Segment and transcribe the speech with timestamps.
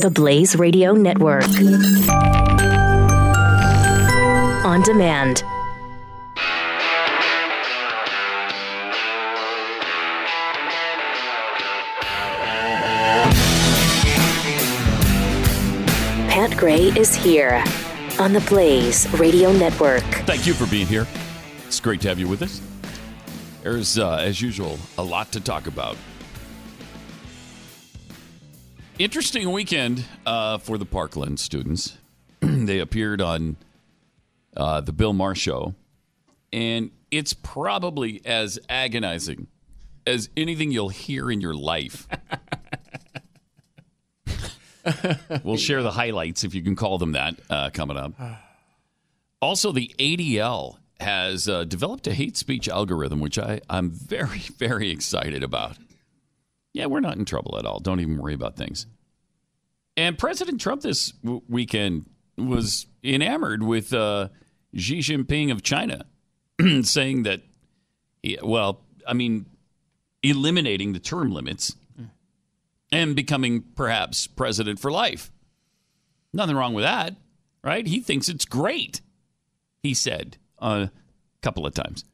[0.00, 1.44] The Blaze Radio Network.
[4.64, 5.42] On demand.
[16.30, 17.62] Pat Gray is here
[18.18, 20.02] on the Blaze Radio Network.
[20.24, 21.06] Thank you for being here.
[21.66, 22.62] It's great to have you with us.
[23.62, 25.98] There's, uh, as usual, a lot to talk about.
[29.00, 31.96] Interesting weekend uh, for the Parkland students.
[32.40, 33.56] they appeared on
[34.54, 35.74] uh, the Bill Maher show,
[36.52, 39.46] and it's probably as agonizing
[40.06, 42.06] as anything you'll hear in your life.
[45.44, 48.12] we'll share the highlights, if you can call them that, uh, coming up.
[49.42, 54.90] Also, the ADL has uh, developed a hate speech algorithm, which I, I'm very, very
[54.90, 55.78] excited about.
[56.72, 57.80] Yeah, we're not in trouble at all.
[57.80, 58.86] Don't even worry about things.
[59.96, 64.28] And President Trump this w- weekend was enamored with uh,
[64.74, 66.06] Xi Jinping of China,
[66.82, 67.42] saying that,
[68.42, 69.46] well, I mean,
[70.22, 71.76] eliminating the term limits
[72.92, 75.30] and becoming perhaps president for life.
[76.32, 77.16] Nothing wrong with that,
[77.64, 77.86] right?
[77.86, 79.00] He thinks it's great,
[79.82, 80.90] he said a
[81.42, 82.04] couple of times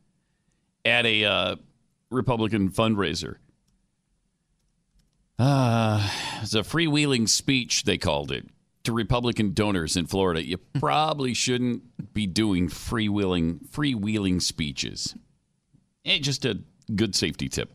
[0.84, 1.56] at a uh,
[2.11, 3.36] Republican fundraiser.
[5.39, 6.09] Uh,
[6.42, 8.48] it's a freewheeling speech, they called it,
[8.84, 10.42] to Republican donors in Florida.
[10.45, 15.14] You probably shouldn't be doing freewheeling freewheeling speeches.
[16.05, 16.61] Eh, just a
[16.95, 17.73] good safety tip.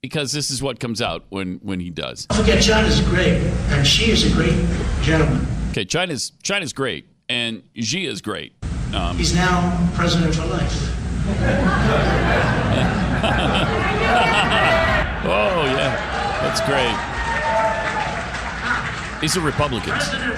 [0.00, 2.26] Because this is what comes out when, when he does.
[2.26, 3.38] Don't forget, China's great,
[3.70, 4.54] and Xi is a great
[5.02, 5.46] gentleman.
[5.70, 8.54] Okay, China's China's great, and Xi is great.
[8.94, 10.92] Um, He's now president for life.
[15.28, 15.94] Oh yeah,
[16.42, 16.94] that's great.
[19.20, 19.96] These are Republicans.
[20.08, 20.34] President.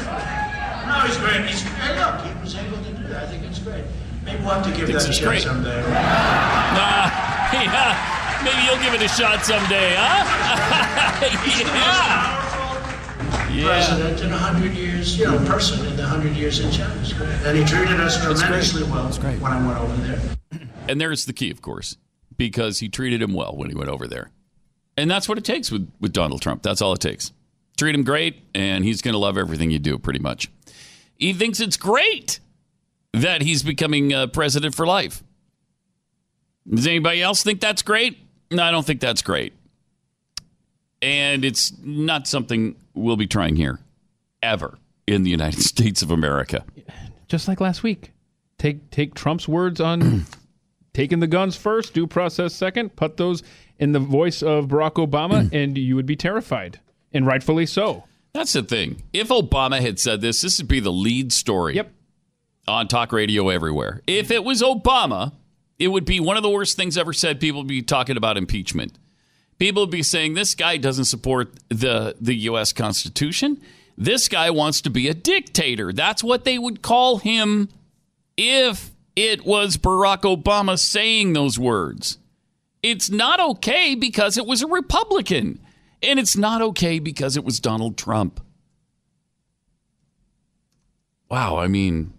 [0.87, 1.45] No, he's great.
[1.47, 3.25] He's, hey, look, he was able to do that.
[3.25, 3.85] I think it's great.
[4.25, 5.83] Maybe we'll have to give Thinks that a shot someday.
[5.83, 7.11] Nah,
[7.53, 10.25] yeah, maybe you'll give it a shot someday, huh?
[11.45, 12.39] He's the most yeah.
[13.27, 13.65] powerful Yeah.
[13.67, 16.95] president in a hundred years, you know, person in the hundred years in China.
[17.01, 17.29] It's great.
[17.45, 20.21] And he treated us tremendously well when I went over there.
[20.89, 21.97] And there's the key, of course,
[22.37, 24.31] because he treated him well when he went over there.
[24.99, 26.63] And that's what it takes with, with Donald Trump.
[26.65, 27.33] That's all it takes.
[27.77, 30.51] Treat him great, and he's going to love everything you do, pretty much.
[31.17, 32.41] He thinks it's great
[33.13, 35.23] that he's becoming uh, president for life.
[36.69, 38.19] Does anybody else think that's great?
[38.51, 39.53] No, I don't think that's great.
[41.01, 43.79] And it's not something we'll be trying here
[44.43, 46.65] ever in the United States of America.
[47.29, 48.11] just like last week.
[48.59, 50.27] Take take Trump's words on
[50.99, 52.97] taking the guns first, due process second.
[52.97, 53.45] Put those
[53.79, 55.53] in the voice of Barack Obama, mm.
[55.53, 56.81] and you would be terrified,
[57.13, 58.03] and rightfully so.
[58.33, 59.05] That's the thing.
[59.13, 61.93] If Obama had said this, this would be the lead story Yep.
[62.67, 64.03] on talk radio everywhere.
[64.09, 65.35] If it was Obama,
[65.79, 67.39] it would be one of the worst things ever said.
[67.39, 68.99] People would be talking about impeachment.
[69.61, 72.73] People would be saying this guy doesn't support the the U.S.
[72.73, 73.63] Constitution.
[73.97, 75.93] This guy wants to be a dictator.
[75.93, 77.69] That's what they would call him
[78.37, 82.19] if it was Barack Obama saying those words.
[82.85, 85.59] It's not okay because it was a Republican.
[86.01, 88.41] And it's not okay because it was Donald Trump.
[91.29, 92.13] Wow, I mean,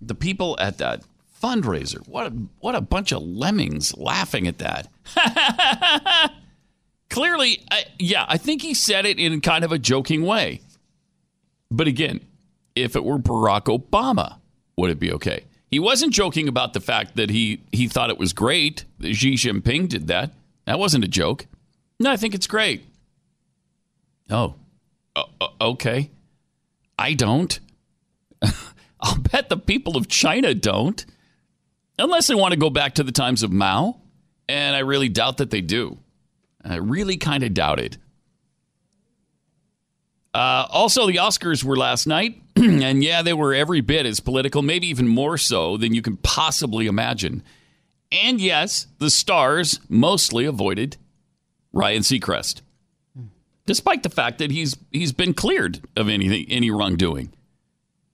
[0.00, 1.02] the people at that
[1.42, 4.88] fundraiser, what a, what a bunch of lemmings laughing at that.
[7.10, 10.60] Clearly, I, yeah, I think he said it in kind of a joking way.
[11.68, 12.20] But again,
[12.76, 14.36] if it were Barack Obama,
[14.76, 15.46] would it be okay?
[15.74, 19.34] He wasn't joking about the fact that he, he thought it was great that Xi
[19.34, 20.30] Jinping did that.
[20.66, 21.46] That wasn't a joke.
[21.98, 22.84] No, I think it's great.
[24.30, 24.54] Oh,
[25.16, 26.12] o- o- okay.
[26.96, 27.58] I don't.
[29.00, 31.04] I'll bet the people of China don't.
[31.98, 34.00] Unless they want to go back to the times of Mao.
[34.48, 35.98] And I really doubt that they do.
[36.64, 37.98] I really kind of doubt it.
[40.34, 42.42] Uh, also, the Oscars were last night.
[42.56, 46.16] and yeah, they were every bit as political, maybe even more so than you can
[46.18, 47.42] possibly imagine.
[48.10, 50.96] And yes, the stars mostly avoided
[51.72, 52.60] Ryan Seacrest
[53.66, 57.32] despite the fact that he's he's been cleared of anything any wrongdoing.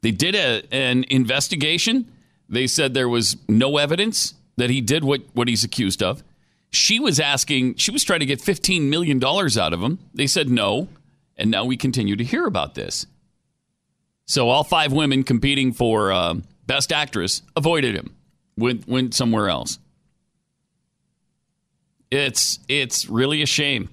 [0.03, 2.11] They did a, an investigation.
[2.49, 6.25] They said there was no evidence that he did what, what he's accused of.
[6.71, 9.99] She was asking, she was trying to get $15 million out of him.
[10.15, 10.89] They said no.
[11.41, 13.07] And now we continue to hear about this.
[14.27, 16.35] So all five women competing for uh,
[16.67, 18.15] Best Actress avoided him,
[18.57, 19.79] went, went somewhere else.
[22.11, 23.89] It's, it's really a shame.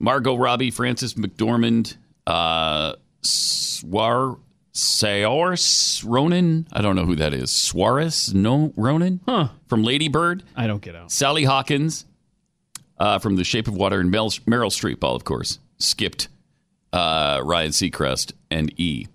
[0.00, 1.96] Margot Robbie, Frances McDormand,
[2.26, 4.38] Uh, Swar
[4.74, 6.68] Saoirse Ronan.
[6.72, 7.50] I don't know who that is.
[7.50, 9.48] Suarez no Ronan Huh.
[9.66, 10.44] from Lady Bird.
[10.56, 11.10] I don't get out.
[11.10, 12.04] Sally Hawkins
[12.98, 16.28] uh, from The Shape of Water, and Mel- Meryl Streep, all of course, skipped
[16.92, 19.06] uh, Ryan Seacrest and E.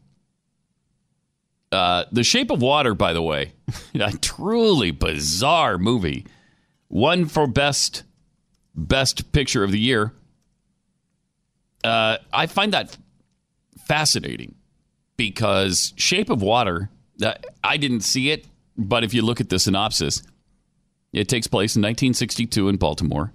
[1.72, 3.54] Uh, the Shape of Water, by the way,
[3.96, 6.26] a truly bizarre movie.
[6.88, 8.04] One for best
[8.76, 10.14] best picture of the year.
[11.84, 12.98] Uh, I find that
[13.88, 14.56] fascinating
[15.18, 16.90] because Shape of Water.
[17.22, 17.34] Uh,
[17.64, 18.46] I didn't see it,
[18.78, 20.24] but if you look at the synopsis,
[21.12, 23.32] it takes place in 1962 in Baltimore.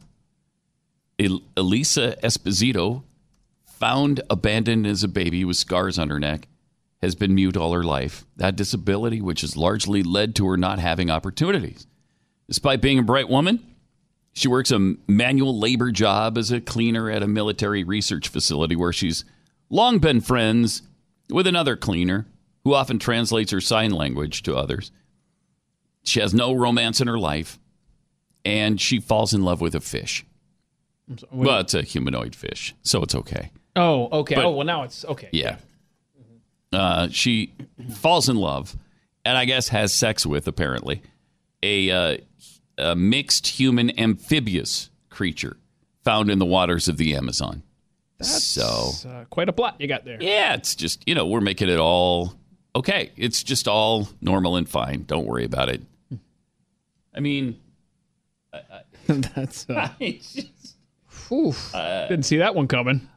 [1.18, 3.02] El- Elisa Esposito,
[3.78, 6.48] found abandoned as a baby with scars on her neck,
[7.00, 8.24] has been mute all her life.
[8.36, 11.86] That disability, which has largely led to her not having opportunities.
[12.48, 13.64] Despite being a bright woman,
[14.32, 18.92] she works a manual labor job as a cleaner at a military research facility where
[18.92, 19.24] she's
[19.70, 20.82] long been friends
[21.30, 22.26] with another cleaner
[22.64, 24.90] who often translates her sign language to others.
[26.02, 27.58] She has no romance in her life,
[28.44, 30.24] and she falls in love with a fish.
[31.30, 33.50] Well, it's a humanoid fish, so it's okay.
[33.78, 34.34] Oh, okay.
[34.34, 35.28] But- oh, well, now it's okay.
[35.32, 35.56] Yeah.
[36.72, 37.54] Uh, she
[37.94, 38.76] falls in love,
[39.24, 41.00] and I guess has sex with apparently
[41.62, 42.16] a, uh,
[42.76, 45.56] a mixed human amphibious creature
[46.04, 47.62] found in the waters of the Amazon.
[48.20, 50.18] so uh, quite a plot you got there.
[50.20, 52.34] yeah, it's just you know we're making it all
[52.76, 53.12] okay.
[53.16, 55.04] It's just all normal and fine.
[55.04, 55.80] Don't worry about it.
[57.14, 57.58] I mean,
[59.06, 59.68] That's.
[59.70, 59.88] Uh,
[61.32, 61.72] oof.
[61.72, 63.08] Didn't see that one coming.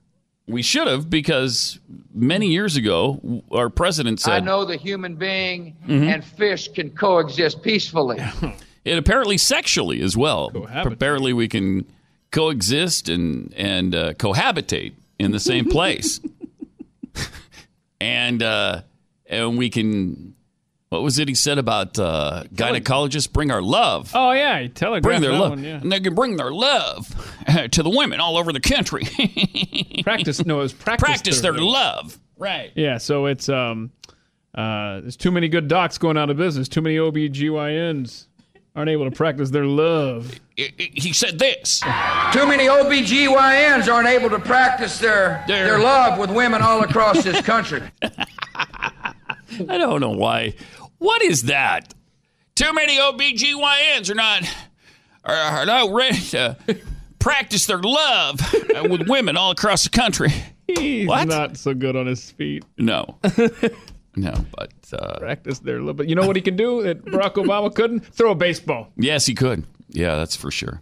[0.51, 1.79] We should have because
[2.13, 6.03] many years ago our president said, I know the human being Mm-hmm.
[6.09, 8.19] and fish can coexist peacefully.
[8.85, 10.51] and apparently sexually as well.
[10.51, 10.93] Cohabitate.
[10.93, 11.85] Apparently, we can
[12.31, 16.19] coexist and and uh, cohabitate in the same place,
[17.99, 18.81] and uh,
[19.27, 20.35] and we can.
[20.91, 23.31] What was it he said about uh, gynecologists?
[23.31, 24.11] Bring our love.
[24.13, 25.63] Oh yeah, you telegraphed Bring their that love, one.
[25.63, 25.79] Yeah.
[25.79, 27.07] and they can bring their love
[27.47, 29.03] uh, to the women all over the country.
[30.03, 30.45] Practice.
[30.45, 31.05] No, it was practice.
[31.07, 32.73] Practice their love, right?
[32.75, 33.91] Yeah, so it's um,
[34.53, 36.67] uh, there's too many good docs going out of business.
[36.67, 38.25] Too many OBGYNs
[38.75, 40.41] aren't able to practice their love.
[40.59, 41.79] I- I- He said this.
[42.33, 47.23] Too many OBGYNs aren't able to practice their, Their- their love with women all across
[47.23, 47.81] this country.
[49.69, 50.53] I don't know why.
[51.01, 51.95] What is that?
[52.53, 54.43] Too many OBGYNs are not
[55.25, 56.55] are, are not ready to
[57.17, 58.39] practice their love
[58.89, 60.29] with women all across the country.
[60.67, 61.27] He's What?
[61.27, 62.63] not so good on his feet.
[62.77, 63.17] No.
[64.13, 65.95] No, but uh, Practice their love.
[65.95, 68.01] But you know what he can do that Barack Obama couldn't?
[68.13, 68.89] Throw a baseball.
[68.97, 69.63] yes, he could.
[69.87, 70.81] Yeah, that's for sure.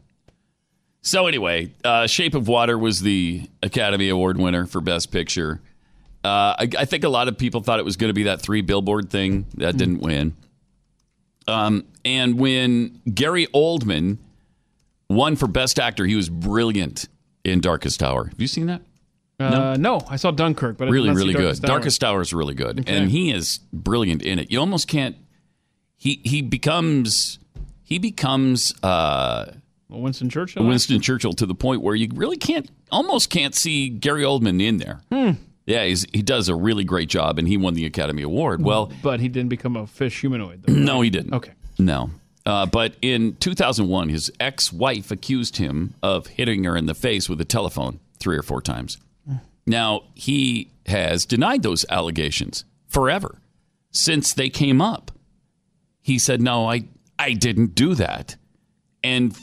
[1.03, 5.61] So anyway, uh, Shape of Water was the Academy Award winner for Best Picture.
[6.23, 8.41] Uh, I, I think a lot of people thought it was going to be that
[8.41, 10.35] three billboard thing that didn't win.
[11.47, 14.17] Um, and when Gary Oldman
[15.09, 17.07] won for Best Actor, he was brilliant
[17.43, 18.25] in Darkest Hour.
[18.25, 18.81] Have you seen that?
[19.39, 20.01] Uh, no.
[20.09, 21.67] I saw Dunkirk, but Really, really Darkest good.
[21.67, 24.51] Darkest Hour is really good, and he is brilliant in it.
[24.51, 25.15] You almost can't.
[25.95, 27.39] He he becomes
[27.81, 29.53] he becomes uh,
[29.87, 30.65] Well, Winston Churchill.
[30.65, 34.77] Winston Churchill to the point where you really can't almost can't see Gary Oldman in
[34.77, 35.01] there.
[35.69, 38.63] Yeah, he's, he does a really great job, and he won the Academy Award.
[38.63, 40.63] Well, but he didn't become a fish humanoid.
[40.63, 40.73] Though.
[40.73, 41.33] no, he didn't.
[41.35, 41.53] Okay.
[41.77, 42.09] No.
[42.43, 47.29] Uh, but in 2001, his ex wife accused him of hitting her in the face
[47.29, 48.97] with a telephone three or four times.
[49.67, 53.37] Now, he has denied those allegations forever
[53.91, 55.11] since they came up.
[56.01, 56.85] He said, No, I,
[57.19, 58.35] I didn't do that.
[59.03, 59.37] And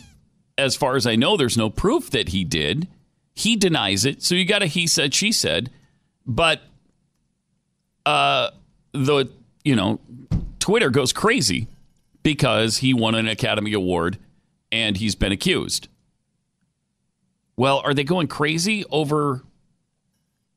[0.59, 2.89] as far as I know, there's no proof that he did.
[3.35, 4.25] He denies it.
[4.25, 5.71] So you got a he said, she said.
[6.26, 6.62] But
[8.04, 8.50] uh,
[8.92, 9.26] the,
[9.64, 10.00] you know,
[10.59, 11.68] Twitter goes crazy
[12.23, 14.18] because he won an Academy Award
[14.73, 15.88] and he's been accused.
[17.56, 19.42] Well, are they going crazy over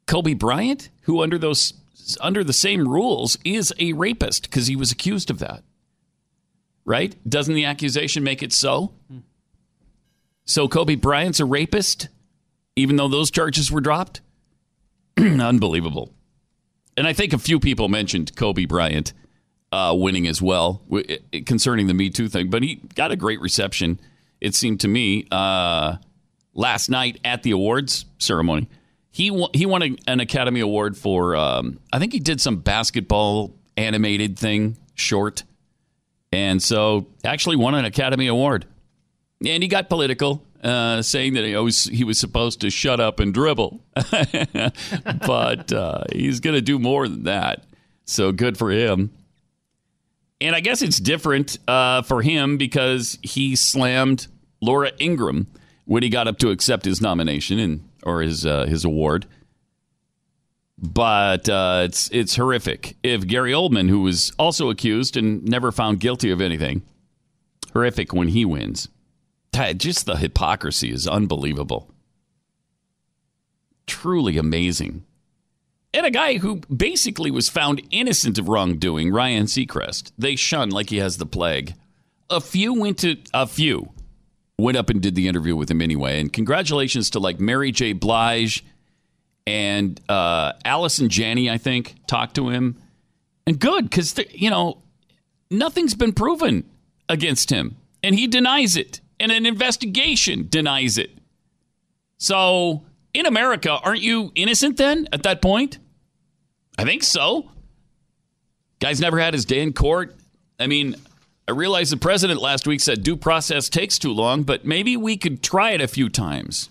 [0.07, 1.73] Kobe Bryant, who under those
[2.19, 5.63] under the same rules is a rapist because he was accused of that?
[6.83, 7.15] Right?
[7.29, 8.93] Doesn't the accusation make it so?
[10.45, 12.09] So Kobe Bryant's a rapist,
[12.75, 14.21] even though those charges were dropped?
[15.41, 16.13] Unbelievable.
[16.95, 19.13] And I think a few people mentioned Kobe Bryant
[19.71, 20.81] uh, winning as well
[21.45, 23.99] concerning the Me Too thing, but he got a great reception,
[24.41, 25.97] it seemed to me, uh,
[26.53, 28.69] last night at the awards ceremony.
[29.11, 33.55] He, won, he won an Academy Award for, um, I think he did some basketball
[33.75, 35.43] animated thing, short.
[36.31, 38.65] And so actually won an Academy Award.
[39.45, 43.19] And he got political uh, saying that he was he was supposed to shut up
[43.19, 47.63] and dribble, but uh, he's going to do more than that.
[48.05, 49.11] So good for him.
[50.41, 54.27] And I guess it's different uh, for him because he slammed
[54.61, 55.47] Laura Ingraham
[55.85, 59.25] when he got up to accept his nomination and or his uh, his award.
[60.77, 62.95] But uh, it's it's horrific.
[63.03, 66.83] If Gary Oldman, who was also accused and never found guilty of anything,
[67.73, 68.87] horrific when he wins.
[69.51, 71.91] Just the hypocrisy is unbelievable.
[73.87, 75.05] Truly amazing.
[75.93, 80.11] And a guy who basically was found innocent of wrongdoing, Ryan Seacrest.
[80.17, 81.73] They shun like he has the plague.
[82.29, 83.91] A few went to a few
[84.59, 86.19] went up and did the interview with him anyway.
[86.19, 87.93] And congratulations to like Mary J.
[87.93, 88.63] Blige
[89.47, 92.81] and uh, Allison Janney, I think, talked to him.
[93.47, 94.83] And good, because, you know,
[95.49, 96.69] nothing's been proven
[97.07, 97.77] against him.
[98.03, 99.01] And he denies it.
[99.19, 101.11] And an investigation denies it.
[102.17, 105.79] So in America, aren't you innocent then at that point?
[106.77, 107.51] I think so.
[108.79, 110.15] Guy's never had his day in court.
[110.59, 110.95] I mean,
[111.47, 115.17] I realize the president last week said due process takes too long, but maybe we
[115.17, 116.69] could try it a few times.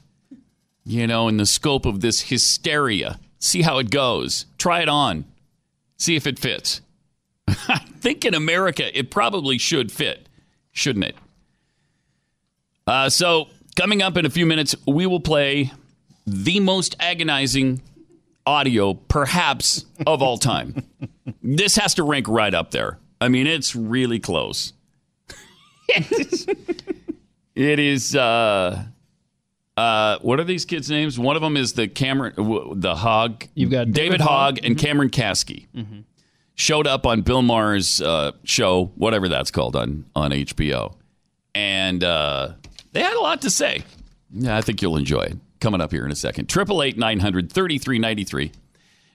[0.84, 4.46] You know, in the scope of this hysteria, see how it goes.
[4.56, 5.26] Try it on,
[5.98, 6.80] see if it fits.
[7.48, 10.28] I think in America, it probably should fit,
[10.72, 11.16] shouldn't it?
[12.88, 15.70] Uh, so, coming up in a few minutes, we will play
[16.26, 17.82] the most agonizing
[18.46, 20.82] audio, perhaps, of all time.
[21.42, 22.98] this has to rank right up there.
[23.20, 24.72] I mean, it's really close.
[25.88, 28.16] it is.
[28.16, 28.84] Uh,
[29.76, 31.18] uh, what are these kids' names?
[31.18, 33.44] One of them is the Cameron, the Hog.
[33.54, 34.64] You've got David, David Hogg Hogg.
[34.64, 35.66] and Cameron Kasky.
[36.54, 40.94] Showed up on Bill Maher's uh, show, whatever that's called on on HBO,
[41.54, 42.54] and uh,
[42.92, 43.84] they had a lot to say.
[44.30, 45.36] Yeah, I think you'll enjoy it.
[45.60, 46.48] Coming up here in a second.
[46.48, 48.52] Triple eight nine hundred thirty three ninety three.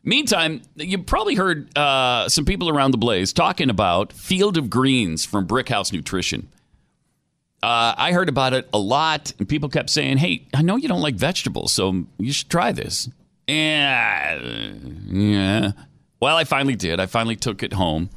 [0.03, 5.23] Meantime, you probably heard uh, some people around the blaze talking about Field of Greens
[5.23, 6.49] from Brickhouse Nutrition.
[7.61, 10.89] Uh, I heard about it a lot, and people kept saying, "Hey, I know you
[10.89, 13.09] don't like vegetables, so you should try this."
[13.47, 15.71] And yeah,
[16.19, 16.99] well, I finally did.
[16.99, 18.09] I finally took it home,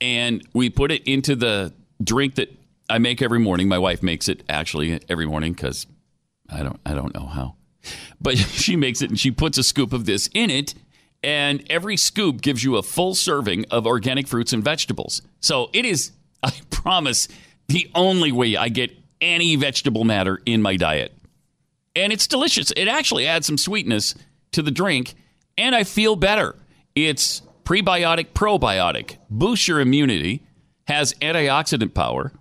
[0.00, 2.56] and we put it into the drink that
[2.88, 3.68] I make every morning.
[3.68, 5.86] My wife makes it actually every morning because
[6.48, 7.56] I don't I don't know how.
[8.20, 10.74] But she makes it and she puts a scoop of this in it
[11.22, 15.22] and every scoop gives you a full serving of organic fruits and vegetables.
[15.40, 16.12] So it is
[16.42, 17.28] I promise
[17.68, 21.12] the only way I get any vegetable matter in my diet.
[21.96, 22.70] And it's delicious.
[22.72, 24.14] It actually adds some sweetness
[24.52, 25.14] to the drink
[25.58, 26.54] and I feel better.
[26.94, 30.42] It's prebiotic probiotic, boosts your immunity,
[30.86, 32.32] has antioxidant power,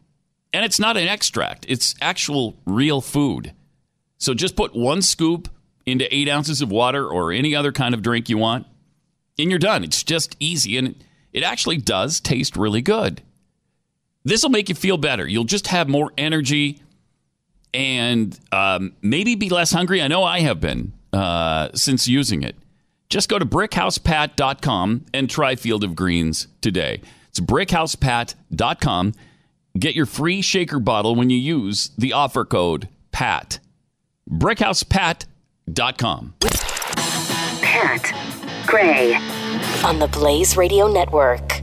[0.55, 1.65] and it's not an extract.
[1.67, 3.51] It's actual real food.
[4.17, 5.49] So just put one scoop
[5.85, 8.65] into eight ounces of water or any other kind of drink you want,
[9.37, 9.83] and you're done.
[9.83, 10.95] It's just easy, and
[11.33, 13.21] it actually does taste really good.
[14.23, 15.27] This will make you feel better.
[15.27, 16.81] You'll just have more energy
[17.73, 20.01] and um, maybe be less hungry.
[20.01, 22.55] I know I have been uh, since using it.
[23.09, 27.01] Just go to brickhousepat.com and try Field of Greens today.
[27.27, 29.13] It's brickhousepat.com.
[29.77, 33.59] Get your free shaker bottle when you use the offer code PAT.
[34.29, 36.33] brickhousepat.com.
[37.61, 39.15] Pat Gray
[39.83, 41.61] on the Blaze Radio Network.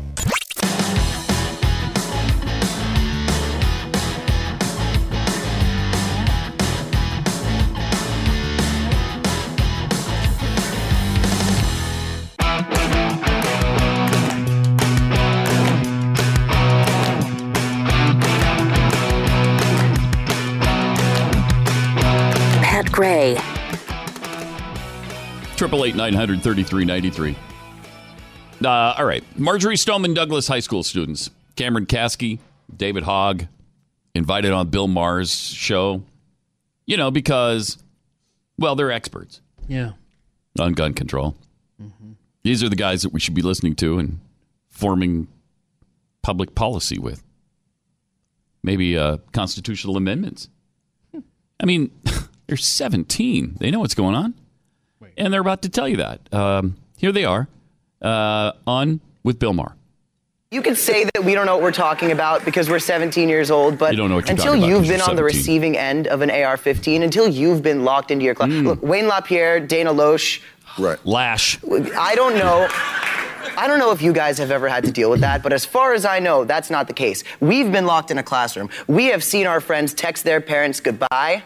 [25.72, 27.34] Eight nine hundred thirty three ninety three.
[28.62, 32.38] Uh, all right, Marjory Stoneman Douglas High School students, Cameron Kasky,
[32.76, 33.46] David Hogg,
[34.14, 36.02] invited on Bill Maher's show,
[36.86, 37.82] you know, because,
[38.58, 39.40] well, they're experts.
[39.66, 39.92] Yeah.
[40.60, 41.34] On gun control.
[41.82, 42.12] Mm-hmm.
[42.44, 44.20] These are the guys that we should be listening to and
[44.68, 45.26] forming
[46.22, 47.22] public policy with.
[48.62, 50.48] Maybe uh, constitutional amendments.
[51.12, 51.20] Hmm.
[51.58, 51.90] I mean,
[52.46, 53.56] they're 17.
[53.58, 54.34] They know what's going on.
[55.22, 56.20] And they're about to tell you that.
[56.34, 57.46] Um, here they are
[58.02, 59.76] uh, on with Bill Maher.
[60.50, 63.48] You could say that we don't know what we're talking about because we're 17 years
[63.48, 65.78] old, but You don't know what you're until about you've been you're on the receiving
[65.78, 68.50] end of an AR-15, until you've been locked into your class.
[68.50, 68.66] Hmm.
[68.66, 70.40] Look, Wayne LaPierre, Dana Loesch,
[70.76, 70.98] Right.
[71.06, 71.58] Lash.
[71.64, 72.66] I don't know.
[73.56, 75.64] I don't know if you guys have ever had to deal with that, but as
[75.64, 77.22] far as I know, that's not the case.
[77.40, 78.70] We've been locked in a classroom.
[78.88, 81.44] We have seen our friends text their parents goodbye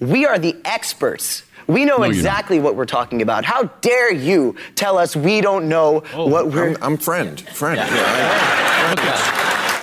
[0.00, 1.44] We are the experts.
[1.68, 2.16] We know No, you're not.
[2.16, 3.44] exactly what we're talking about.
[3.44, 6.70] How dare you tell us we don't know oh, what we're.
[6.70, 7.38] I'm, I'm friend.
[7.40, 7.76] Friend.
[7.78, 9.82] Yeah,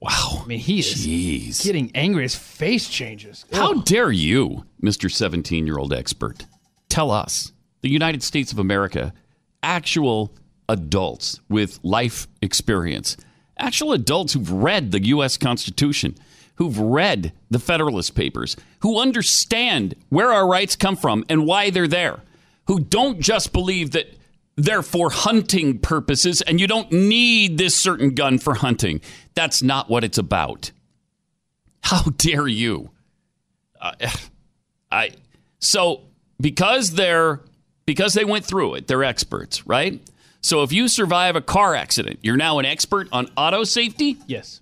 [0.00, 0.40] Wow.
[0.42, 1.62] I mean, he is Jeez.
[1.62, 2.22] getting angry.
[2.22, 3.44] His face changes.
[3.52, 5.10] How dare you, Mr.
[5.10, 6.46] 17 year old expert,
[6.88, 9.12] tell us, the United States of America,
[9.62, 10.34] actual
[10.68, 13.16] adults with life experience,
[13.58, 15.36] actual adults who've read the U.S.
[15.36, 16.16] Constitution,
[16.60, 21.88] who've read the Federalist Papers, who understand where our rights come from and why they're
[21.88, 22.20] there,
[22.66, 24.14] who don't just believe that
[24.56, 29.00] they're for hunting purposes and you don't need this certain gun for hunting.
[29.34, 30.70] That's not what it's about.
[31.82, 32.90] How dare you?
[33.80, 33.92] Uh,
[34.92, 35.12] I
[35.60, 36.02] so
[36.38, 37.40] because they're
[37.86, 39.98] because they went through it, they're experts, right?
[40.42, 44.18] So if you survive a car accident, you're now an expert on auto safety.
[44.26, 44.60] Yes.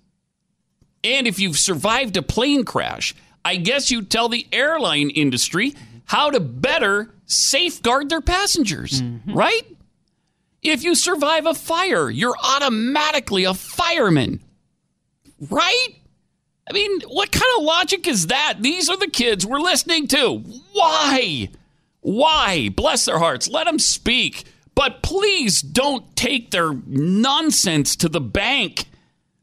[1.03, 5.75] And if you've survived a plane crash, I guess you tell the airline industry
[6.05, 9.33] how to better safeguard their passengers, mm-hmm.
[9.33, 9.63] right?
[10.61, 14.41] If you survive a fire, you're automatically a fireman,
[15.49, 15.87] right?
[16.69, 18.57] I mean, what kind of logic is that?
[18.59, 20.43] These are the kids we're listening to.
[20.73, 21.49] Why?
[22.01, 22.69] Why?
[22.69, 23.47] Bless their hearts.
[23.47, 24.43] Let them speak.
[24.75, 28.85] But please don't take their nonsense to the bank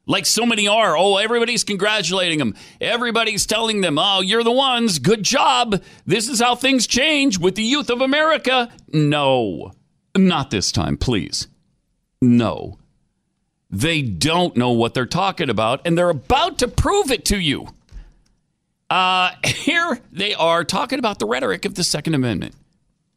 [0.06, 0.96] like so many are.
[0.96, 2.54] Oh, everybody's congratulating them.
[2.80, 4.98] Everybody's telling them, oh, you're the ones.
[4.98, 5.82] Good job.
[6.06, 8.70] This is how things change with the youth of America.
[8.92, 9.72] No,
[10.16, 11.48] not this time, please.
[12.22, 12.78] No.
[13.68, 17.66] They don't know what they're talking about, and they're about to prove it to you.
[18.88, 22.54] Uh, here they are talking about the rhetoric of the Second Amendment.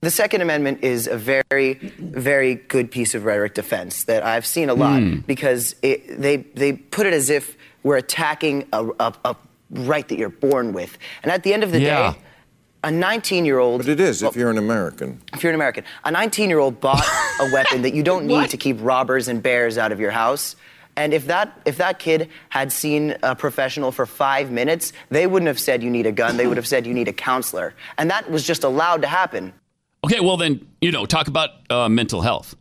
[0.01, 4.70] The Second Amendment is a very, very good piece of rhetoric defense that I've seen
[4.70, 5.18] a lot Hmm.
[5.27, 9.36] because it, they, they put it as if we're attacking a, a, a
[9.72, 10.98] right that you're born with.
[11.22, 12.13] And at the end of the Yeah.
[12.13, 12.20] day,
[12.82, 13.82] a 19 year old.
[13.82, 15.20] But it is if you're an American.
[15.34, 17.06] if you're an American, a 19 year old bought
[17.41, 20.56] a weapon that you don't need to keep robbers and bears out of your house.
[20.96, 25.48] And if that if that kid had seen a professional for five minutes, they wouldn't
[25.48, 26.38] have said you need a gun.
[26.38, 27.74] They would have said you need a counselor.
[27.98, 29.51] And that was just allowed to happen.
[30.03, 32.55] Okay, well, then, you know, talk about uh, mental health,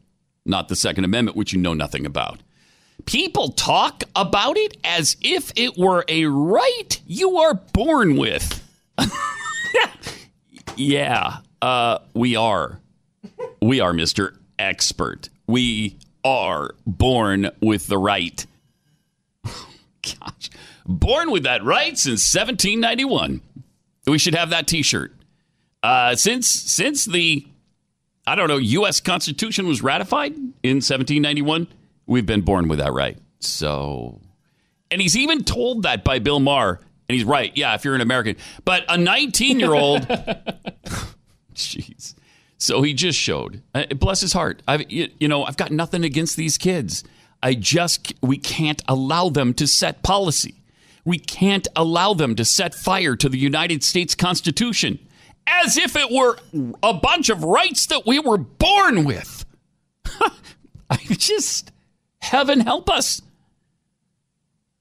[0.44, 2.40] not the Second Amendment, which you know nothing about.
[3.06, 8.62] People talk about it as if it were a right you are born with.
[10.76, 12.80] yeah, uh, we are.
[13.62, 14.36] We are, Mr.
[14.58, 15.28] Expert.
[15.46, 18.44] We are born with the right.
[19.44, 20.50] Gosh,
[20.86, 23.40] born with that right since 1791.
[24.06, 25.12] We should have that t shirt.
[25.82, 27.46] Uh, since since the
[28.26, 29.00] I don't know U.S.
[29.00, 31.68] Constitution was ratified in 1791,
[32.06, 33.16] we've been born with that right.
[33.40, 34.20] So,
[34.90, 37.56] and he's even told that by Bill Maher, and he's right.
[37.56, 40.02] Yeah, if you're an American, but a 19 year old,
[41.54, 42.14] jeez.
[42.58, 43.62] So he just showed.
[43.72, 44.62] Uh, bless his heart.
[44.66, 47.04] I've you, you know I've got nothing against these kids.
[47.40, 50.56] I just we can't allow them to set policy.
[51.04, 54.98] We can't allow them to set fire to the United States Constitution
[55.62, 56.38] as if it were
[56.82, 59.44] a bunch of rights that we were born with.
[60.90, 61.72] I just,
[62.20, 63.22] heaven help us.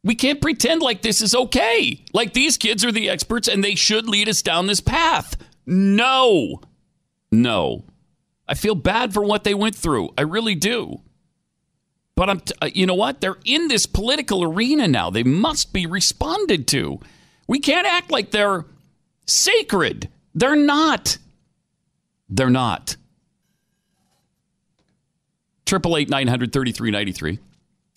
[0.03, 2.03] We can't pretend like this is okay.
[2.13, 5.36] Like these kids are the experts and they should lead us down this path.
[5.65, 6.62] No.
[7.32, 7.84] No.
[8.47, 10.10] I feel bad for what they went through.
[10.17, 11.01] I really do.
[12.15, 13.21] But I'm, t- uh, you know what?
[13.21, 15.10] They're in this political arena now.
[15.10, 16.99] They must be responded to.
[17.47, 18.65] We can't act like they're
[19.25, 20.10] sacred.
[20.38, 21.17] They're not.
[22.30, 22.95] They're not.
[25.65, 27.39] Triple eight nine hundred thirty three ninety three.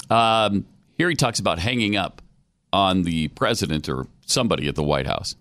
[0.08, 0.64] Um,
[0.96, 2.22] here he talks about hanging up
[2.72, 5.36] on the president or somebody at the White House.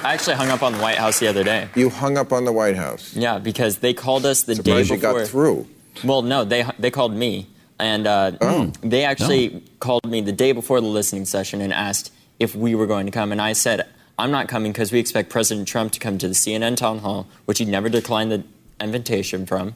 [0.00, 1.68] I actually hung up on the White House the other day.
[1.74, 3.14] You hung up on the White House.
[3.14, 5.18] Yeah, because they called us the Surprised day you before.
[5.20, 5.68] got through.
[6.02, 7.48] Well, no, they they called me,
[7.78, 8.72] and uh, Oh.
[8.80, 12.86] they actually called me the day before the listening session and asked if we were
[12.86, 13.86] going to come, and I said
[14.20, 17.26] I'm not coming because we expect President Trump to come to the CNN town hall,
[17.46, 18.44] which he never declined the
[18.80, 19.72] invitation from,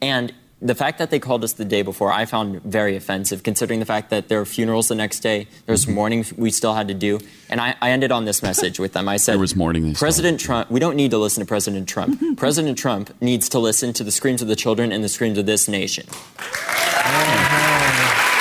[0.00, 0.32] and.
[0.62, 3.84] The fact that they called us the day before, I found very offensive, considering the
[3.84, 5.48] fact that there were funerals the next day.
[5.66, 5.94] There's Mm-hmm.
[5.94, 9.06] mourning we still had to do, and I, I ended on this message with them.
[9.06, 11.46] I said, There was mourning they still President Trump, we don't need to listen to
[11.46, 12.38] President Trump.
[12.38, 15.44] President Trump needs to listen to the screams of the children and the screams of
[15.44, 16.06] this nation.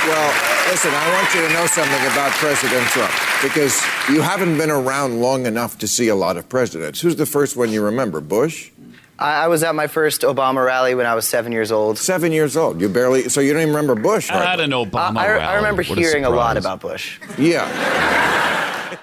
[0.07, 4.71] Well, listen, I want you to know something about President Trump because you haven't been
[4.71, 7.01] around long enough to see a lot of presidents.
[7.01, 8.21] Who's the first one you remember?
[8.21, 8.71] Bush?
[9.17, 11.97] I, I was at my first Obama rally when I was seven years old.
[11.97, 12.81] Seven years old.
[12.81, 14.29] You barely, so you don't even remember Bush.
[14.29, 14.65] At hardly.
[14.65, 15.55] an Obama I, I rally.
[15.57, 17.19] remember What hearing a lot about Bush.
[17.37, 18.97] Yeah.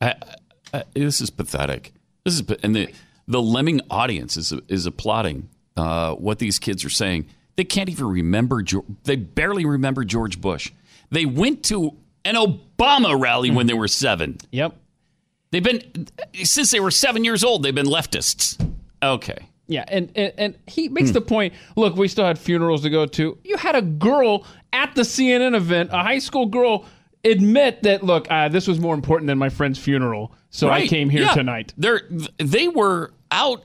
[0.00, 0.14] I,
[0.74, 1.92] I, this is pathetic.
[2.24, 2.92] This is and the
[3.28, 7.26] the lemming audience is is applauding uh, what these kids are saying.
[7.56, 8.62] They can't even remember.
[8.62, 10.72] Geor- They barely remember George Bush.
[11.12, 11.92] They went to
[12.24, 14.38] an Obama rally when they were seven.
[14.50, 14.74] Yep.
[15.52, 16.08] They've been
[16.42, 17.62] since they were seven years old.
[17.62, 18.58] They've been leftists.
[19.02, 19.36] Okay.
[19.68, 21.14] Yeah, and, and, and he makes Hmm.
[21.14, 23.38] the point look, we still had funerals to go to.
[23.44, 26.84] You had a girl at the CNN event, a high school girl,
[27.24, 31.08] admit that, look, uh, this was more important than my friend's funeral, so I came
[31.10, 31.34] here Yeah.
[31.34, 31.72] tonight.
[31.76, 32.02] They're
[32.38, 33.64] they were out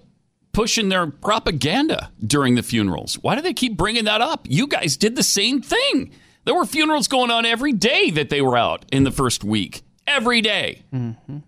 [0.52, 3.16] pushing their propaganda during the funerals.
[3.22, 4.46] Why do they keep bringing that up?
[4.50, 6.12] You guys did the same thing.
[6.48, 9.82] There were funerals going on every day that they were out in the first week.
[10.08, 10.84] Every day.
[10.94, 11.40] Mm-hmm.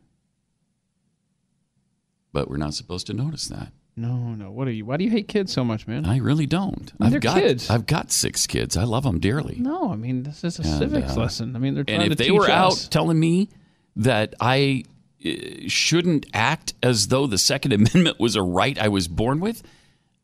[2.34, 3.72] But we're not supposed to notice that.
[3.96, 4.52] No, no.
[4.52, 4.84] What are you?
[4.84, 6.06] Why do you hate kids so much, man?
[6.06, 6.92] I really don't.
[7.00, 7.70] They're I've got kids.
[7.70, 8.76] I've got six kids.
[8.76, 9.56] I love them dearly.
[9.58, 11.56] No, I mean, this is a And, civics uh, lesson.
[11.56, 13.48] I mean, they're trying And to if they teach were out telling me
[13.96, 14.84] that I
[15.26, 15.30] uh,
[15.68, 19.64] shouldn't act as though the Second Amendment was a right I was born with,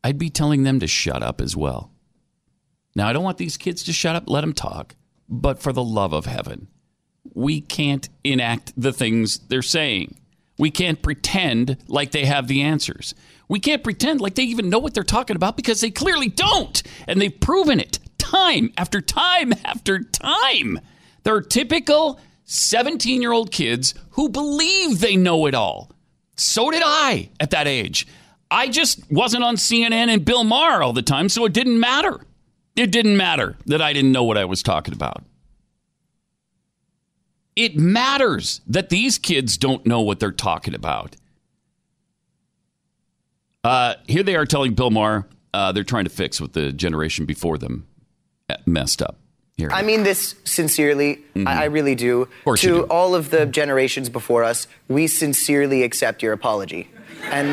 [0.04, 1.92] I'd be telling them to shut up as well.
[2.96, 4.96] Now, I don't want these kids to shut up, let them talk,
[5.28, 6.68] but for the love of heaven,
[7.34, 10.16] we can't enact the things they're saying.
[10.58, 13.14] We can't pretend like they have the answers.
[13.50, 16.82] We can't pretend like they even know what they're talking about because they clearly don't.
[17.08, 20.80] And they've proven it time after time after time.
[21.24, 25.92] They're typical 17 year old kids who believe they know it all.
[26.38, 28.08] So did I at that age.
[28.50, 32.22] I just wasn't on CNN and Bill Maher all the time, so it didn't matter.
[32.76, 35.24] It didn't matter that I didn't know what I was talking about.
[37.56, 41.16] It matters that these kids don't know what they're talking about.
[43.64, 47.26] Uh, here they are telling Bill Maher uh, they're trying to fix what the generation
[47.26, 47.88] before them
[48.50, 49.18] uh, messed up.
[49.58, 49.70] Here.
[49.72, 51.24] I mean this sincerely.
[51.34, 52.28] I, I really do.
[52.46, 52.84] to do.
[52.84, 56.90] all of the generations before us, we sincerely accept your apology.
[57.32, 57.48] And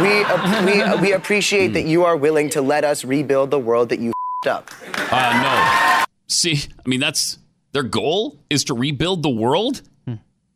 [0.00, 3.98] we, we, we appreciate that you are willing to let us rebuild the world that
[3.98, 4.12] you
[4.46, 4.70] up.
[5.10, 6.04] Uh, no.
[6.26, 7.38] See, I mean, that's
[7.72, 9.82] their goal is to rebuild the world.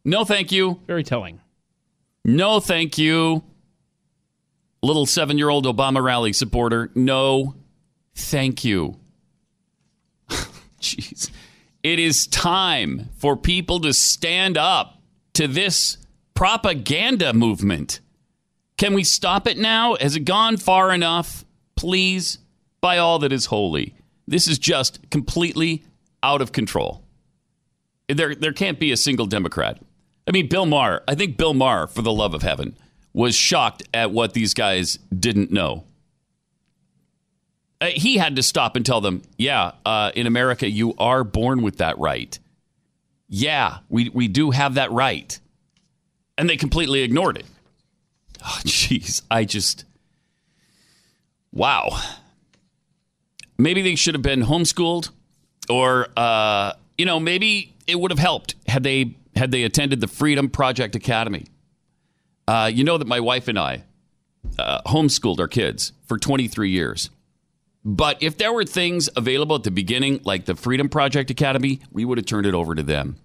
[0.05, 0.81] No, thank you.
[0.87, 1.41] Very telling.
[2.25, 3.45] No, thank you.
[4.83, 6.91] Little seven year old Obama rally supporter.
[6.95, 7.55] No,
[8.17, 8.97] thank you.
[10.81, 11.31] Jeez.
[11.85, 15.01] It is time for people to stand up
[15.35, 15.99] to this
[16.35, 18.01] propaganda movement.
[18.77, 19.97] Can we stop it now?
[20.01, 21.45] Has it gone far enough?
[21.77, 22.39] Please,
[22.83, 23.95] by all that is holy.
[24.27, 25.85] This is just completely
[26.23, 27.03] out of control.
[28.09, 29.81] There, there can't be a single Democrat.
[30.29, 32.77] I mean, Bill Maher, I think Bill Maher, for the love of heaven,
[33.15, 35.85] was shocked at what these guys didn't know.
[37.81, 41.63] Uh, he had to stop and tell them, yeah, uh, in America, you are born
[41.63, 42.39] with that right.
[43.29, 45.39] Yeah, we, we do have that right.
[46.37, 47.47] And they completely ignored it.
[48.45, 49.23] Oh, jeez.
[49.31, 49.85] I just.
[51.53, 51.99] Wow.
[53.63, 55.11] Maybe they should have been homeschooled,
[55.71, 60.09] or, uh, you know, maybe it would have helped had they had they attended the
[60.09, 61.47] Freedom Project Academy.
[62.49, 63.85] Uh, you know that my wife and I
[64.59, 67.11] uh, homeschooled our kids for 23 years.
[67.85, 72.05] But if there were things available at the beginning, like the Freedom Project Academy, we
[72.05, 73.17] would have turned it over to them.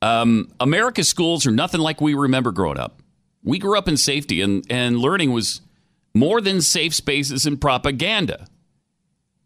[0.00, 3.02] Um, America's schools are nothing like we remember growing up.
[3.42, 5.62] We grew up in safety, and, and learning was
[6.14, 8.46] more than safe spaces and propaganda.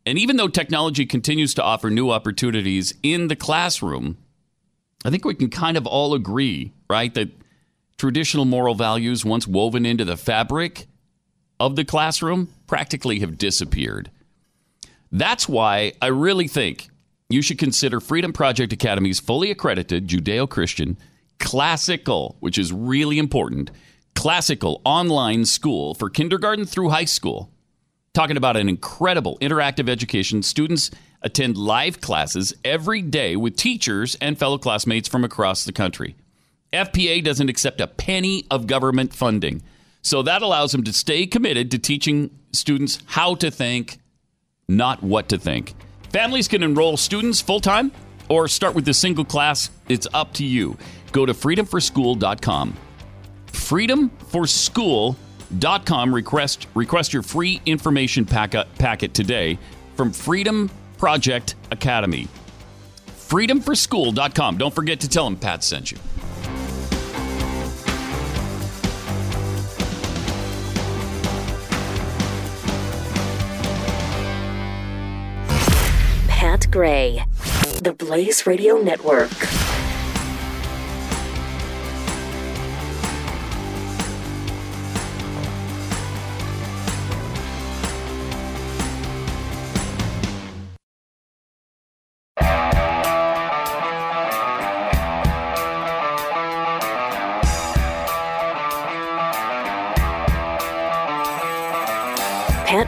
[0.05, 4.19] And even though technology continues to offer new opportunities in the classroom,
[5.05, 7.31] I think we can kind of all agree, right, that
[7.99, 10.87] traditional moral values, once woven into the fabric
[11.61, 14.11] of the classroom, practically have disappeared.
[15.12, 16.88] That's why I really think
[17.29, 20.99] you should consider Freedom Project Academy's fully accredited Judeo Christian
[21.38, 23.71] classical, which is really important,
[24.15, 27.52] classical online school for kindergarten through high school.
[28.14, 30.42] Talking about an incredible interactive education.
[30.42, 30.90] Students
[31.22, 36.14] attend live classes every day with teachers and fellow classmates from across the country.
[36.75, 39.62] FPA doesn't accept a penny of government funding.
[40.03, 43.98] So that allows them to stay committed to teaching students how to think,
[44.68, 45.75] not what to think.
[46.11, 47.92] Families can enroll students full time
[48.29, 49.70] or start with a single class.
[49.88, 50.77] It's up to you.
[51.12, 52.77] Go to freedomforschool.com.
[55.53, 56.15] Freedomforschool.com.
[56.15, 59.59] Request, request your free information packet, uh, packet today
[59.95, 62.29] from Freedom Project Academy.
[63.07, 64.59] Freedomforschool.com.
[64.59, 65.99] Don't forget to tell them Pat sent you.
[76.29, 77.25] Pat Gray,
[77.81, 79.31] the Blaze Radio Network.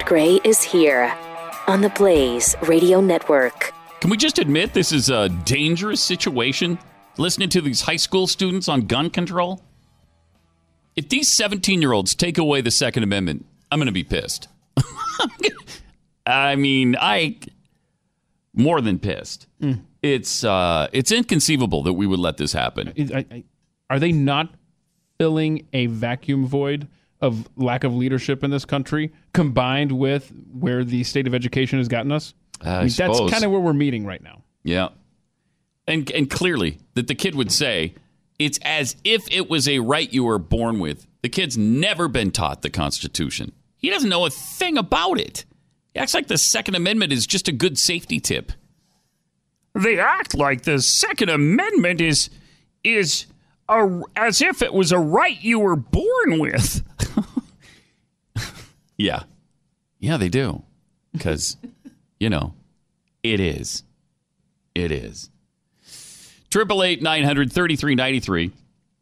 [0.05, 1.17] Pat Gray is here
[1.67, 3.73] on the Blaze Radio Network.
[4.01, 6.79] Can we just admit this is a dangerous situation?
[7.17, 9.62] Listening to these high school students on gun control?
[10.95, 14.49] If these 17 year olds take away the Second Amendment, I'm going to be pissed.
[16.27, 17.38] I mean, I
[18.53, 19.47] more than pissed.
[20.03, 22.93] It's uh, it's inconceivable that we would let this happen.
[22.99, 23.45] I, I,
[23.88, 24.55] are they not
[25.19, 26.88] filling a vacuum void
[27.24, 31.88] of lack of leadership in this country, combined with where the state of education has
[31.88, 32.34] gotten us?
[32.60, 34.42] I mean, that's kind of where we're meeting right now.
[34.62, 34.90] Yeah.
[35.87, 37.94] And and clearly that the kid would say
[38.38, 41.06] it's as if it was a right you were born with.
[41.22, 43.52] The kid's never been taught the Constitution.
[43.76, 45.44] He doesn't know a thing about it.
[45.92, 48.52] He acts like the Second Amendment is just a good safety tip.
[49.74, 52.30] They act like the Second Amendment is
[52.82, 53.26] is
[53.68, 56.83] a, as if it was a right you were born with.
[58.96, 59.22] yeah.
[59.98, 60.62] Yeah, they do.
[61.12, 61.57] Because,
[62.18, 62.55] you know,
[63.22, 63.85] it is.
[64.74, 65.31] It is.
[66.50, 68.53] Triple eight nine hundred thirty three ninety three,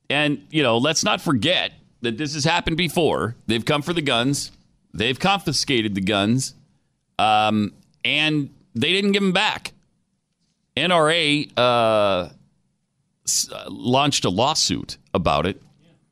[0.08, 3.36] and you know, let's not forget that this has happened before.
[3.46, 4.52] They've come for the guns,
[4.94, 6.54] they've confiscated the guns,
[7.18, 7.74] um,
[8.06, 9.72] and they didn't give them back.
[10.78, 12.30] NRA uh,
[13.68, 15.62] launched a lawsuit about it.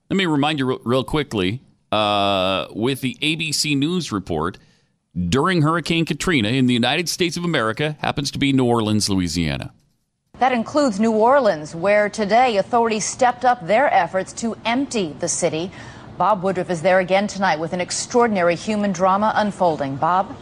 [0.09, 1.61] Let me remind you real, real quickly
[1.93, 4.59] uh, with the ABC News report
[5.29, 9.73] during Hurricane Katrina in the United States of America happens to be New Orleans, Louisiana.
[10.39, 15.71] That includes New Orleans, where today authorities stepped up their efforts to empty the city.
[16.17, 19.97] Bob Woodruff is there again tonight with an extraordinary human drama unfolding.
[19.97, 20.35] Bob?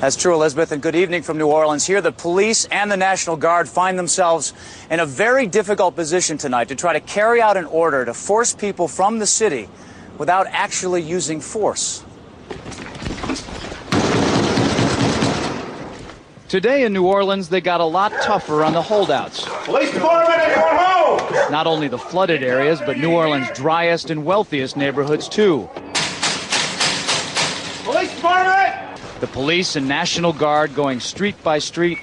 [0.00, 1.86] That's true, Elizabeth, and good evening from New Orleans.
[1.86, 4.54] Here, the police and the National Guard find themselves
[4.90, 8.54] in a very difficult position tonight to try to carry out an order to force
[8.54, 9.68] people from the city
[10.16, 12.02] without actually using force.
[16.48, 19.44] Today in New Orleans, they got a lot tougher on the holdouts.
[19.66, 21.52] Police department, anyone home?
[21.52, 25.68] Not only the flooded areas, but New Orleans' driest and wealthiest neighborhoods, too.
[27.84, 28.69] Police department!
[29.20, 31.98] The police and National Guard going street by street,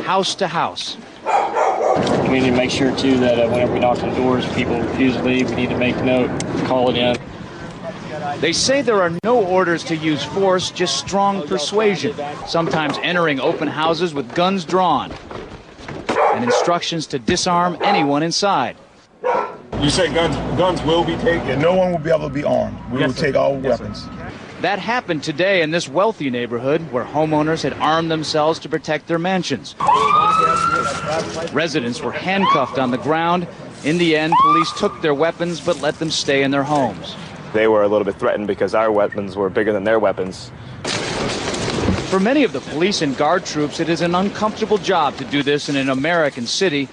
[0.00, 0.96] house to house.
[2.28, 5.14] We need to make sure too that uh, whenever we knock on doors, people refuse
[5.16, 5.50] to leave.
[5.50, 6.30] We need to make note,
[6.66, 7.16] call it in.
[8.40, 12.14] They say there are no orders to use force, just strong persuasion,
[12.46, 15.12] sometimes entering open houses with guns drawn,
[16.34, 18.76] and instructions to disarm anyone inside.
[19.80, 21.60] You say guns guns will be taken.
[21.60, 22.76] No one will be able to be armed.
[22.90, 23.26] We Yes, will sir.
[23.26, 24.21] take all Yes, sir.
[24.62, 29.18] That happened today in this wealthy neighborhood where homeowners had armed themselves to protect their
[29.18, 29.74] mansions.
[31.52, 33.48] Residents were handcuffed on the ground.
[33.82, 37.16] In the end, police took their weapons but let them stay in their homes.
[37.52, 40.52] They were a little bit threatened because our weapons were bigger than their weapons.
[42.08, 45.42] For many of the police and guard troops, it is an uncomfortable job to do
[45.42, 46.88] this in an American city.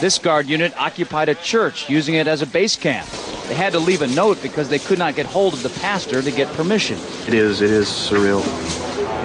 [0.00, 3.08] This guard unit occupied a church, using it as a base camp.
[3.48, 6.20] They had to leave a note because they could not get hold of the pastor
[6.20, 6.98] to get permission.
[7.26, 7.62] It is.
[7.62, 8.44] It is surreal.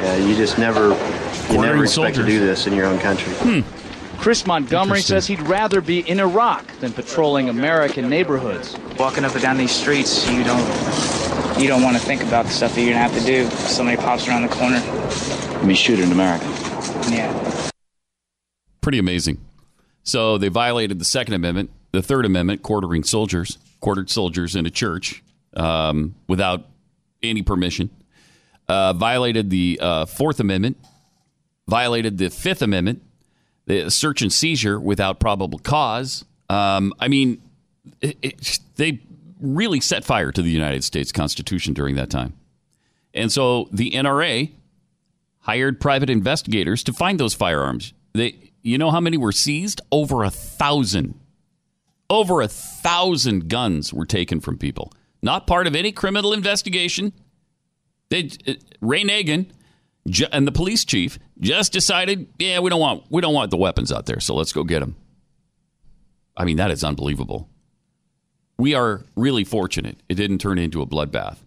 [0.01, 3.33] Yeah, you just never, you Ordering never expect to do this in your own country.
[3.33, 3.61] Hmm.
[4.21, 8.77] Chris Montgomery says he'd rather be in Iraq than patrolling American neighborhoods.
[8.97, 10.61] Walking up and down these streets, you don't
[11.59, 13.49] you don't want to think about the stuff that you're gonna have to do.
[13.49, 14.79] Somebody pops around the corner.
[15.67, 16.45] Be shoot in America.
[17.09, 17.69] Yeah.
[18.81, 19.39] Pretty amazing.
[20.03, 24.69] So they violated the Second Amendment, the Third Amendment, quartering soldiers, quartered soldiers in a
[24.69, 25.23] church
[25.55, 26.67] um, without
[27.21, 27.89] any permission.
[28.67, 30.77] Uh, violated the uh, Fourth Amendment,
[31.67, 33.01] violated the Fifth Amendment,
[33.65, 36.23] the search and seizure without probable cause.
[36.49, 37.41] Um, I mean,
[37.99, 39.01] it, it, they
[39.39, 42.33] really set fire to the United States Constitution during that time.
[43.13, 44.51] And so the NRA
[45.39, 47.93] hired private investigators to find those firearms.
[48.13, 49.81] They, you know how many were seized?
[49.91, 51.19] Over a thousand.
[52.09, 54.93] Over a thousand guns were taken from people.
[55.21, 57.13] Not part of any criminal investigation.
[58.09, 59.51] They, uh, Ray Nagin
[60.31, 63.91] and the police chief just decided, yeah, we don't want we don't want the weapons
[63.91, 64.95] out there, so let's go get them.
[66.35, 67.49] I mean, that is unbelievable.
[68.57, 71.37] We are really fortunate it didn't turn into a bloodbath.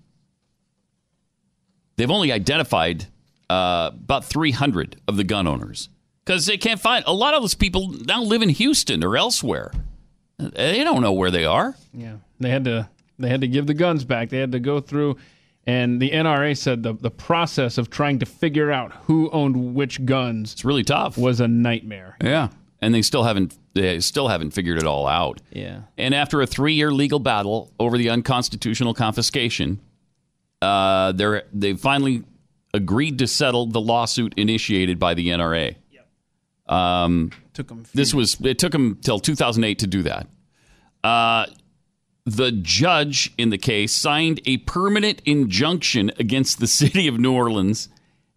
[1.96, 3.06] They've only identified
[3.48, 5.88] uh, about 300 of the gun owners
[6.24, 9.70] because they can't find a lot of those people now live in Houston or elsewhere.
[10.38, 11.74] They don't know where they are.
[11.92, 14.28] Yeah, they had to they had to give the guns back.
[14.30, 15.16] They had to go through,
[15.66, 20.04] and the NRA said the the process of trying to figure out who owned which
[20.04, 20.52] guns.
[20.52, 21.16] It's really tough.
[21.16, 22.16] Was a nightmare.
[22.22, 22.48] Yeah,
[22.80, 25.40] and they still haven't they still haven't figured it all out.
[25.52, 25.82] Yeah.
[25.98, 29.80] And after a three year legal battle over the unconstitutional confiscation,
[30.62, 32.24] Uh, they're they finally
[32.72, 35.76] agreed to settle the lawsuit initiated by the NRA.
[36.66, 40.26] Um, Took This was it took him till 2008 to do that.
[41.02, 41.46] Uh,
[42.24, 47.88] the judge in the case signed a permanent injunction against the city of New Orleans,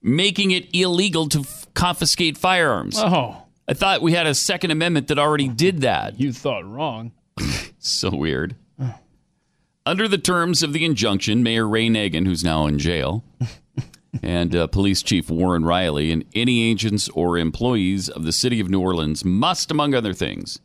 [0.02, 2.98] making it illegal to f- confiscate firearms.
[3.00, 3.44] Oh.
[3.70, 6.20] I thought we had a Second Amendment that already did that.
[6.20, 7.12] You thought wrong.
[7.80, 8.56] so weird.
[9.86, 13.24] Under the terms of the injunction, Mayor Ray Nagin, who's now in jail,
[14.24, 18.70] and uh, Police Chief Warren Riley, and any agents or employees of the city of
[18.70, 20.60] New Orleans must, among other things,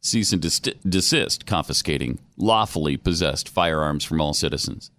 [0.00, 4.90] cease and dis- desist confiscating lawfully possessed firearms from all citizens.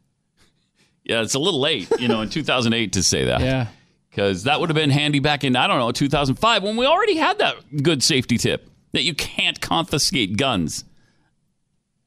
[1.04, 3.42] Yeah, it's a little late, you know, in 2008 to say that.
[3.42, 3.68] Yeah.
[4.10, 7.18] Because that would have been handy back in, I don't know, 2005 when we already
[7.18, 10.86] had that good safety tip that you can't confiscate guns.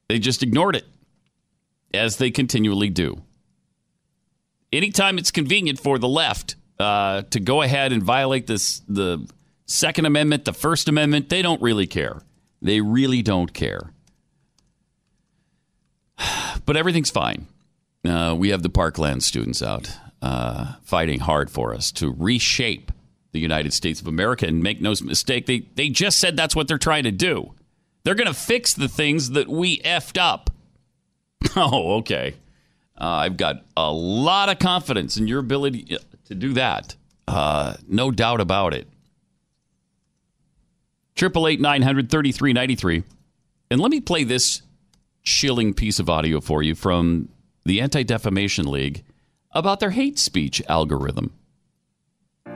[0.09, 0.85] They just ignored it,
[1.93, 3.21] as they continually do.
[4.71, 9.27] Anytime it's convenient for the left uh, to go ahead and violate this, the
[9.65, 12.21] Second Amendment, the First Amendment, they don't really care.
[12.61, 13.91] They really don't care.
[16.65, 17.47] But everything's fine.
[18.05, 22.91] Uh, we have the Parkland students out uh, fighting hard for us to reshape
[23.31, 24.45] the United States of America.
[24.45, 27.53] And make no mistake, they, they just said that's what they're trying to do.
[28.03, 30.49] They're going to fix the things that we effed up.
[31.55, 32.35] Oh, okay.
[32.99, 36.95] Uh, I've got a lot of confidence in your ability uh, to do that.
[37.27, 38.87] Uh, no doubt about it.
[41.15, 43.03] Triple eight nine hundred thirty three ninety three,
[43.69, 44.61] and let me play this
[45.23, 47.29] chilling piece of audio for you from
[47.65, 49.03] the Anti Defamation League
[49.51, 51.33] about their hate speech algorithm.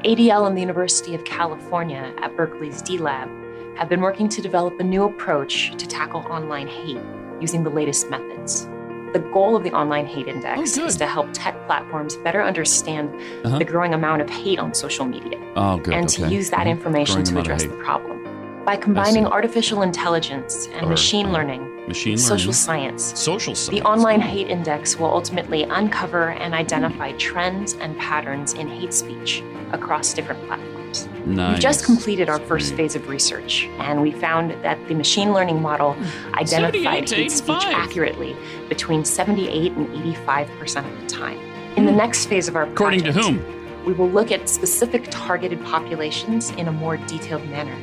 [0.06, 3.30] ADL and the University of California at Berkeley's D Lab
[3.78, 7.00] have been working to develop a new approach to tackle online hate
[7.42, 8.68] using the latest methods.
[9.14, 13.14] The goal of the Online Hate Index is to help tech platforms better understand
[13.46, 13.60] Uh-huh.
[13.60, 15.94] the growing amount of hate on social media Oh, good.
[15.94, 16.72] and to use that Mhm.
[16.72, 18.20] information Growing to address the problem.
[18.66, 23.68] By combining artificial intelligence and Or, machine uh, learning, machine social science, Social science.
[23.78, 29.44] the Online Hate Index will ultimately uncover and identify trends and patterns in hate speech
[29.74, 30.83] across different platforms.
[31.26, 35.62] We've just completed our first phase of research, and we found that the machine learning
[35.62, 36.36] model hmm.
[36.36, 37.74] identified hate speech 85.
[37.74, 38.36] accurately
[38.70, 41.40] between 78 and 85 percent of the time.
[41.76, 41.98] In the hmm.
[41.98, 43.44] next phase of our According to whom?
[43.86, 47.76] we will look at specific targeted populations in a more detailed manner.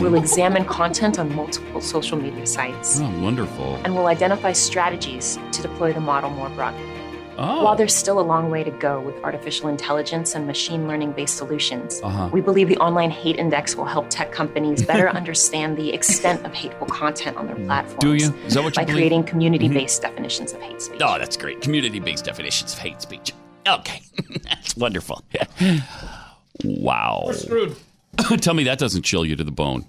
[0.00, 3.78] We'll examine content on multiple social media sites, Oh, wonderful.
[3.84, 6.91] and we'll identify strategies to deploy the model more broadly.
[7.38, 7.64] Oh.
[7.64, 11.36] While there's still a long way to go with artificial intelligence and machine learning based
[11.36, 12.28] solutions, Uh-huh.
[12.32, 16.52] we believe the Online Hate Index will help tech companies better understand the extent of
[16.52, 18.00] hateful content on their platforms.
[18.00, 18.34] Do you?
[18.46, 18.96] Is that what you By believe?
[18.96, 21.00] creating community based definitions of hate speech.
[21.02, 21.60] Oh, that's great.
[21.62, 23.32] Community based definitions of hate speech.
[23.66, 24.02] Okay.
[24.44, 25.22] that's wonderful.
[26.64, 27.22] wow.
[27.26, 27.76] We're screwed.
[28.40, 29.84] Tell me that doesn't chill you to the bone.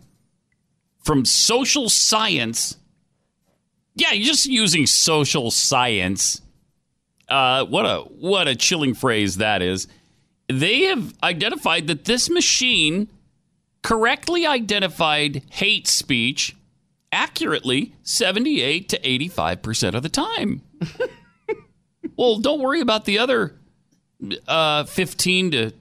[1.03, 2.77] From social science.
[3.95, 6.41] Yeah, you're just using social science.
[7.29, 9.88] Uh, what a what a chilling phrase that is.
[10.47, 13.07] They have identified that this machine
[13.81, 16.55] correctly identified hate speech
[17.12, 20.62] accurately 78 to 85% of the time.
[22.17, 23.55] well, don't worry about the other
[24.47, 25.71] uh, 15 to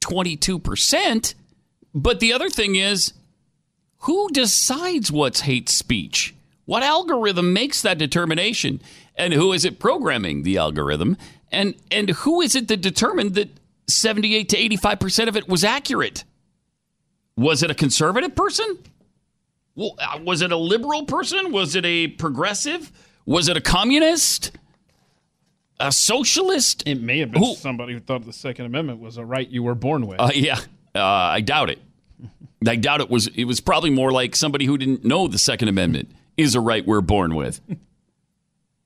[0.00, 1.34] 22%.
[1.94, 3.12] But the other thing is,
[3.98, 6.34] who decides what's hate speech?
[6.64, 8.80] What algorithm makes that determination?
[9.16, 11.16] And who is it programming the algorithm?
[11.50, 13.50] And and who is it that determined that
[13.88, 16.24] 78 to 85% of it was accurate?
[17.36, 18.78] Was it a conservative person?
[19.74, 21.52] Well, uh, was it a liberal person?
[21.52, 22.92] Was it a progressive?
[23.24, 24.52] Was it a communist?
[25.80, 26.82] A socialist?
[26.86, 29.74] It may have been somebody who thought the Second Amendment was a right you were
[29.74, 30.20] born with.
[30.20, 30.60] Uh, yeah,
[30.94, 31.80] uh, I doubt it.
[32.68, 33.28] I doubt it was.
[33.28, 36.86] It was probably more like somebody who didn't know the Second Amendment is a right
[36.86, 37.60] we're born with.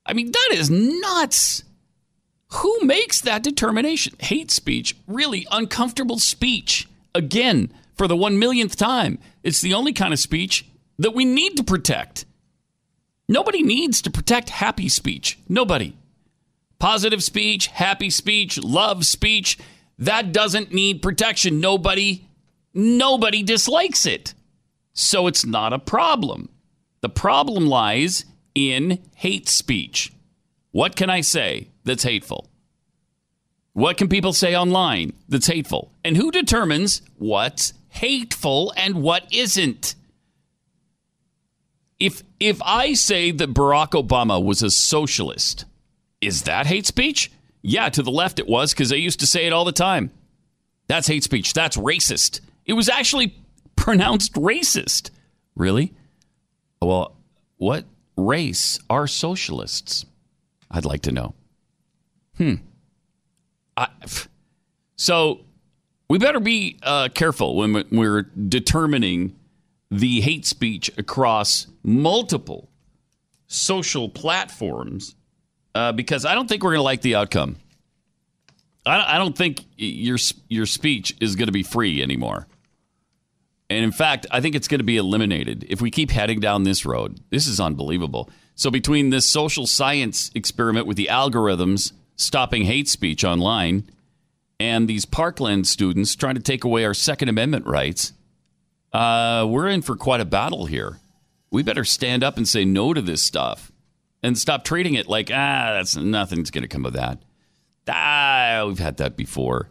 [0.06, 1.64] I mean, that is nuts.
[2.52, 4.14] Who makes that determination?
[4.20, 6.88] Hate speech, really uncomfortable speech.
[7.14, 10.64] Again, for the one millionth time, it's the only kind of speech
[10.98, 12.24] that we need to protect.
[13.28, 15.38] Nobody needs to protect happy speech.
[15.48, 15.96] Nobody.
[16.78, 19.58] Positive speech, happy speech, love speech,
[19.98, 21.58] that doesn't need protection.
[21.60, 22.26] Nobody
[22.74, 24.34] nobody dislikes it.
[24.92, 26.50] So it's not a problem.
[27.00, 28.24] The problem lies
[28.56, 30.12] in hate speech.
[30.72, 32.50] What can I say that's hateful?
[33.74, 35.92] What can people say online that's hateful?
[36.02, 39.94] And who determines what's hateful and what isn't?
[42.00, 45.66] If if I say that Barack Obama was a socialist,
[46.20, 47.30] is that hate speech?
[47.62, 50.10] Yeah, to the left it was because they used to say it all the time.
[50.88, 51.52] That's hate speech.
[51.52, 52.40] That's racist.
[52.64, 53.36] It was actually
[53.76, 55.10] pronounced racist.
[55.54, 55.92] Really?
[56.80, 57.16] Well,
[57.56, 57.84] what
[58.16, 60.04] race are socialists?
[60.70, 61.34] I'd like to know.
[62.36, 62.54] Hmm.
[63.76, 63.88] I,
[64.96, 65.40] so
[66.08, 69.36] we better be uh, careful when we're determining
[69.90, 72.68] the hate speech across multiple
[73.46, 75.14] social platforms
[75.74, 77.56] uh, because I don't think we're going to like the outcome.
[78.84, 82.46] I, I don't think your your speech is going to be free anymore.
[83.68, 86.62] And in fact, I think it's going to be eliminated if we keep heading down
[86.62, 87.20] this road.
[87.30, 88.30] This is unbelievable.
[88.54, 93.90] So, between this social science experiment with the algorithms stopping hate speech online
[94.58, 98.12] and these Parkland students trying to take away our Second Amendment rights,
[98.92, 100.98] uh, we're in for quite a battle here.
[101.50, 103.72] We better stand up and say no to this stuff
[104.22, 107.20] and stop treating it like, ah, that's nothing's going to come of that.
[107.88, 109.68] Ah, we've had that before.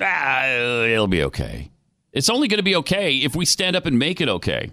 [0.00, 1.70] Ah, it'll be okay.
[2.16, 4.70] It's only going to be okay if we stand up and make it okay.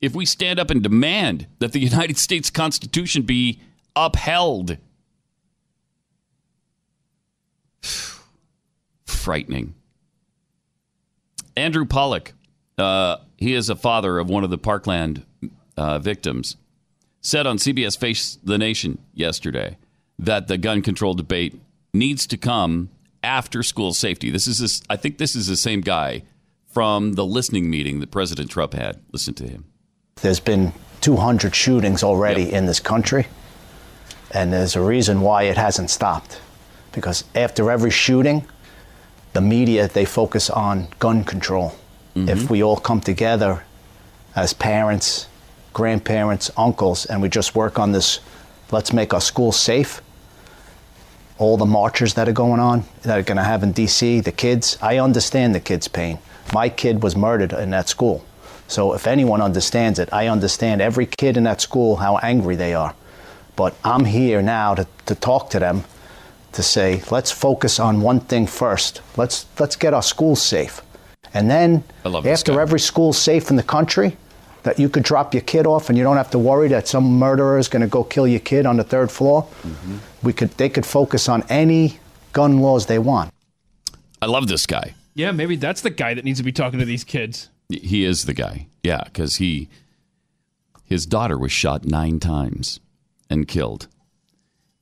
[0.00, 3.60] If we stand up and demand that the United States Constitution be
[3.94, 4.76] upheld.
[9.06, 9.74] Frightening.
[11.56, 12.32] Andrew Pollock,
[12.76, 15.24] uh, he is a father of one of the Parkland
[15.76, 16.56] uh, victims,
[17.20, 19.78] said on CBS Face the Nation yesterday
[20.18, 21.54] that the gun control debate
[21.92, 22.90] needs to come
[23.22, 24.28] after school safety.
[24.28, 26.24] This is this, I think this is the same guy
[26.74, 29.00] from the listening meeting that President Trump had.
[29.12, 29.64] Listen to him.
[30.16, 30.72] There's been
[31.02, 32.52] 200 shootings already yep.
[32.52, 33.28] in this country,
[34.32, 36.40] and there's a reason why it hasn't stopped.
[36.92, 38.44] Because after every shooting,
[39.34, 41.76] the media they focus on gun control.
[42.16, 42.28] Mm-hmm.
[42.28, 43.64] If we all come together
[44.34, 45.28] as parents,
[45.72, 48.18] grandparents, uncles, and we just work on this,
[48.72, 50.02] let's make our schools safe.
[51.38, 54.32] All the marchers that are going on, that are going to have in D.C., the
[54.32, 56.18] kids, I understand the kids' pain.
[56.52, 58.24] My kid was murdered in that school.
[58.68, 62.74] So if anyone understands it, I understand every kid in that school how angry they
[62.74, 62.94] are.
[63.56, 65.84] But I'm here now to, to talk to them
[66.52, 69.00] to say, let's focus on one thing first.
[69.16, 70.80] Let's let's get our schools safe.
[71.34, 74.16] And then after every school's safe in the country,
[74.62, 77.18] that you could drop your kid off and you don't have to worry that some
[77.18, 79.42] murderer is going to go kill your kid on the third floor.
[79.42, 79.96] Mm-hmm.
[80.22, 81.98] We could they could focus on any
[82.32, 83.32] gun laws they want.
[84.22, 84.94] I love this guy.
[85.14, 87.48] Yeah, maybe that's the guy that needs to be talking to these kids.
[87.68, 88.66] He is the guy.
[88.82, 89.68] Yeah, because he
[90.84, 92.80] his daughter was shot nine times
[93.30, 93.88] and killed,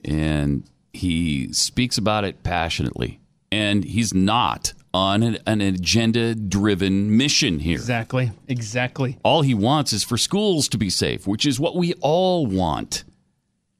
[0.04, 3.20] and he speaks about it passionately.
[3.50, 7.76] And he's not on an, an agenda-driven mission here.
[7.76, 8.32] Exactly.
[8.48, 9.18] Exactly.
[9.22, 13.04] All he wants is for schools to be safe, which is what we all want.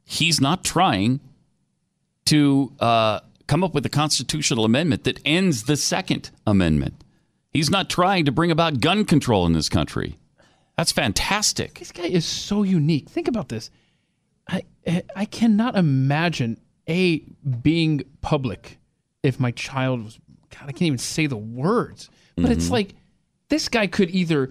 [0.05, 1.21] He's not trying
[2.27, 2.73] to.
[2.79, 3.21] Uh,
[3.53, 7.05] come up with a constitutional amendment that ends the Second Amendment.
[7.51, 10.19] He's not trying to bring about gun control in this country.
[10.79, 11.79] That's fantastic.
[11.79, 13.11] This guy is so unique.
[13.11, 13.69] Think about this.
[14.49, 14.63] I
[15.15, 17.19] I cannot imagine a
[17.61, 18.79] being public
[19.23, 22.09] if my child was God, I can't even say the words.
[22.37, 22.53] But mm-hmm.
[22.53, 22.95] it's like
[23.51, 24.49] this guy could either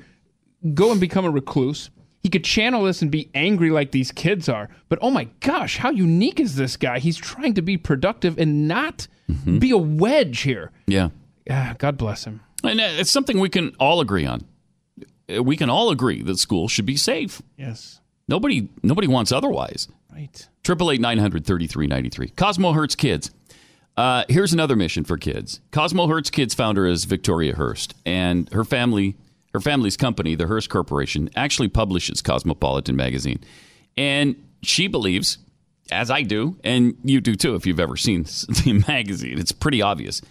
[0.76, 1.90] go and become a recluse
[2.22, 4.70] he could channel this and be angry like these kids are.
[4.90, 7.00] But oh my gosh, how unique is this guy?
[7.00, 9.58] He's trying to be productive and not mm-hmm.
[9.58, 10.72] be a wedge here.
[10.88, 11.10] Yeah.
[11.46, 12.42] Yeah, God bless him.
[12.64, 14.46] And uh, it's something we can all agree on.
[15.36, 17.42] Uh, we can all agree that school should be safe.
[17.58, 18.00] Yes.
[18.28, 19.88] Nobody nobody wants otherwise.
[20.14, 20.48] Right.
[20.64, 22.30] Triple eight nine hundred thirty three ninety three.
[22.30, 23.32] Cosmo Hurts Kids.
[23.98, 25.60] Uh, here's another mission for kids.
[25.72, 29.18] Cosmo Hurts Kids founder is Victoria Hearst, and her family
[29.54, 33.40] her family's company, the Hearst Corporation, actually publishes Cosmopolitan magazine.
[33.98, 35.38] And she believes,
[35.92, 38.24] as I do, and you do too if you've ever seen
[38.64, 40.22] the magazine, it's pretty obvious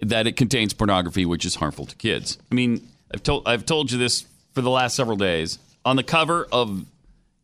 [0.00, 2.38] that it contains pornography which is harmful to kids.
[2.52, 5.58] I mean, I've told I've told you this for the last several days.
[5.84, 6.84] On the cover of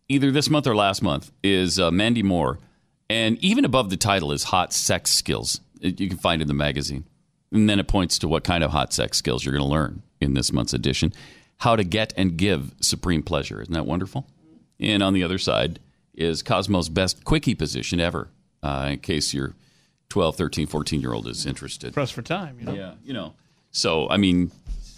[0.08, 2.58] either this month or last month is uh, Mandy Moore,
[3.08, 5.60] and even above the title is hot sex skills.
[5.80, 7.04] You can find in the magazine.
[7.54, 10.02] And then it points to what kind of hot sex skills you're going to learn
[10.20, 11.12] in this month's edition
[11.58, 13.62] How to Get and Give Supreme Pleasure.
[13.62, 14.26] Isn't that wonderful?
[14.80, 15.78] And on the other side
[16.14, 18.28] is Cosmo's best quickie position ever,
[18.62, 19.54] uh, in case your
[20.08, 21.94] 12, 13, 14 year old is interested.
[21.94, 22.74] Press for time, you know?
[22.74, 23.34] Yeah, you know.
[23.70, 24.50] So, I mean,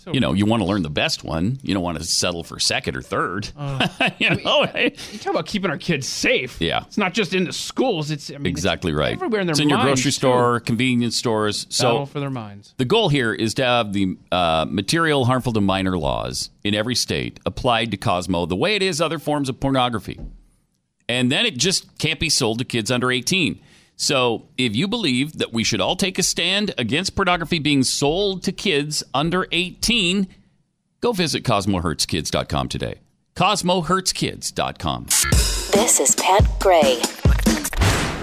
[0.07, 1.59] so you know, you want to learn the best one.
[1.63, 3.51] You don't want to settle for second or third.
[3.57, 3.89] Uh,
[4.19, 6.61] you know, I mean, you talk about keeping our kids safe.
[6.61, 8.13] Yeah, it's not just in the schools.
[8.13, 9.15] It's I mean, exactly it's right.
[9.15, 10.11] Everywhere in their it's in your grocery too.
[10.13, 11.65] store, convenience stores.
[11.65, 12.73] Battle so for their minds.
[12.77, 16.95] The goal here is to have the uh, material harmful to minor laws in every
[16.95, 20.21] state applied to Cosmo the way it is other forms of pornography,
[21.09, 23.61] and then it just can't be sold to kids under eighteen.
[23.99, 28.43] So, if you believe that we should all take a stand against pornography being sold
[28.43, 30.29] to kids under 18,
[31.01, 33.01] go visit CosmoHurtsKids.com today.
[33.37, 35.07] CosmoHurtsKids.com.
[35.73, 37.01] This is Pat Gray,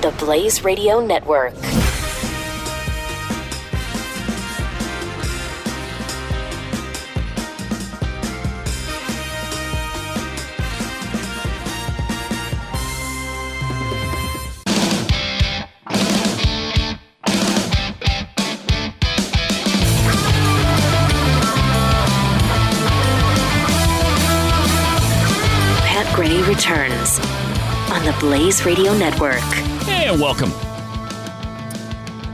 [0.01, 1.55] the Blaze Radio Network.
[26.54, 27.18] Returns
[27.89, 29.41] on the Blaze Radio Network.
[29.88, 30.51] And welcome.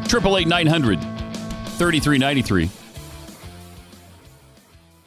[0.10, 1.00] Triple eight nine hundred
[1.78, 2.70] thirty three ninety three.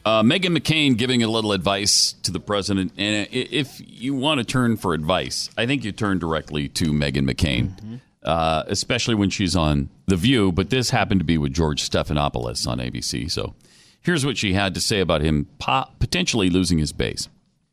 [0.07, 4.45] Uh, Meghan McCain giving a little advice to the president, and if you want to
[4.45, 9.55] turn for advice, I think you turn directly to Meghan McCain, uh, especially when she's
[9.55, 10.53] on The View.
[10.53, 13.31] But this happened to be with George Stephanopoulos on ABC.
[13.31, 13.55] So
[14.01, 17.29] here's what she had to say about him po- potentially losing his base.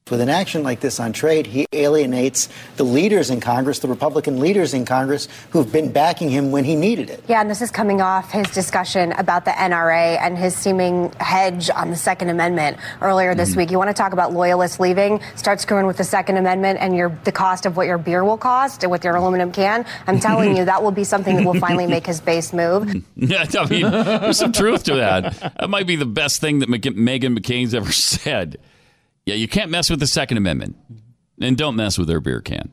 [0.10, 4.40] With an action like this on trade, he alienates the leaders in Congress, the Republican
[4.40, 7.24] leaders in Congress, who've been backing him when he needed it.
[7.28, 11.70] Yeah, and this is coming off his discussion about the NRA and his seeming hedge
[11.70, 13.60] on the Second Amendment earlier this mm-hmm.
[13.60, 13.72] week.
[13.72, 15.22] You want to talk about loyalists leaving?
[15.36, 18.38] Start screwing with the Second Amendment and your the cost of what your beer will
[18.38, 19.86] cost with your aluminum can.
[20.08, 23.04] I'm telling you, that will be something that will finally make his base move.
[23.16, 25.56] Yeah, I mean, there's some truth to that.
[25.60, 28.58] That might be the best thing that Mc- Meghan McCain's ever said.
[29.30, 30.76] Yeah, you can't mess with the Second Amendment,
[31.40, 32.72] and don't mess with their beer can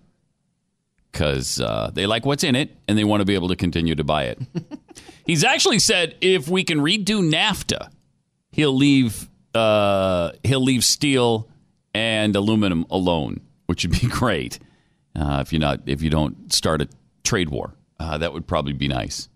[1.13, 3.95] because uh, they like what's in it and they want to be able to continue
[3.95, 4.41] to buy it.
[5.27, 7.91] He's actually said if we can redo NAFTA,
[8.53, 11.47] he'll leave uh, he'll leave steel
[11.93, 14.59] and aluminum alone, which would be great.
[15.15, 16.89] Uh, if you not if you don't start a
[17.23, 19.29] trade war, uh, that would probably be nice.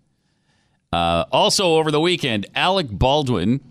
[0.91, 3.70] Uh, also, over the weekend, Alec Baldwin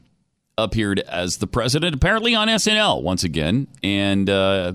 [0.63, 4.73] appeared as the president, apparently on SNL once again, and uh,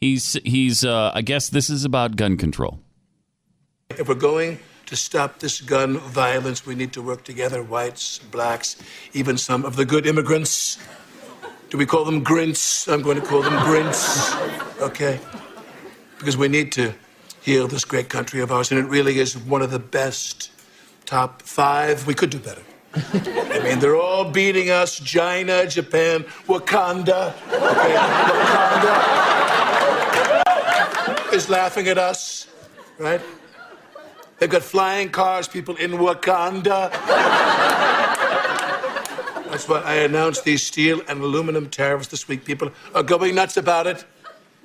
[0.00, 0.84] he's he's.
[0.84, 2.80] Uh, I guess this is about gun control.
[3.90, 8.76] If we're going to stop this gun violence, we need to work together, whites, blacks,
[9.12, 10.78] even some of the good immigrants.
[11.70, 12.86] Do we call them grints?
[12.88, 14.34] I'm going to call them grints.
[14.80, 15.20] Okay?
[16.18, 16.94] Because we need to
[17.42, 20.50] heal this great country of ours, and it really is one of the best.
[21.04, 22.06] Top five.
[22.06, 22.62] We could do better.
[22.96, 27.34] I mean, they're all beating us China, Japan, Wakanda.
[27.48, 27.96] Okay?
[30.76, 32.46] Wakanda is laughing at us,
[32.98, 33.20] right?
[34.38, 36.90] They've got flying cars, people in Wakanda.
[39.50, 42.44] That's why I announced these steel and aluminum tariffs this week.
[42.44, 44.04] People are going nuts about it.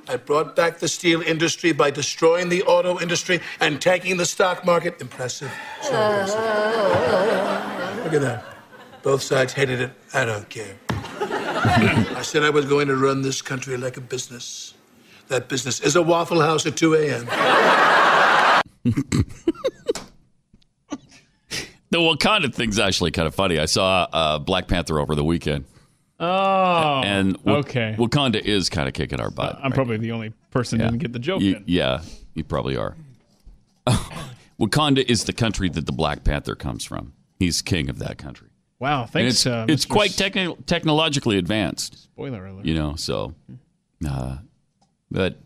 [0.08, 4.66] I brought back the steel industry by destroying the auto industry and tanking the stock
[4.66, 5.00] market.
[5.00, 5.52] Impressive.
[5.82, 7.79] So impressive.
[8.12, 8.44] Look at that.
[9.04, 9.92] Both sides hated it.
[10.16, 10.76] I don't care.
[10.90, 14.74] I said I was going to run this country like a business.
[15.28, 17.28] That business is a Waffle House at 2 a.m.
[21.92, 23.58] The Wakanda thing's actually kind of funny.
[23.60, 25.66] I saw uh, Black Panther over the weekend,
[26.20, 27.96] Oh, and Wa- okay.
[27.98, 29.58] Wakanda is kind of kicking our butt.
[29.64, 31.42] I'm probably the only person who didn't get the joke.
[31.42, 31.64] You- then.
[31.66, 32.02] yeah,
[32.36, 32.96] you probably are.
[34.60, 37.14] Wakanda is the country that the Black Panther comes from.
[37.40, 38.50] He's king of that country.
[38.80, 39.34] Wow, And thanks.
[39.36, 42.04] it's uh, it's quite techni- technologically advanced.
[42.04, 42.66] Spoiler alert.
[42.66, 43.34] You know, so.
[44.08, 44.38] Uh,
[45.12, 45.38] but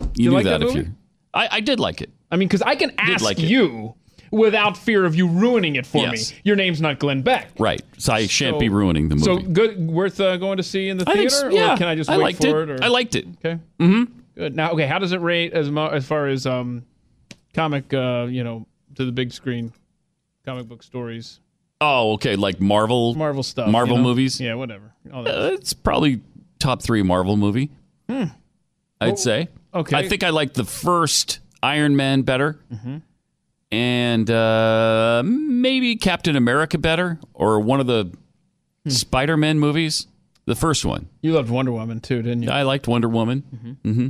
[0.00, 0.94] You you, knew like that, that if you.
[1.32, 2.10] I, I did like it.
[2.30, 3.44] I mean, because I can ask like it.
[3.48, 3.94] you
[4.30, 6.32] without fear of you ruining it for Yes.
[6.32, 6.38] me.
[6.44, 7.50] Your name's not Glenn Beck.
[7.58, 7.82] Right.
[7.98, 9.24] So I shan't So- be ruining the movie.
[9.24, 11.74] So good, worth uh, going to see in the theater, so, yeah.
[11.74, 12.68] or can I just I wait for it.
[12.70, 12.80] it?
[12.80, 13.26] or- I liked it.
[13.44, 13.60] Okay.
[13.80, 14.04] Mm-hmm.
[14.36, 14.56] Good.
[14.56, 16.84] Now, okay, how does it rate as mo- as far as um,
[17.52, 19.72] comic, uh, you know, to the big screen,
[20.44, 21.40] comic book stories,
[21.80, 22.36] Oh, okay.
[22.36, 23.14] Like Marvel.
[23.14, 24.08] Marvel stuff, Marvel you know?
[24.08, 24.40] movies.
[24.40, 24.92] Yeah, whatever.
[25.12, 26.20] All that Uh, it's probably
[26.58, 27.70] top three Marvel movie.
[28.08, 28.24] Hmm.
[29.00, 29.48] I'd say.
[29.74, 29.96] okay.
[29.96, 33.02] I think I like the first Iron Man better, Mhm.
[33.72, 38.10] and uh, maybe Captain America better, or one of the
[38.84, 38.90] Hmm.
[38.90, 40.06] Spider Man movies.
[40.46, 41.08] The first one.
[41.22, 42.50] You loved Wonder Woman too, didn't you?
[42.50, 43.78] I liked Wonder Woman.
[43.84, 44.08] Mm-hmm.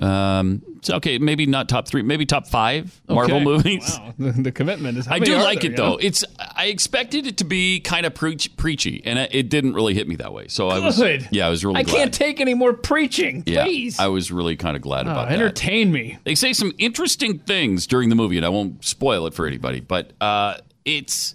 [0.00, 3.44] Um, so okay, maybe not top three, maybe top five Marvel Okay.
[3.44, 3.98] movies.
[3.98, 5.08] Wow, the, the commitment is.
[5.08, 5.90] I do like there, it though.
[5.92, 5.96] know?
[6.00, 6.24] It's
[6.56, 10.06] I expected it to be kind of preach, preachy, and it, it didn't really hit
[10.06, 10.46] me that way.
[10.48, 11.28] So I was Good.
[11.32, 11.96] yeah, I was really I glad.
[11.96, 13.42] can't take any more preaching.
[13.44, 13.98] yeah, Please.
[13.98, 15.34] I was really kind of glad Oh, about that.
[15.34, 16.16] entertain me.
[16.22, 19.80] They say some interesting things during the movie, and I won't spoil it for anybody.
[19.80, 21.34] But uh, it's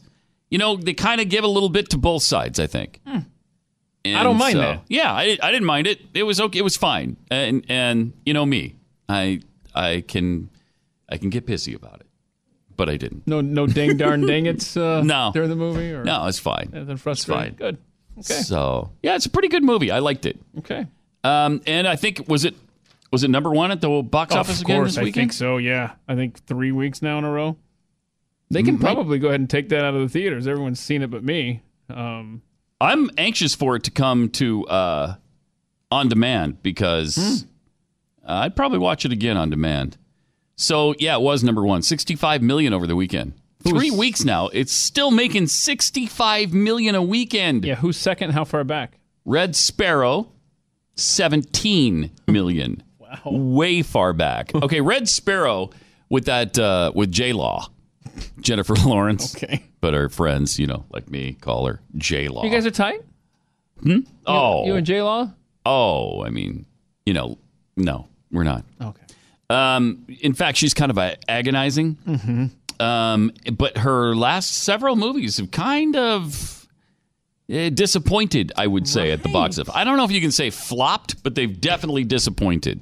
[0.50, 2.62] you know they kind of give a little bit to both sides.
[2.62, 3.02] I think.
[4.06, 4.18] And.
[4.18, 4.84] I don't mind so- that.
[4.90, 6.02] Yeah, I, I didn't mind it.
[6.14, 6.60] It was okay.
[6.60, 7.16] It was fine.
[7.32, 8.76] And and you know me,
[9.08, 9.40] I
[9.74, 10.50] I can
[11.10, 12.08] I can get pissy about it.
[12.76, 13.26] but I didn't.
[13.28, 14.46] No, no, ding darn ding.
[14.46, 15.32] it's uh, No.
[15.34, 15.92] during the movie.
[15.94, 16.72] Or No, it's fine.
[16.74, 17.54] Anything It's fine.
[17.54, 17.78] Good.
[18.20, 18.34] Okay.
[18.42, 19.90] So yeah, it's a pretty good movie.
[19.90, 20.38] I liked it.
[20.60, 20.86] Okay.
[21.24, 22.56] Um, and I think was it
[23.12, 25.22] was it number one at the box office of again course, this I weekend?
[25.30, 25.58] think so.
[25.58, 27.56] Yeah, I think three weeks now in a row.
[28.52, 30.46] They can might- probably go ahead and take that out of the theaters.
[30.48, 31.62] Everyone's seen it, but me.
[31.90, 32.42] Um,
[32.82, 35.16] I'm anxious for it to come to uh,
[35.92, 37.48] on demand because Hmm.
[38.26, 39.98] I'd probably watch it again on demand.
[40.56, 43.34] So yeah, it was number one, 65 million over the weekend.
[43.68, 47.64] Three weeks now, it's still making 65 million a weekend.
[47.64, 48.32] yeah, who's second?
[48.32, 49.00] How far back?
[49.26, 50.30] Red Sparrow,
[50.96, 52.84] 17 million.
[53.00, 53.20] wow.
[53.26, 54.52] Way far back.
[54.64, 55.70] Okay, Red Sparrow
[56.10, 57.68] with that uh, with J Law,
[58.42, 59.36] Jennifer Lawrence.
[59.36, 59.64] Okay.
[59.84, 62.46] But our friends, you know, like me, call her J Law.
[62.46, 63.02] You guys are tight.
[63.82, 64.00] Hmm?
[64.26, 64.66] Oh.
[64.66, 65.30] you and J Law.
[65.66, 66.66] Oh, I mean,
[67.06, 67.38] you know,
[67.76, 68.64] no, we're not.
[68.82, 69.02] Okay.
[69.50, 71.96] Um, in fact, she's kind of a- agonizing.
[72.08, 72.82] Mm-hmm.
[72.82, 76.66] Um, but her last several movies have kind of
[77.50, 79.74] eh, disappointed, I would say, at the box office.
[79.76, 82.80] I don't know if you can say flopped, but they've definitely disappointed.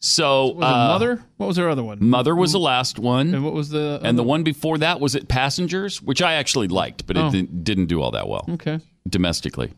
[0.00, 1.24] So, Was uh, Mother?
[1.38, 1.98] What was her other one?
[2.00, 3.34] Mother was the last one.
[3.34, 4.00] And what was the?
[4.02, 7.30] And the one before that was it Passengers, which I actually liked, but it Oh.
[7.32, 8.78] didn't, didn't do all that well Okay.
[9.08, 9.72] domestically.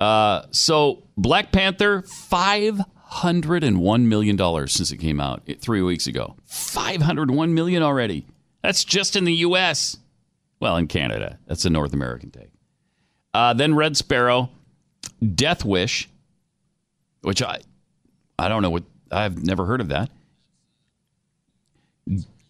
[0.00, 5.82] Uh, so Black Panther, five hundred and one million dollars since it came out three
[5.82, 6.34] weeks ago.
[6.44, 8.26] Five hundred one million already.
[8.62, 9.96] That's just in the U.S.
[10.58, 12.50] Well, in Canada, that's a North American take.
[13.34, 14.50] Uh, then Red Sparrow,
[15.34, 16.08] Death Wish,
[17.20, 17.60] which I
[18.38, 18.82] I don't know what
[19.12, 20.10] I've never heard of that.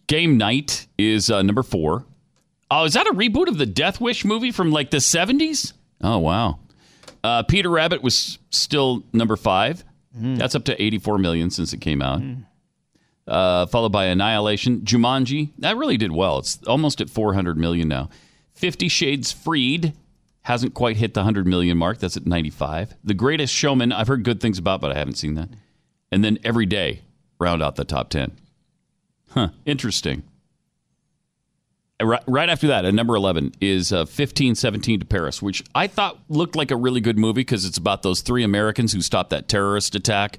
[0.07, 2.05] Game Night is uh, number four.
[2.71, 5.73] Oh, is that a reboot of the Death Wish movie from like the 70s?
[6.01, 6.59] Oh, wow.
[7.23, 9.83] Uh, Peter Rabbit was still number five.
[10.15, 12.21] That's up to 84 million since it came out.
[13.27, 14.81] Uh, followed by Annihilation.
[14.81, 16.39] Jumanji, that really did well.
[16.39, 18.09] It's almost at 400 million now.
[18.53, 19.93] Fifty Shades Freed
[20.43, 21.97] hasn't quite hit the 100 million mark.
[21.99, 22.93] That's at 95.
[23.03, 25.49] The Greatest Showman, I've heard good things about, but I haven't seen that.
[26.13, 27.01] And then Every Day
[27.39, 28.31] round out the top 10.
[29.31, 30.21] Huh, interesting.
[31.99, 35.87] Uh, Right, right after that, at number 11, is uh, 1517 to Paris, which I
[35.87, 39.29] thought looked like a really good movie because it's about those three Americans who stopped
[39.31, 40.37] that terrorist attack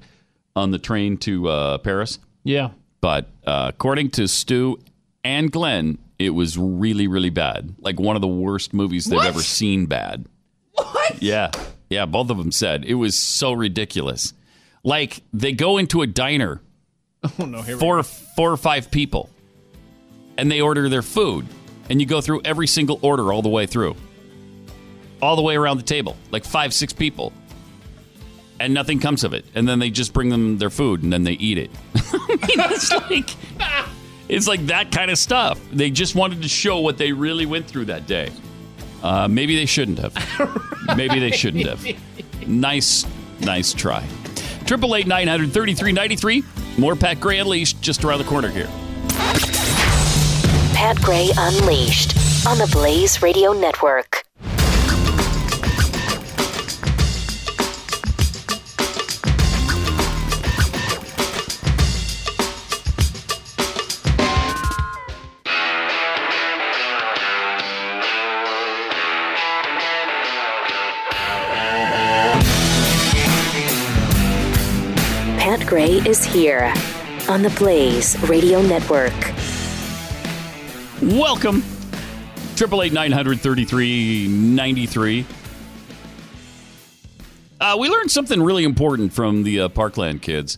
[0.55, 2.19] on the train to uh, Paris.
[2.43, 2.69] Yeah.
[3.01, 4.79] But uh, according to Stu
[5.23, 7.75] and Glenn, it was really, really bad.
[7.79, 9.27] Like one of the worst movies they've What?
[9.27, 10.25] ever seen bad.
[10.73, 11.21] What?
[11.21, 11.51] Yeah.
[11.89, 14.33] Yeah, both of them said it was so ridiculous.
[14.85, 16.61] Like they go into a diner
[17.39, 17.61] Oh no.
[17.61, 19.29] Here four four or five people
[20.37, 21.45] and they order their food
[21.89, 23.95] and you go through every single order all the way through.
[25.21, 27.33] All the way around the table like five six people
[28.59, 29.43] and nothing comes of it.
[29.55, 31.71] And then they just bring them their food and then they eat it.
[31.95, 33.29] I mean, it's like
[34.29, 35.59] it's like that kind of stuff.
[35.73, 38.31] They just wanted to show what they really went through that day.
[39.01, 40.15] Uh, maybe they shouldn't have.
[40.97, 41.85] Maybe they shouldn't have.
[42.47, 43.05] Nice
[43.39, 44.03] nice try
[44.65, 46.43] Triple eight nine hundred thirty three ninety three.
[46.77, 48.67] More Pat Gray Unleashed just around the corner here.
[50.73, 54.23] Pat Gray Unleashed on the Blaze Radio Network.
[75.75, 76.73] Gray is here
[77.27, 79.11] on the Blaze Radio Network.
[81.01, 81.65] Welcome.
[82.55, 85.25] Triple eight nine hundred thirty three ninety three.
[87.59, 90.57] Uh, we learned something really important from the uh, Parkland kids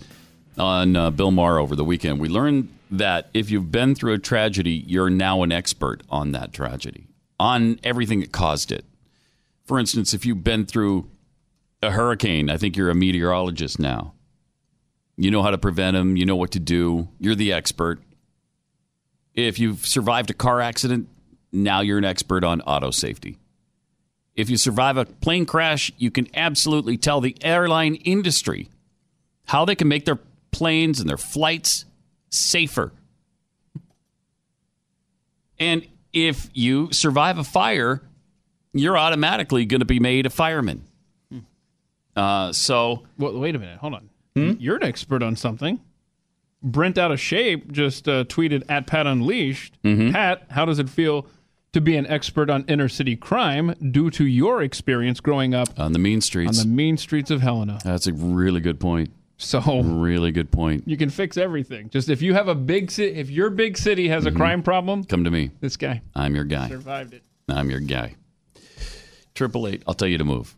[0.55, 2.19] on uh, Bill Maher over the weekend.
[2.19, 6.53] We learned that if you've been through a tragedy, you're now an expert on that
[6.53, 7.07] tragedy,
[7.39, 8.85] on everything that caused it.
[9.65, 11.09] For instance, if you've been through
[11.81, 14.13] a hurricane, I think you're a meteorologist now.
[15.17, 17.99] You know how to prevent them, you know what to do, you're the expert.
[19.33, 21.09] If you've survived a car accident,
[21.51, 23.37] now you're an expert on auto safety.
[24.35, 28.69] If you survive a plane crash, you can absolutely tell the airline industry
[29.47, 30.19] how they can make their
[30.51, 31.85] planes and their flights
[32.29, 32.91] safer.
[35.59, 38.03] And if you survive a fire,
[38.73, 40.83] you're automatically going to be made a fireman.
[42.15, 43.79] Uh, so, Well, wait a minute.
[43.79, 44.09] Hold on.
[44.37, 44.59] Hmm?
[44.59, 45.79] You're an expert on something.
[46.63, 49.77] Brent out of shape just uh, tweeted at Pat Unleashed.
[49.83, 50.11] Mm-hmm.
[50.11, 51.27] Pat, how does it feel
[51.73, 55.91] to be an expert on inner city crime due to your experience growing up on
[55.93, 57.79] the mean streets, on the mean streets of Helena?
[57.83, 59.11] That's a really good point.
[59.39, 60.87] So really good point.
[60.87, 61.91] you can fix everything.
[61.91, 65.03] Just if you have a big city, if your big city has a crime problem,
[65.03, 65.51] Come to me.
[65.59, 66.69] this guy I'm your guy.
[66.69, 67.21] survived it.
[67.47, 68.15] I'm your guy.
[69.35, 69.83] Triple eight.
[69.87, 70.55] I'll tell you to move.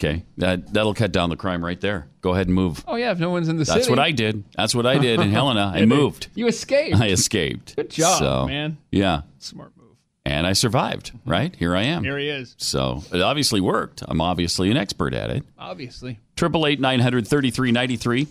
[0.00, 2.06] Okay, that that'll cut down the crime right there.
[2.20, 2.84] Go ahead and move.
[2.86, 3.80] Oh yeah, if no one's in the That's city.
[3.80, 4.44] That's what I did.
[4.56, 5.72] That's what I did in Helena.
[5.74, 6.28] I moved.
[6.36, 6.96] You escaped.
[6.96, 7.74] I escaped.
[7.74, 8.78] Good job, So, man.
[8.92, 9.96] Yeah, Smart move.
[10.24, 11.10] and I survived.
[11.26, 12.04] Right here I am.
[12.04, 12.54] Here he is.
[12.58, 14.04] So it obviously worked.
[14.06, 15.42] I'm obviously an expert at it.
[15.58, 16.20] Obviously.
[16.36, 18.28] Triple eight nine hundred thirty three ninety three.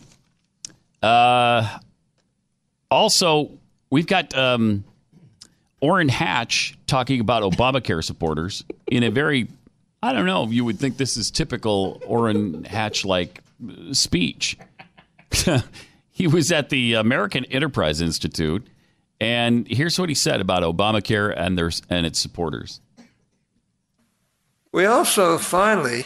[1.04, 1.80] Uh,
[2.90, 3.52] also,
[3.90, 4.84] we've got um,
[5.82, 9.48] Orrin Hatch talking about Obamacare supporters in a very,
[10.02, 13.42] I don't know, you would think this is typical Orrin Hatch like
[13.92, 14.58] speech.
[16.12, 18.68] he was at the American Enterprise Institute,
[19.20, 22.80] and here's what he said about Obamacare and their and its supporters.
[24.72, 26.06] We also finally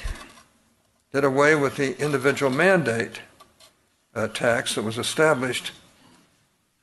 [1.12, 3.20] did away with the individual mandate
[4.16, 5.72] uh, tax that was established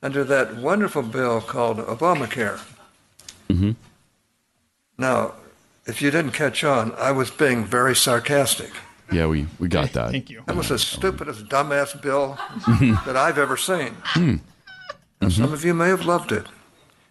[0.03, 2.61] under that wonderful bill called Obamacare.
[3.49, 3.73] Mm-hmm.
[4.99, 5.35] Now,
[5.89, 8.71] if you didn't catch on, I was being very sarcastic.
[9.11, 10.11] Yeah, we, we got that.
[10.11, 10.43] Thank you.
[10.47, 12.39] That was the stupidest, dumbass bill
[13.07, 13.97] that I've ever seen.
[14.05, 14.37] Hmm.
[15.29, 16.47] Some of you may have loved it.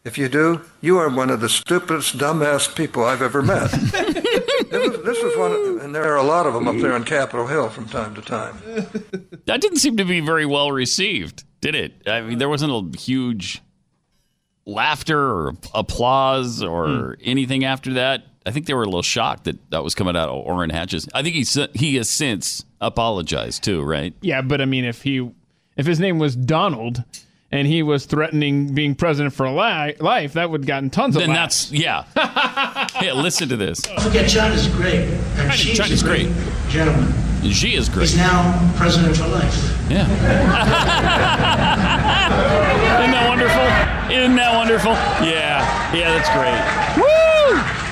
[0.05, 3.71] If you do, you are one of the stupidest, dumbass people I've ever met.
[3.71, 6.93] this, was, this was one, of, and there are a lot of them up there
[6.93, 8.57] on Capitol Hill from time to time.
[9.45, 12.07] That didn't seem to be very well received, did it?
[12.07, 13.61] I mean, there wasn't a huge
[14.65, 18.23] laughter or applause or anything after that.
[18.47, 21.07] I think they were a little shocked that that was coming out of Orrin Hatch's.
[21.13, 24.13] I think he he has since apologized too, right?
[24.21, 25.29] Yeah, but I mean, if he,
[25.75, 27.03] if his name was Donald,
[27.51, 31.21] and he was threatening being president for li- life, that would have gotten tons of.
[31.21, 32.03] Then that's yeah.
[33.01, 33.81] yeah, listen to this.
[33.81, 35.01] Don't forget, China's great.
[35.01, 36.69] And China- Xi's China's great, great.
[36.69, 37.13] gentleman.
[37.51, 38.09] She is great.
[38.09, 39.53] He's now president for life.
[39.89, 40.07] Yeah.
[42.99, 44.13] Isn't that wonderful?
[44.13, 44.91] Isn't that wonderful?
[45.23, 45.93] Yeah.
[45.93, 46.59] Yeah, that's great.
[46.97, 47.05] Woo!
[47.55, 47.86] Woo!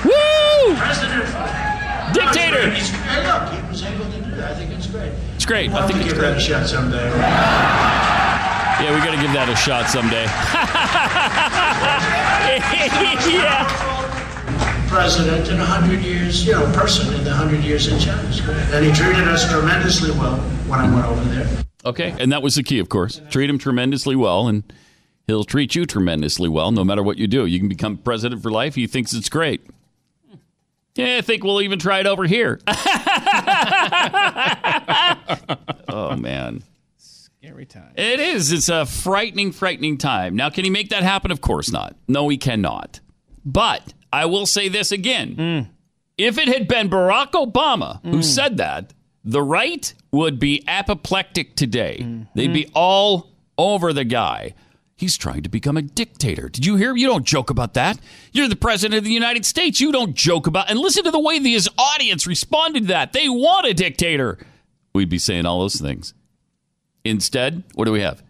[2.56, 2.74] President for life.
[2.74, 2.76] Dictator.
[2.76, 4.51] He's, hey, look, he was able to do that.
[4.51, 5.12] I think it's great.
[5.36, 5.70] It's great.
[5.72, 7.12] We'll I think it's give that a shot someday.
[8.82, 10.26] Yeah, we got to give that a shot someday.
[13.32, 14.88] yeah.
[14.89, 18.22] President in a 100 years, you know, person in the 100 years in China.
[18.43, 18.58] Great.
[18.74, 20.38] And he treated us tremendously well
[20.68, 21.47] when I went over there.
[21.86, 23.22] Okay, and that was the key, of course.
[23.30, 24.64] Treat him tremendously well, and
[25.28, 27.45] he'll treat you tremendously well, no matter what you do.
[27.45, 28.76] You can become president for life.
[28.76, 29.62] He thinks it's great.
[30.96, 32.60] Yeah, I think we'll even try it over here.
[35.89, 36.64] oh man.
[36.98, 37.91] Scary time.
[37.96, 38.54] It is.
[38.54, 40.36] It's a frightening, frightening time.
[40.36, 41.32] Now, can he make that happen?
[41.32, 41.96] Of course not.
[42.08, 43.02] No, he cannot.
[43.43, 45.36] But I will say this again.
[45.36, 45.60] Hmm.
[46.18, 48.22] If it had been Barack Obama who hmm.
[48.22, 48.93] said that,
[49.26, 52.00] the right would be apoplectic today.
[52.02, 52.22] Hmm.
[52.36, 54.54] They'd be all over the guy.
[54.98, 56.48] He's trying to become a dictator.
[56.48, 56.96] Did you hear?
[56.96, 58.00] You don't joke about that.
[58.32, 59.82] You're the president of the United States.
[59.82, 60.70] You don't joke about.
[60.70, 63.12] And listen to the way his audience responded to that.
[63.12, 64.38] They want a dictator.
[64.93, 66.14] We'd be saying all those things.
[67.04, 68.24] Instead, what do we have?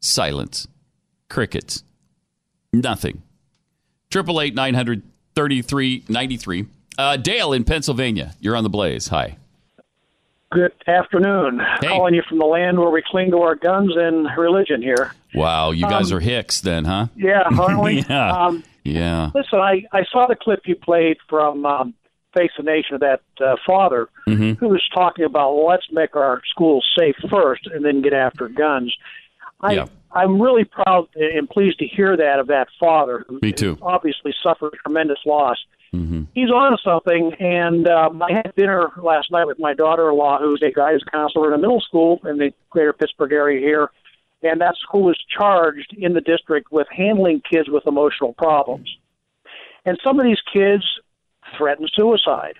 [0.00, 0.68] Silence.
[1.30, 1.82] Crickets.
[2.74, 3.22] Nothing.
[4.10, 5.02] Triple eight nine hundred
[5.34, 6.66] thirty three ninety three.
[6.98, 8.34] Uh, Dale in Pennsylvania.
[8.38, 9.08] You're on the blaze.
[9.08, 9.38] Hi.
[10.50, 11.62] Good afternoon.
[11.80, 15.14] Calling you from the land where we cling to our guns and religion here.
[15.34, 17.06] Wow, you guys Um, are Hicks then, huh?
[17.16, 18.02] Yeah, aren't we?
[18.08, 18.32] yeah.
[18.46, 19.30] Um, yeah.
[19.34, 21.94] listen, I, I saw the clip you played from um,
[22.36, 24.58] Face the Nation of that uh, father Mhm.
[24.58, 28.48] who was talking about well, let's make our schools safe first and then get after
[28.48, 28.94] guns.
[29.60, 29.86] I, Yeah.
[30.14, 33.78] I'm really proud and pleased to hear that of that father who Me too.
[33.80, 35.56] obviously suffered tremendous loss.
[35.94, 36.22] Mm-hmm.
[36.34, 37.34] he's on to something.
[37.38, 41.52] And um, I had dinner last night with my daughter-in-law, who's a guidance counselor in
[41.54, 43.90] a middle school in the greater Pittsburgh area here.
[44.42, 48.88] And that school is charged in the district with handling kids with emotional problems.
[49.84, 50.84] And some of these kids
[51.56, 52.54] threaten suicide.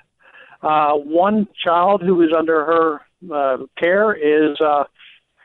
[0.62, 3.00] Uh, one child who is under her
[3.32, 4.84] uh, care is uh,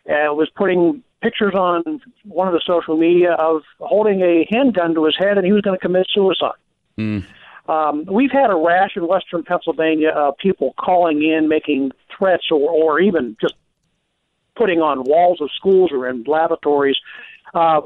[0.10, 5.06] uh, was putting pictures on one of the social media of holding a handgun to
[5.06, 6.52] his head, and he was going to commit suicide.
[6.98, 7.26] Mm.
[7.68, 12.70] Um, we've had a rash in Western Pennsylvania of people calling in, making threats, or,
[12.70, 13.56] or even just
[14.58, 16.98] putting on walls of schools or in lavatories
[17.54, 17.82] uh,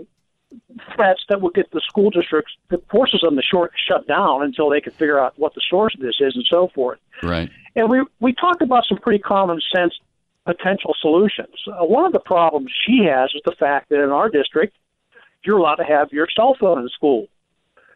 [0.95, 4.69] threats that would get the school districts that forces them to short shut down until
[4.69, 6.99] they can figure out what the source of this is and so forth.
[7.23, 7.49] Right.
[7.75, 9.93] And we we talked about some pretty common sense
[10.45, 11.55] potential solutions.
[11.67, 14.75] Uh, one of the problems she has is the fact that in our district,
[15.45, 17.27] you're allowed to have your cell phone in school.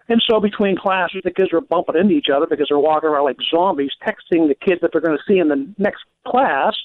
[0.07, 3.23] And so between classes, the kids are bumping into each other because they're walking around
[3.23, 6.76] like zombies, texting the kids that they're going to see in the next class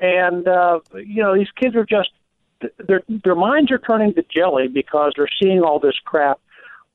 [0.00, 2.10] and uh, you know these kids are just
[2.86, 6.40] their their minds are turning to jelly because they're seeing all this crap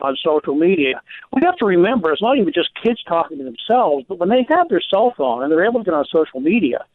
[0.01, 1.01] on social media.
[1.33, 4.45] We have to remember it's not even just kids talking to themselves, but when they
[4.49, 6.85] have their cell phone and they're able to get on social media,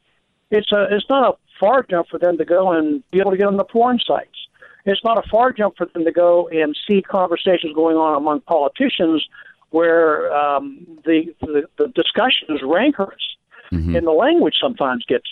[0.50, 3.36] it's a it's not a far jump for them to go and be able to
[3.36, 4.36] get on the porn sites.
[4.84, 8.42] It's not a far jump for them to go and see conversations going on among
[8.42, 9.26] politicians
[9.70, 13.36] where um, the, the the discussion is rancorous
[13.73, 13.97] Mm-hmm.
[13.97, 15.27] and the language sometimes gets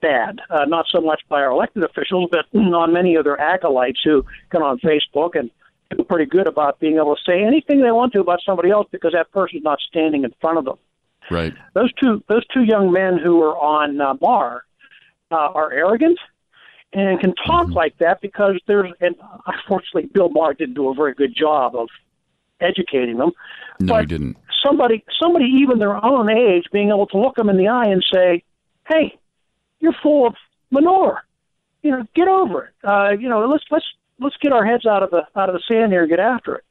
[0.00, 0.40] bad.
[0.50, 4.24] Uh, not so much by our elected officials, but on many of their acolytes who
[4.50, 5.50] get on Facebook and
[5.96, 8.86] do pretty good about being able to say anything they want to about somebody else
[8.90, 10.76] because that person's not standing in front of them.
[11.30, 11.52] Right.
[11.74, 14.64] Those two those two young men who are on uh, Maher
[15.30, 16.18] uh, are arrogant
[16.92, 17.72] and can talk Mm-hmm.
[17.74, 19.14] like that because there's and
[19.46, 21.88] unfortunately Bill Maher didn't do a very good job of
[22.62, 23.32] educating them.
[23.80, 24.36] No, he didn't.
[24.64, 28.04] Somebody somebody even their own age being able to look them in the eye and
[28.12, 28.42] say,
[28.88, 29.18] "Hey,
[29.80, 30.34] you're full of
[30.70, 31.22] manure.
[31.82, 32.74] You know, get over it.
[32.84, 33.86] Uh, you know, let's let's
[34.20, 36.56] let's get our heads out of the out of the sand here and get after
[36.56, 36.64] it."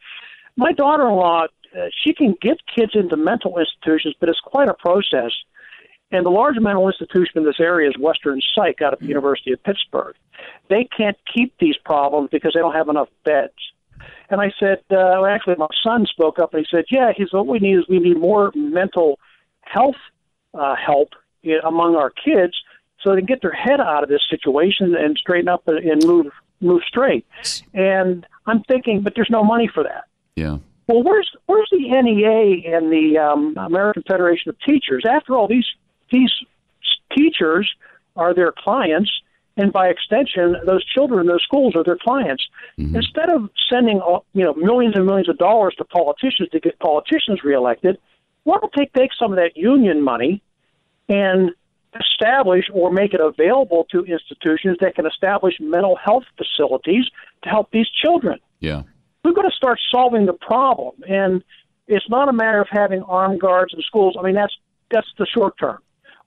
[0.57, 5.31] My daughter-in-law, uh, she can get kids into mental institutions, but it's quite a process.
[6.13, 9.53] And the large mental institution in this area is Western Psych out of the University
[9.53, 10.15] of Pittsburgh.
[10.69, 13.53] They can't keep these problems because they don't have enough beds.
[14.29, 17.23] And I said, uh, well, actually, my son spoke up and he said, yeah, he
[17.23, 19.19] said, what we need is we need more mental
[19.61, 19.95] health
[20.53, 21.09] uh, help
[21.65, 22.53] among our kids
[23.01, 26.05] so they can get their head out of this situation and straighten up and, and
[26.05, 26.27] move
[26.59, 27.25] move straight.
[27.73, 30.05] And I'm thinking, but there's no money for that.
[30.35, 30.59] Yeah.
[30.87, 35.03] Well, where's where's the NEA and the um, American Federation of Teachers?
[35.09, 35.65] After all, these
[36.11, 36.31] these
[37.15, 37.69] teachers
[38.15, 39.11] are their clients,
[39.57, 42.47] and by extension, those children in those schools are their clients.
[42.79, 42.95] Mm-hmm.
[42.95, 44.01] Instead of sending
[44.33, 47.97] you know millions and millions of dollars to politicians to get politicians reelected,
[48.43, 50.41] why don't they take some of that union money
[51.09, 51.51] and
[51.99, 57.05] establish or make it available to institutions that can establish mental health facilities
[57.43, 58.39] to help these children?
[58.59, 58.83] Yeah.
[59.25, 60.93] we've got to start solving the problem.
[61.07, 61.43] And
[61.87, 64.15] it's not a matter of having armed guards in schools.
[64.17, 64.55] I mean, that's
[64.89, 65.79] that's the short term.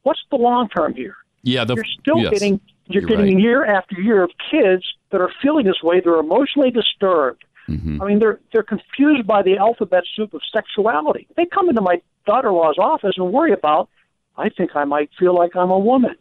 [0.02, 1.16] What's the long term here?
[1.42, 1.64] Yeah.
[1.64, 2.32] The, you're still yes.
[2.32, 3.42] getting you're, You're getting right.
[3.42, 6.00] year after year of kids that are feeling this way.
[6.00, 7.44] They're emotionally disturbed.
[7.68, 8.02] Mm-hmm.
[8.02, 11.26] I mean, they're they're confused by the alphabet soup of sexuality.
[11.36, 13.88] They come into my daughter-in-law's office and worry about.
[14.36, 16.16] I think I might feel like I'm a woman.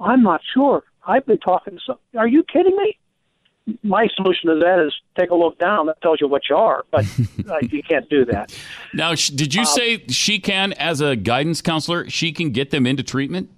[0.00, 0.82] I'm not sure.
[1.06, 1.96] I've been talking to some.
[2.18, 2.98] Are you kidding me?
[3.84, 5.86] My solution to that is take a look down.
[5.86, 7.04] That tells you what you are, but
[7.48, 8.52] uh, you can't do that.
[8.92, 12.70] Now, sh- did Um, you say she can, as a guidance counselor, she can get
[12.70, 13.48] them into treatment?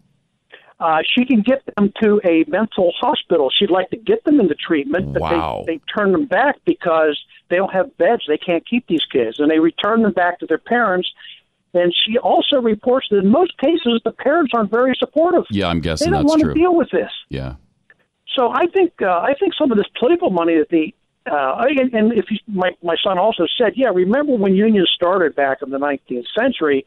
[0.83, 3.51] Uh, she can get them to a mental hospital.
[3.57, 5.63] She'd like to get them into treatment, but Wow.
[5.67, 7.17] they, they turn them back because
[7.51, 8.25] they don't have beds.
[8.27, 11.09] They can't keep these kids, and they return them back to their parents.
[11.73, 15.45] And she also reports that in most cases, the parents aren't very supportive.
[15.51, 16.53] Yeah, I'm guessing They don't want true.
[16.53, 17.11] to deal with this.
[17.29, 17.55] Yeah.
[18.37, 20.95] So I think uh, I think some of this political money that the
[21.31, 25.37] uh, and, and if you, my my son also said, yeah, remember when unions started
[25.37, 26.85] back in the 19th century,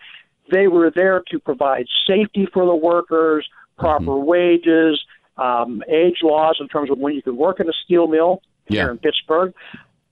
[0.52, 4.26] they were there to provide safety for the workers, proper Mm-hmm.
[4.26, 5.04] wages,
[5.38, 8.90] um, age laws in terms of when you can work in a steel mill here
[8.90, 9.54] in Pittsburgh.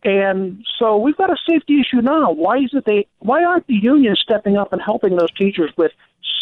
[0.03, 2.31] And so we've got a safety issue now.
[2.31, 3.07] Why is it they?
[3.19, 5.91] Why aren't the unions stepping up and helping those teachers with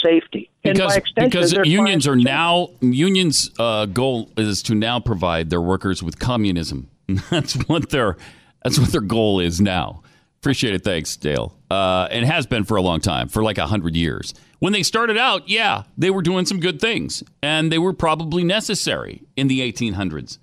[0.03, 0.49] safety?
[0.63, 6.01] and Because because unions are now unions' uh, goal is to now provide their workers
[6.01, 6.89] with communism.
[7.29, 8.17] That's what their
[8.63, 10.01] that's what their goal is now.
[10.41, 11.55] Appreciate it, thanks, Dale.
[11.69, 14.33] Uh, and has been for a long time, for like a hundred years.
[14.57, 18.43] When they started out, yeah, they were doing some good things, and they were probably
[18.43, 20.39] necessary in the 1800s.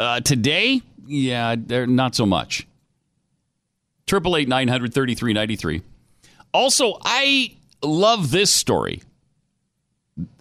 [0.00, 2.66] Uh, today, yeah, they're not so much.
[4.06, 5.82] Triple eight nine hundred thirty three ninety three.
[6.52, 9.02] Also, I love this story.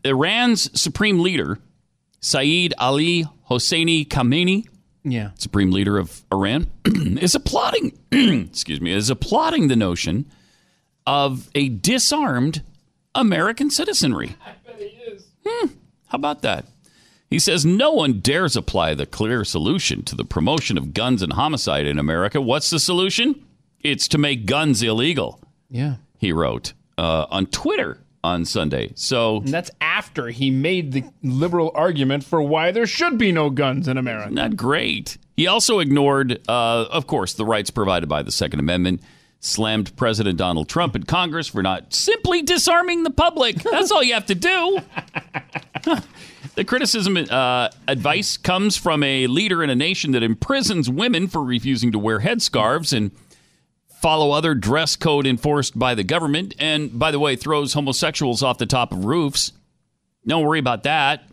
[0.03, 1.59] Iran's supreme leader,
[2.21, 4.67] Saeed Ali Hosseini Khamenei,
[5.03, 5.31] Yeah.
[5.35, 7.97] supreme leader of Iran, is applauding.
[8.11, 10.31] excuse me, is applauding the notion
[11.05, 12.61] of a disarmed
[13.15, 14.35] American citizenry.
[14.45, 15.25] I bet he is.
[15.45, 15.67] Hmm,
[16.07, 16.65] how about that?
[17.29, 21.33] He says no one dares apply the clear solution to the promotion of guns and
[21.33, 22.39] homicide in America.
[22.39, 23.43] What's the solution?
[23.81, 25.41] It's to make guns illegal.
[25.69, 25.95] Yeah.
[26.19, 28.91] He wrote uh, on Twitter on Sunday.
[28.95, 33.49] So And that's after he made the liberal argument for why there should be no
[33.49, 34.31] guns in America.
[34.31, 35.17] Not great.
[35.35, 39.01] He also ignored, uh, of course, the rights provided by the Second Amendment,
[39.39, 43.57] slammed President Donald Trump in Congress for not simply disarming the public.
[43.63, 44.79] That's all you have to do.
[46.55, 51.43] The criticism uh, advice comes from a leader in a nation that imprisons women for
[51.43, 53.09] refusing to wear headscarves and
[54.03, 58.57] follow other dress code enforced by the government, and by the way, throws homosexuals off
[58.57, 59.53] the top of roofs.
[60.27, 61.23] Don't worry about that.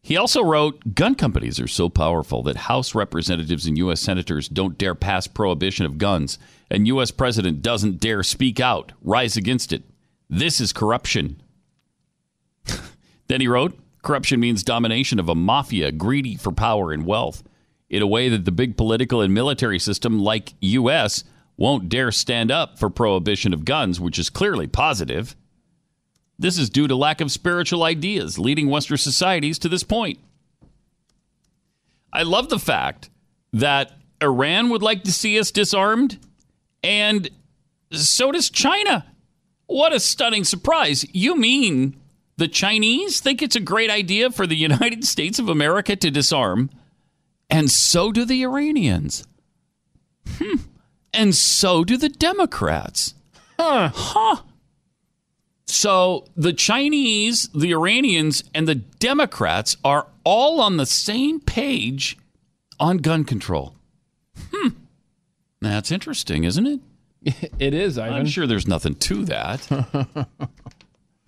[0.00, 4.00] He also wrote Gun companies are so powerful that House representatives and U.S.
[4.00, 6.38] senators don't dare pass prohibition of guns,
[6.70, 7.10] and U.S.
[7.10, 9.82] president doesn't dare speak out, rise against it.
[10.30, 11.42] This is corruption.
[13.26, 17.42] then he wrote Corruption means domination of a mafia greedy for power and wealth
[17.90, 21.24] in a way that the big political and military system like U.S.
[21.56, 25.36] won't dare stand up for prohibition of guns, which is clearly positive.
[26.38, 30.18] This is due to lack of spiritual ideas leading Western societies to this point.
[32.12, 33.10] I love the fact
[33.52, 33.92] that
[34.22, 36.18] Iran would like to see us disarmed,
[36.82, 37.28] and
[37.92, 39.06] so does China.
[39.66, 41.06] What a stunning surprise.
[41.12, 41.96] You mean
[42.36, 46.70] the Chinese think it's a great idea for the United States of America to disarm,
[47.48, 49.26] and so do the Iranians.
[50.28, 50.56] Hmm.
[51.14, 53.14] And so do the Democrats.
[53.58, 53.90] Huh.
[53.94, 54.36] Huh.
[55.66, 62.18] So the Chinese, the Iranians, and the Democrats are all on the same page
[62.78, 63.74] on gun control.
[64.52, 64.68] Hmm.
[65.60, 66.80] That's interesting, isn't it?
[67.58, 68.14] It is, Ivan.
[68.14, 70.28] I'm sure there's nothing to that.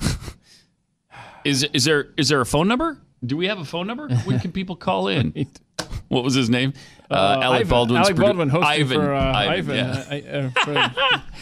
[1.44, 2.98] is is there is there a phone number?
[3.24, 4.08] Do we have a phone number?
[4.10, 5.46] When can people call in?
[6.08, 6.74] What was his name?
[7.10, 7.68] Uh, Alec Ivan.
[7.70, 9.00] Baldwin's Alec produ- Baldwin hosting Ivan.
[9.00, 9.76] for uh, Ivan, Ivan.
[9.76, 9.92] yeah.
[9.92, 11.22] uh, I- uh, for-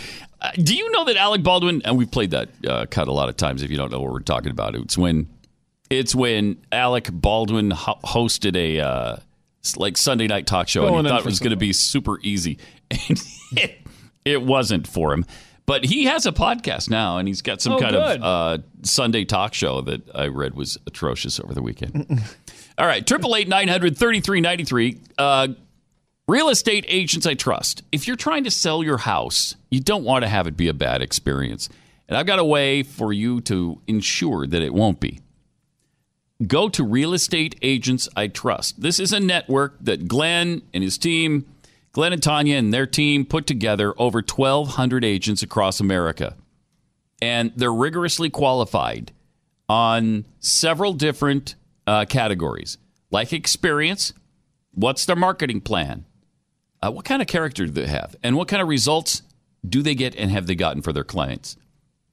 [0.41, 3.31] Uh, do you know that Alec Baldwin and we've played that uh, cut a lot
[3.31, 5.27] of times if you don't know what we're talking about it's when
[5.89, 9.17] it's when Alec Baldwin ho- hosted a uh,
[9.77, 12.59] like Sunday night talk show and he thought it was going to be super easy
[12.91, 13.79] and it,
[14.27, 15.25] it wasn't for him
[15.65, 18.21] but he has a podcast now and he's got some Oh, kind good.
[18.21, 22.23] of uh, Sunday talk show that I read was atrocious over the weekend
[22.79, 25.49] all right triple eight nine hundred thirty three ninety three uh,
[26.27, 27.83] Real estate agents I trust.
[27.93, 30.75] If you're trying to sell your house, you don't want to have it be a
[30.75, 31.69] bad experience.
[32.09, 35.21] And I've got a way for you to ensure that it won't be.
[36.47, 38.81] Go to Real Estate Agents I Trust.
[38.81, 41.45] This is a network that Glenn and his team,
[41.93, 46.37] Glenn and Tanya and their team, put together over 1,200 agents across America.
[47.21, 49.13] And they're rigorously qualified
[49.69, 51.55] on several different
[51.87, 52.79] uh, categories,
[53.11, 54.13] like experience,
[54.73, 56.05] what's their marketing plan,
[56.83, 59.23] uh, what kind of character do they have, and what kind of results
[59.67, 61.57] do they get and have they gotten for their clients.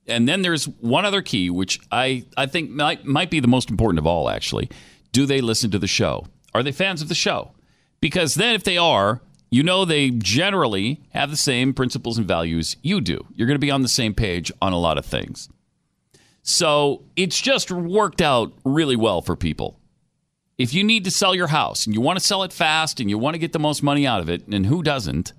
[0.08, 3.70] And then there's one other key, which I, I think might, might be the most
[3.70, 4.70] important of all, actually.
[5.12, 6.28] Do they listen to the show?
[6.54, 7.52] Are they fans of the show?
[8.00, 12.78] Because then, if they are, you know they generally have the same principles and values
[12.82, 13.26] you do.
[13.36, 15.50] You're going to be on the same page on a lot of things.
[16.44, 19.80] So it's just worked out really well for people.
[20.58, 23.10] If you need to sell your house and you want to sell it fast and
[23.10, 25.34] you want to get the most money out of it, and who doesn't?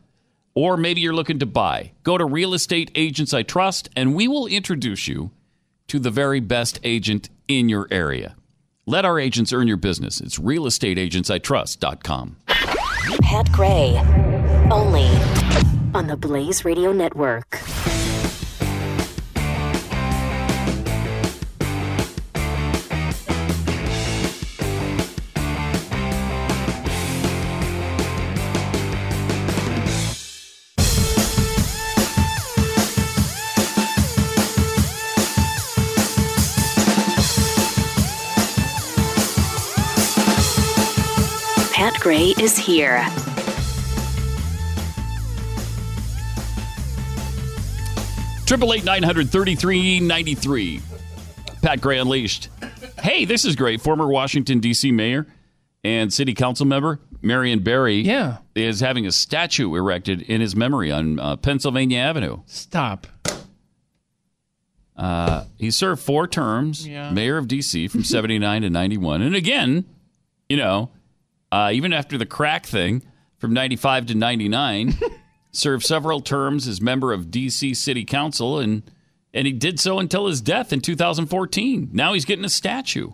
[0.55, 4.29] Or maybe you're looking to buy, go to Real Estate Agents I Trust, and we
[4.29, 5.31] will introduce you
[5.89, 8.37] to the very best agent in your area.
[8.85, 10.21] Let our agents earn your business.
[10.21, 12.37] It's realestateagentsitrust.com.
[13.23, 13.99] Pat Gray,
[14.71, 15.09] only
[15.95, 17.61] on the Blaze Radio Network.
[42.03, 43.07] Gray is here.
[48.47, 50.81] Triple eight nine hundred thirty three ninety three.
[51.63, 52.49] Pat Gray Unleashed.
[53.01, 53.81] Hey, this is great.
[53.81, 54.91] Former Washington D.C.
[54.93, 55.27] mayor
[55.85, 58.01] and city council member Marion Barry.
[58.01, 58.39] Yeah.
[58.55, 62.41] is having a statue erected in his memory on uh, Pennsylvania Avenue.
[62.47, 63.07] Stop.
[64.97, 67.11] Uh, he served four terms, Yeah.
[67.11, 67.89] mayor of D.C.
[67.89, 69.23] from 79 to 91.
[69.23, 69.85] And again,
[70.49, 70.91] you know,
[71.53, 73.03] uh, even after the crack thing
[73.37, 74.99] from 95 to 99,
[75.53, 77.75] served several terms as member of D.C.
[77.75, 78.83] City Council, and,
[79.35, 81.91] and he did so until his death in 2014.
[81.93, 83.11] Now he's getting a statue.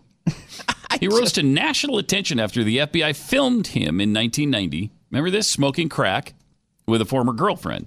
[1.00, 4.92] he rose to national attention after the FBI filmed him in 1990.
[5.10, 5.50] Remember this?
[5.50, 6.34] Smoking crack
[6.86, 7.86] with a former girlfriend.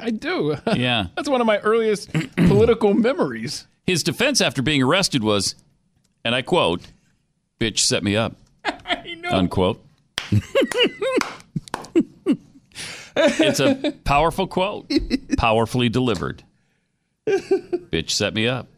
[0.00, 0.56] I do.
[0.76, 1.08] Yeah.
[1.14, 3.66] That's one of my earliest political memories.
[3.86, 5.56] His defense after being arrested was,
[6.24, 6.86] and I quote,
[7.60, 8.36] bitch set me up.
[8.64, 9.30] I know.
[9.30, 9.84] Unquote.
[13.16, 14.90] It's a powerful quote,
[15.36, 16.42] powerfully delivered.
[17.26, 18.68] bitch set me up.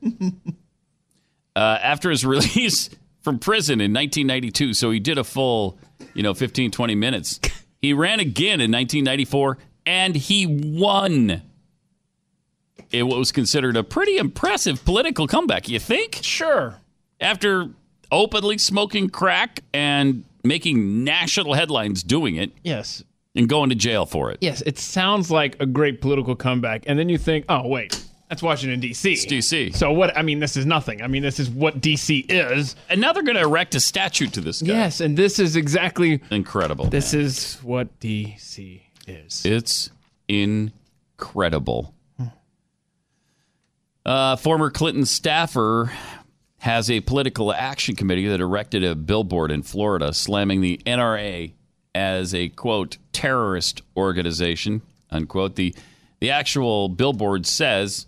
[1.55, 2.91] Uh, after his release
[3.21, 5.79] from prison in 1992, so he did a full,
[6.15, 7.41] you know, 15, 20 minutes.
[7.81, 11.43] He ran again in 1994 and he won.
[12.91, 16.19] It was considered a pretty impressive political comeback, you think?
[16.23, 16.75] Sure.
[17.21, 17.69] After
[18.11, 23.03] openly smoking crack and making national headlines doing it Yes.
[23.35, 24.39] and going to jail for it.
[24.41, 28.43] Yes, it sounds like a great political comeback, and then you think, oh wait, that's
[28.43, 29.13] Washington D.C.
[29.13, 29.73] It's D.C.
[29.73, 30.17] So what?
[30.17, 31.03] I mean, this is nothing.
[31.03, 32.21] I mean, this is what D.C.
[32.31, 32.77] is.
[32.89, 34.73] And now they're going to erect a statue to this guy.
[34.73, 36.87] Yes, and this is exactly Incredible.
[36.87, 38.87] this is what D.C.
[39.07, 39.45] is.
[39.45, 39.91] It's
[40.29, 41.95] incredible.
[44.05, 45.93] Uh, former Clinton staffer
[46.63, 51.53] has a political action committee that erected a billboard in Florida slamming the NRA
[51.95, 54.83] as a quote terrorist organization
[55.13, 55.57] unquote.
[55.57, 55.75] The
[56.21, 58.07] the actual billboard says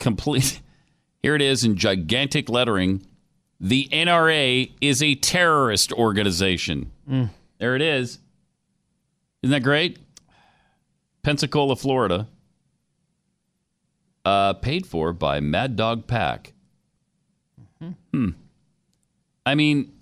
[0.00, 0.60] complete.
[1.22, 3.06] Here it is in gigantic lettering.
[3.60, 6.90] The NRA is a terrorist organization.
[7.08, 7.30] Mm.
[7.58, 8.18] There it is.
[9.42, 9.98] Isn't that great?
[11.22, 12.28] Pensacola, Florida.
[14.24, 16.53] Uh, paid for by Mad Dog PAC.
[18.12, 18.30] Hmm.
[19.46, 19.92] I mean,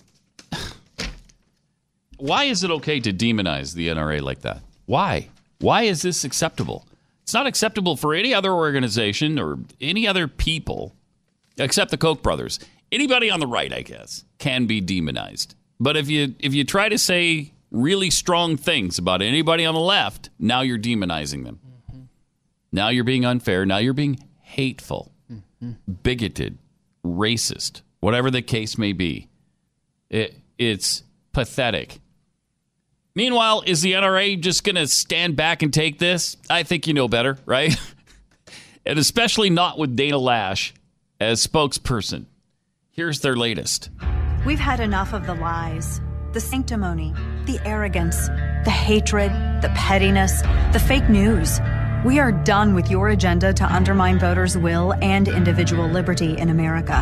[2.19, 4.61] why is it okay to demonize the NRA like that?
[4.87, 5.29] Why?
[5.59, 6.87] Why is this acceptable?
[7.23, 10.95] It's not acceptable for any other organization or any other people
[11.59, 12.59] except the Koch brothers.
[12.91, 15.55] Anybody on the right, I guess, can be demonized.
[15.81, 19.81] But if you if you try to say really strong things about anybody on the
[19.81, 21.59] left, now you're demonizing them.
[22.71, 23.65] Now you're being unfair.
[23.67, 25.13] Now you're being hateful,
[26.03, 26.59] bigoted,
[27.05, 29.29] racist, whatever the case may be.
[30.11, 32.01] It, it's pathetic.
[33.15, 36.37] Meanwhile, is the NRA just going to stand back and take this?
[36.49, 37.77] I think you know better, right?
[38.87, 40.73] and especially not with Dana Loesch
[41.21, 42.27] as spokesperson.
[42.91, 43.91] Here's their latest.
[44.47, 46.01] We've had enough of the lies,
[46.33, 47.15] the sanctimony,
[47.47, 48.29] the arrogance,
[48.65, 49.31] the hatred,
[49.63, 50.43] the pettiness,
[50.73, 51.61] the fake news.
[52.05, 57.01] We are done with your agenda to undermine voters' will and individual liberty in America.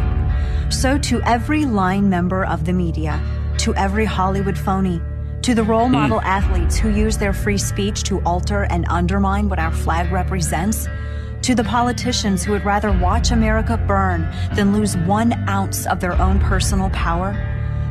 [0.68, 3.18] So, to every line member of the media,
[3.59, 5.01] to every Hollywood phony,
[5.40, 6.24] to the role model mm.
[6.24, 10.86] athletes who use their free speech to alter and undermine what our flag represents,
[11.42, 16.20] to the politicians who would rather watch America burn than lose one ounce of their
[16.20, 17.32] own personal power,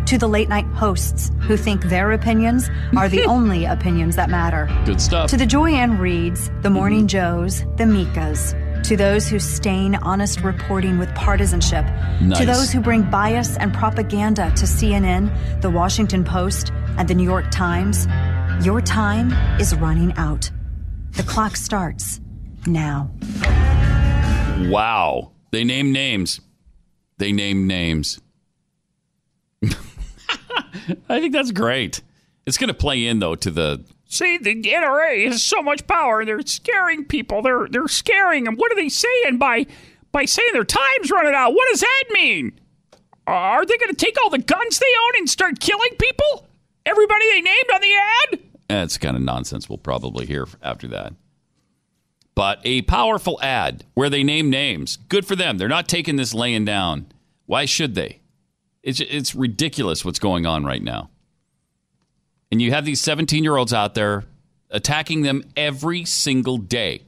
[0.09, 4.67] to the late night hosts who think their opinions are the only opinions that matter.
[4.83, 5.29] Good stuff.
[5.29, 7.45] To the Joy-Ann Reids, the Morning mm-hmm.
[7.45, 8.55] Joes, the Mikas,
[8.85, 11.85] to those who stain honest reporting with partisanship,
[12.21, 12.39] Nice.
[12.39, 17.23] to those who bring bias and propaganda to CNN, the Washington Post, and the New
[17.23, 18.07] York Times,
[18.65, 19.31] your time
[19.61, 20.49] is running out.
[21.11, 22.19] The clock starts
[22.65, 23.11] now.
[24.71, 25.33] Wow.
[25.51, 26.41] They name names.
[27.19, 28.19] They name names.
[31.09, 32.01] I think that's great.
[32.45, 36.25] It's going to play in though to the See, the NRA has so much power.
[36.25, 37.43] They're scaring people.
[37.43, 38.55] They're they're scaring them.
[38.55, 39.67] What are they saying by
[40.11, 41.53] by saying their time's running out?
[41.53, 42.59] What does that mean?
[43.27, 46.47] Are they going to take all the guns they own and start killing people?
[46.87, 48.39] Everybody they named on the ad?
[48.67, 49.69] That's kind of nonsense.
[49.69, 51.13] We'll probably hear after that.
[52.33, 54.95] But a powerful ad where they name names.
[54.95, 55.59] Good for them.
[55.59, 57.11] They're not taking this laying down.
[57.45, 58.18] Why should they?
[58.89, 61.11] It's it's ridiculous what's going on right now.
[62.51, 64.23] And you have these 17 year olds out there
[64.71, 67.03] attacking them every single day,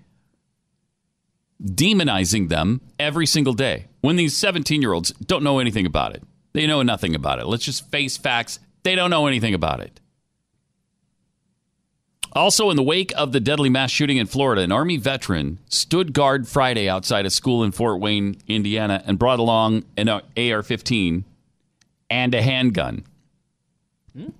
[1.63, 3.87] demonizing them every single day.
[4.01, 6.21] When these 17 year olds don't know anything about it,
[6.53, 7.47] they know nothing about it.
[7.47, 8.59] Let's just face facts.
[8.83, 9.99] They don't know anything about it.
[12.33, 16.13] Also, in the wake of the deadly mass shooting in Florida, an Army veteran stood
[16.13, 21.25] guard Friday outside a school in Fort Wayne, Indiana, and brought along an AR 15
[22.11, 23.05] and a handgun.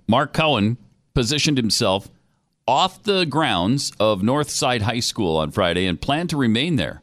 [0.06, 0.76] Mark Cohen
[1.14, 2.10] positioned himself
[2.68, 7.02] off the grounds of Northside High School on Friday and planned to remain there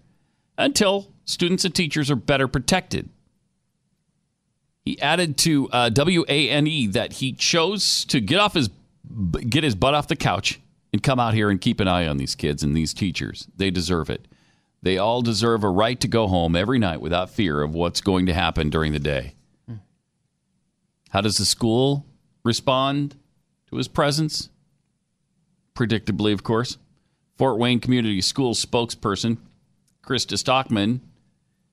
[0.57, 3.09] until students and teachers are better protected.
[4.85, 8.69] He added to uh, WANE that he chose to get off his
[9.49, 10.59] get his butt off the couch
[10.93, 13.47] and come out here and keep an eye on these kids and these teachers.
[13.57, 14.27] They deserve it.
[14.83, 18.27] They all deserve a right to go home every night without fear of what's going
[18.27, 19.33] to happen during the day.
[21.09, 22.05] How does the school
[22.43, 23.15] respond
[23.69, 24.49] to his presence?
[25.75, 26.77] Predictably, of course.
[27.37, 29.37] Fort Wayne Community Schools spokesperson
[30.03, 31.01] Krista Stockman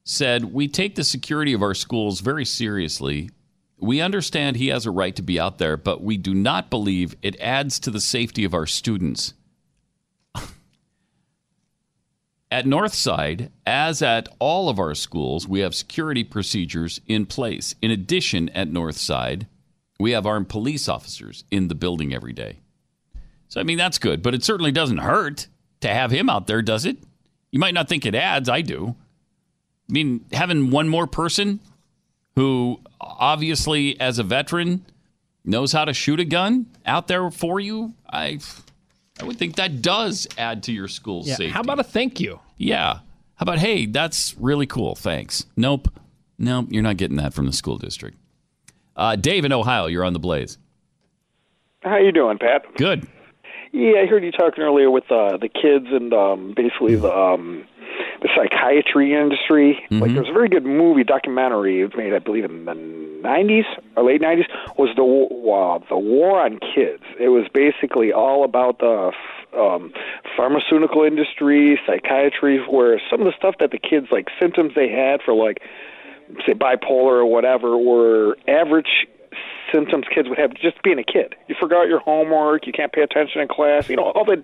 [0.04, 3.30] said, We take the security of our schools very seriously.
[3.78, 7.16] We understand he has a right to be out there, but we do not believe
[7.22, 9.34] it adds to the safety of our students.
[12.50, 17.74] At Northside, as at all of our schools, we have security procedures in place.
[17.82, 19.46] In addition, at Northside,
[19.98, 22.58] we have armed police officers in the building every day.
[23.48, 25.48] So, I mean, that's good, but it certainly doesn't hurt
[25.80, 26.98] to have him out there, does it?
[27.50, 28.48] You might not think it adds.
[28.48, 28.94] I do.
[29.88, 31.60] I mean, having one more person
[32.36, 34.84] who obviously, as a veteran,
[35.44, 38.40] knows how to shoot a gun out there for you, I,
[39.20, 41.52] I would think that does add to your school's Yeah, safety.
[41.52, 42.40] how about a thank you?
[42.58, 42.98] Yeah.
[43.36, 44.94] How about, hey, that's really cool.
[44.94, 45.46] Thanks.
[45.56, 45.88] Nope.
[46.38, 46.66] Nope.
[46.70, 48.16] You're not getting that from the school district.
[48.94, 50.58] Uh, Dave in Ohio, you're on the blaze.
[51.82, 52.62] How you doing, Pat?
[52.76, 53.06] Good.
[53.72, 57.66] Yeah, I heard you talking earlier with uh, the kids and um, basically the um,
[58.22, 59.84] the psychiatry industry.
[59.90, 61.80] Like, there's a very good movie documentary.
[61.82, 62.72] It was made, I believe, in the
[63.22, 63.64] '90s
[63.96, 64.46] or late '90s.
[64.78, 67.02] Was the uh, the war on kids?
[67.18, 69.12] It was basically all about the
[69.58, 69.92] um,
[70.36, 75.22] pharmaceutical industry, psychiatry, where some of the stuff that the kids like symptoms they had
[75.22, 75.62] for like
[76.44, 79.06] say bipolar or whatever were average
[79.72, 81.34] symptoms kids would have just being a kid.
[81.48, 84.42] You forgot your homework, you can't pay attention in class, you know, all the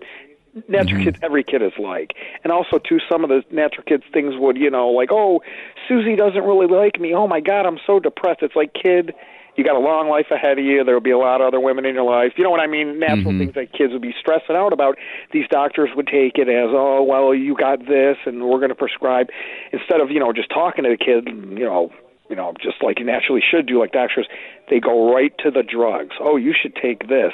[0.69, 1.05] natural mm-hmm.
[1.05, 2.13] kids every kid is like.
[2.45, 5.43] And also too some of the natural kids things would, you know, like, Oh,
[5.89, 7.15] Susie doesn't really like me.
[7.15, 8.43] Oh my god, I'm so depressed.
[8.43, 9.15] It's like kid
[9.57, 10.83] you got a long life ahead of you.
[10.85, 12.33] There will be a lot of other women in your life.
[12.37, 12.99] You know what I mean?
[12.99, 13.39] Natural mm-hmm.
[13.39, 14.97] things that kids would be stressing out about.
[15.33, 18.75] These doctors would take it as, oh, well, you got this, and we're going to
[18.75, 19.29] prescribe.
[19.73, 21.91] Instead of you know just talking to the kid, you know,
[22.33, 24.27] you know, just like you naturally should do, like doctors,
[24.71, 26.17] they go right to the drugs.
[26.19, 27.33] Oh, you should take this,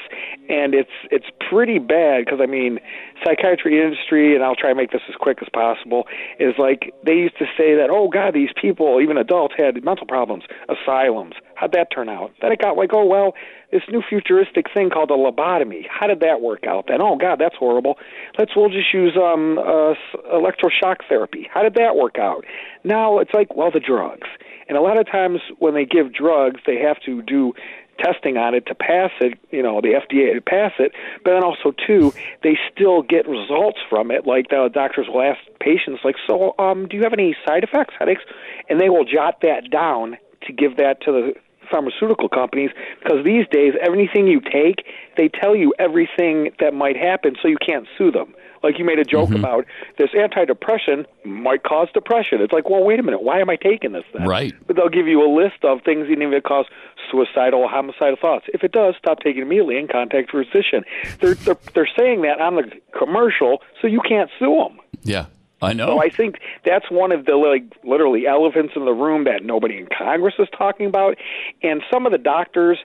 [0.48, 2.80] and it's it's pretty bad because I mean,
[3.24, 6.08] psychiatry industry, and I'll try to make this as quick as possible.
[6.40, 10.04] Is like they used to say that, oh God, these people, even adults, had mental
[10.04, 11.34] problems, asylums.
[11.54, 12.32] How'd that turn out?
[12.42, 13.34] Then it got like, oh well,
[13.70, 15.86] this new futuristic thing called a lobotomy.
[15.88, 16.86] How did that work out?
[16.88, 17.98] Then, oh God, that's horrible.
[18.36, 19.94] Let's we'll just use um uh,
[20.34, 21.48] electroshock therapy.
[21.54, 22.44] How did that work out?
[22.82, 24.26] Now it's like, well, the drugs.
[24.68, 27.54] And a lot of times when they give drugs, they have to do
[27.98, 30.92] testing on it to pass it, you know, the FDA to pass it,
[31.24, 32.12] but then also too,
[32.42, 34.26] they still get results from it.
[34.26, 37.94] Like the doctors will ask patients, like, so, um, do you have any side effects,
[37.98, 38.22] headaches?
[38.68, 40.16] And they will jot that down
[40.46, 41.34] to give that to the
[41.70, 42.70] pharmaceutical companies
[43.02, 44.86] because these days everything you take
[45.18, 48.98] they tell you everything that might happen so you can't sue them like you made
[48.98, 49.38] a joke mm-hmm.
[49.44, 49.64] about
[49.98, 53.92] this antidepressant might cause depression it's like well wait a minute why am i taking
[53.92, 54.54] this then Right.
[54.66, 56.66] but they'll give you a list of things even if it cause
[57.10, 60.84] suicidal or homicidal thoughts if it does stop taking it immediately and contact your physician
[61.20, 65.26] they're they're, they're saying that on the commercial so you can't sue them Yeah.
[65.60, 65.86] I know.
[65.88, 69.78] so I think that's one of the like literally elephants in the room that nobody
[69.78, 71.16] in Congress is talking about.
[71.64, 72.78] And some of the doctors,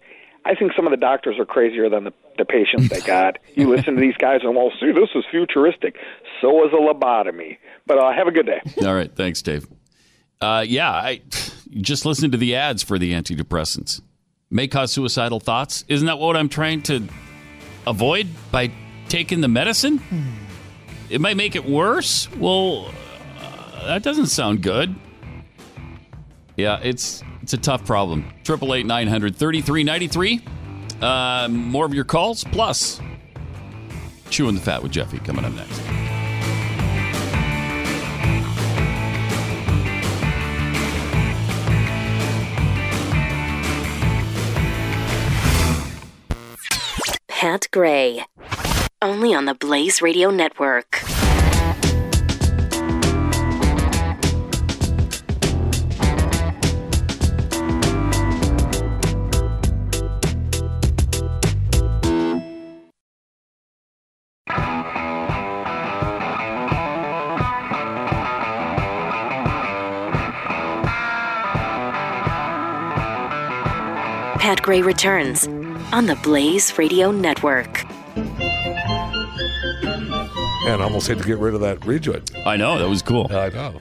[0.45, 3.39] I think some of the doctors are crazier than the, the patients they got.
[3.55, 5.95] you listen to these guys and well, see, this is futuristic.
[6.41, 7.57] So is a lobotomy.
[7.85, 8.61] But uh, have a good day.
[8.85, 9.13] All right.
[9.13, 9.67] Thanks, Dave.
[10.41, 11.21] Uh, yeah, I
[11.71, 14.01] just listen to the ads for the antidepressants.
[14.49, 15.85] May cause suicidal thoughts.
[15.87, 17.07] Isn't that what I'm trying to
[17.87, 18.71] avoid by
[19.07, 20.01] taking the medicine?
[21.09, 22.29] It might make it worse.
[22.37, 22.91] Well,
[23.39, 24.93] uh, that doesn't sound good.
[26.55, 28.25] Yeah, it's it's a tough problem.
[28.43, 30.41] Triple eight nine hundred thirty three ninety three.
[31.01, 33.01] Uh, more of your calls plus
[34.29, 35.81] chewing the fat with Jeffy coming up next.
[47.27, 48.25] Pat Gray.
[49.01, 51.03] Only on the Blaze Radio Network.
[74.63, 75.45] Gray returns
[75.91, 77.83] on the Blaze Radio Network.
[80.65, 82.23] And I almost had to get rid of that rejoin.
[82.45, 83.27] I know that was cool.
[83.29, 83.77] I know.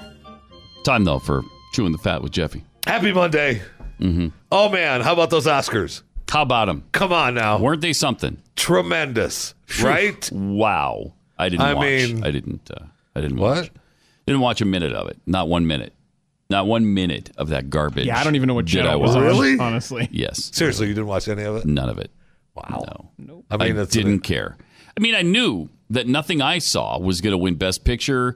[0.85, 1.43] Time though for
[1.73, 2.65] chewing the fat with Jeffy.
[2.85, 3.63] Happy Monday.
[4.01, 4.29] Mm-hmm.
[4.51, 6.03] Oh man, how about those Oscars?
[6.29, 6.83] How about them?
[6.91, 7.59] Come on now.
[7.61, 8.43] Weren't they something?
[8.57, 10.29] Tremendous, right?
[10.33, 11.13] wow.
[11.39, 11.85] I didn't I watch.
[11.87, 12.69] mean- I didn't.
[12.71, 13.57] Uh, I didn't What?
[13.57, 13.71] watch.
[14.27, 15.19] Didn't watch a minute of it.
[15.27, 15.93] Not one minute.
[16.53, 18.07] Not one minute of that garbage.
[18.07, 19.17] Yeah, I don't even know what did channel I it was watch.
[19.19, 19.59] on, Really?
[19.59, 20.09] honestly.
[20.13, 20.51] Yes.
[20.55, 21.65] Seriously, you didn't watch any of it?
[21.67, 22.11] None of it.
[22.55, 23.11] Wow.
[23.19, 23.45] No.
[23.51, 24.57] I mean, I didn't care.
[24.97, 28.35] I mean, I knew that nothing I saw was going to win Best Picture.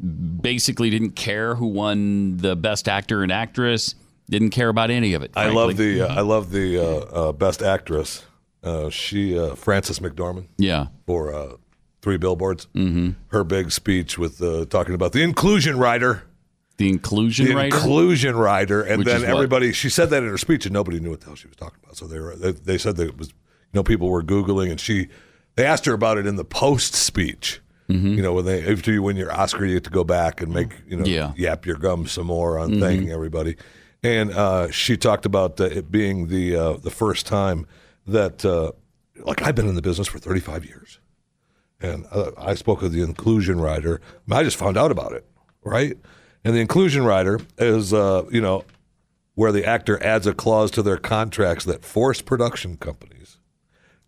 [0.00, 3.94] Basically, didn't care who won the Best Actor and Actress.
[4.28, 5.30] Didn't care about any of it.
[5.36, 5.62] I frankly.
[5.62, 6.84] love the uh, I love the uh,
[7.28, 8.24] uh, best actress.
[8.62, 10.88] Uh, she uh, Frances McDormand Yeah.
[11.06, 11.56] for uh,
[12.02, 12.66] Three Billboards.
[12.74, 13.10] Mm-hmm.
[13.28, 16.24] Her big speech with uh, talking about the inclusion rider.
[16.78, 17.74] The inclusion the rider?
[17.76, 19.72] inclusion rider, and Which then everybody.
[19.72, 21.78] She said that in her speech, and nobody knew what the hell she was talking
[21.82, 21.96] about.
[21.96, 23.34] So they were they, they said that it was you
[23.74, 25.08] know people were googling, and she
[25.54, 27.60] they asked her about it in the post speech.
[27.88, 28.14] Mm-hmm.
[28.14, 30.52] You know when they after you win your Oscar, you get to go back and
[30.52, 31.32] make you know Yeah.
[31.36, 32.80] yap your gums some more on Mhm.
[32.80, 33.56] thanking everybody.
[34.02, 37.66] and uh, she talked about uh, it being the uh, the first time
[38.06, 38.72] that uh,
[39.24, 40.98] like I've been in the business for 35 years,
[41.80, 44.00] and uh, I spoke of the inclusion rider.
[44.30, 45.24] I just found out about it,
[45.64, 45.96] right?
[46.46, 48.64] And the inclusion rider is uh, you know
[49.34, 53.38] where the actor adds a clause to their contracts that force production companies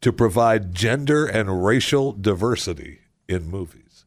[0.01, 4.05] to provide gender and racial diversity in movies.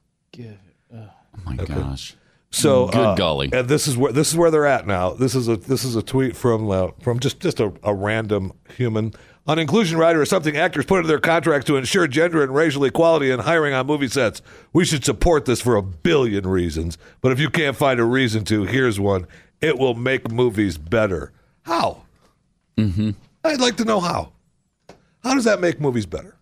[1.35, 2.15] Oh my gosh.
[2.51, 3.49] So good uh, golly.
[3.51, 5.11] and this is where this is where they're at now.
[5.11, 8.53] This is a this is a tweet from uh, from just just a, a random
[8.77, 9.13] human.
[9.47, 12.84] On inclusion rider is something actors put into their contracts to ensure gender and racial
[12.84, 14.41] equality in hiring on movie sets.
[14.72, 18.43] We should support this for a billion reasons, but if you can't find a reason
[18.45, 19.26] to, here's one:
[19.59, 21.31] it will make movies better.
[21.63, 22.03] How?
[22.77, 23.11] Mm-hmm.
[23.43, 24.31] I'd like to know how.
[25.23, 26.35] How does that make movies better?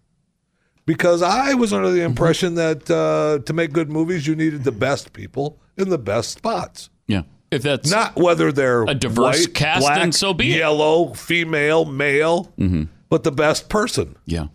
[0.85, 1.97] Because I was under Mm-hmm.
[1.97, 5.97] the impression that uh, to make good movies, you needed the best people in the
[5.97, 6.89] best spots.
[7.07, 7.21] Yeah.
[7.51, 10.57] If that's not whether they're a diverse white, cast, black, then so be it.
[10.57, 12.84] yellow, female, male, Mm-hmm.
[13.09, 14.15] but the best person.
[14.26, 14.47] Yeah.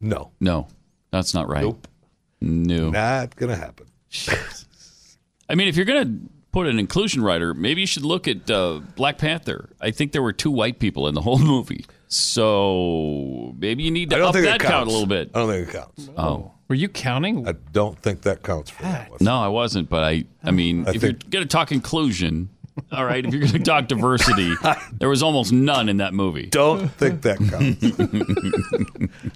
[0.00, 0.66] No, No,
[1.10, 1.62] that's not right.
[1.64, 1.86] Nope.
[2.40, 2.90] No.
[2.90, 3.86] not gonna happen.
[5.48, 8.50] I mean, if you're going to put an inclusion rider, maybe you should look at
[8.50, 9.68] uh, Black Panther.
[9.80, 11.84] I think there were two white people in the whole movie.
[12.08, 15.30] So maybe you need to up that it count a little bit.
[15.34, 16.08] I don't think it counts.
[16.16, 16.52] Oh.
[16.72, 17.46] Were you counting?
[17.46, 19.18] I don't think that counts for that one.
[19.20, 19.90] No, I wasn't.
[19.90, 22.48] But I, I mean, I if you're going to talk inclusion,
[22.90, 24.54] all right, if you're going to talk diversity,
[24.94, 26.46] there was almost none in that movie.
[26.46, 27.84] Don't think that counts.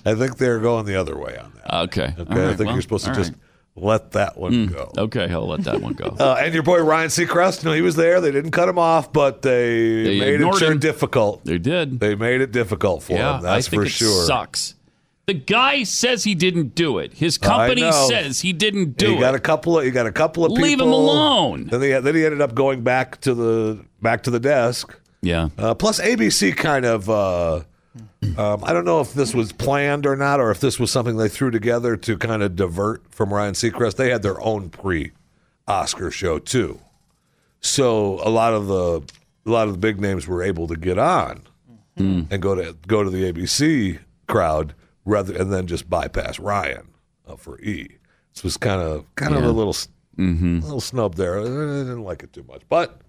[0.06, 1.74] I think they're going the other way on that.
[1.82, 2.14] Okay.
[2.18, 3.40] Okay, All I think well, you're supposed to just right.
[3.84, 4.90] let that one Mm, go.
[4.96, 6.06] Okay, I'll let that one go.
[6.18, 8.22] Uh, and your boy Ryan Seacrest, no, he was there.
[8.22, 10.78] They didn't cut him off, but they, They made it sure him.
[10.78, 11.44] difficult.
[11.44, 12.00] They did.
[12.00, 13.42] They made it difficult for yeah, him.
[13.42, 14.24] That's I think for it sure.
[14.24, 14.72] sucks.
[15.26, 17.14] The guy says he didn't do it.
[17.14, 19.20] His company says he didn't do you it.
[19.20, 20.62] got a couple of you got a couple of people.
[20.62, 21.66] Leave him alone.
[21.66, 24.96] Then he then he ended up going back to the back to the desk.
[25.22, 25.48] Yeah.
[25.58, 27.10] Uh, plus, ABC kind of.
[27.10, 27.62] Uh,
[28.38, 31.16] um, I don't know if this was planned or not, or if this was something
[31.16, 33.96] they threw together to kind of divert from Ryan Seacrest.
[33.96, 36.78] They had their own pre-Oscar show too,
[37.60, 39.02] so a lot of the
[39.44, 41.42] a lot of the big names were able to get on
[41.96, 43.98] and go to go to the ABC
[44.28, 44.74] crowd
[45.06, 46.88] rather and then just bypass Ryan
[47.26, 47.96] uh, for E.
[48.34, 49.74] This was kind of kind of a little
[50.18, 50.60] Mm-hmm.
[50.60, 51.38] a little snub there.
[51.40, 53.00] I didn't like it too much, but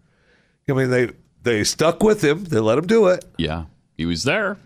[0.70, 1.10] I mean they
[1.44, 2.44] they stuck with him.
[2.44, 3.24] They let him do it.
[3.38, 3.66] Yeah,
[3.96, 4.58] he was there.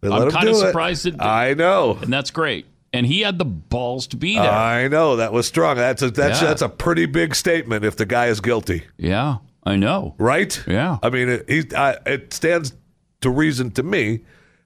[0.00, 0.58] They let I'm kind of it.
[0.58, 1.98] surprised that I know.
[2.00, 2.64] and that's great.
[2.94, 4.50] And he had the balls to be there.
[4.50, 5.76] I know that was strong.
[5.76, 6.48] That's a that's Yeah.
[6.48, 10.14] that's a pretty big statement if the guy is guilty, yeah, I know.
[10.16, 10.62] right?
[10.66, 10.96] Yeah.
[11.02, 12.72] I mean, it, he I, it stands
[13.20, 14.20] to reason to me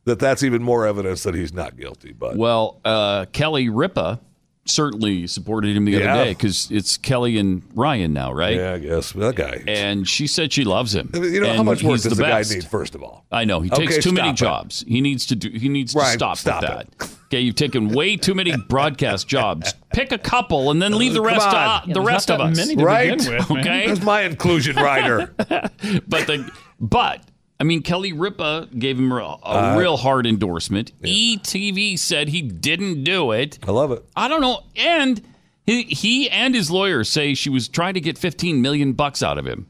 [0.07, 2.13] that that's even more evidence that he's not guilty.
[2.13, 4.21] But Well, uh, Kelly Ripa
[4.69, 6.13] certainly supported him the Yeah.
[6.15, 8.57] other day because it's Kelly and Ryan now, right?
[8.57, 9.63] yeah, I guess that guy.
[9.69, 11.09] And she said she loves him.
[11.15, 12.53] I mean, you know how much work he's does the, guy best.
[12.53, 12.65] need?
[12.65, 14.37] First of all, I know he Okay, takes too many it.
[14.37, 14.85] jobs.
[14.89, 15.51] He needs to do.
[15.57, 16.71] He needs to stop, stop with
[17.01, 17.11] that.
[17.27, 19.73] Okay, you've taken way too many broadcast jobs.
[19.93, 21.47] Pick a couple and then leave the rest.
[21.47, 21.53] on.
[21.83, 22.67] To, Yeah, the rest not of that us.
[22.67, 23.17] many to right?
[23.19, 23.59] begin with, man.
[23.61, 23.87] Okay.
[23.87, 25.33] There's my inclusion rider.
[25.39, 26.51] but the
[26.81, 27.21] but
[27.59, 30.93] I mean Kelly Ripa gave him a, a Uh, real hard endorsement.
[31.03, 33.59] ETV said he didn't do it.
[33.67, 34.05] I love it.
[34.15, 35.23] I don't know, and
[35.67, 39.39] he, he and his lawyer say she was trying to get 15 million bucks out
[39.39, 39.67] of him.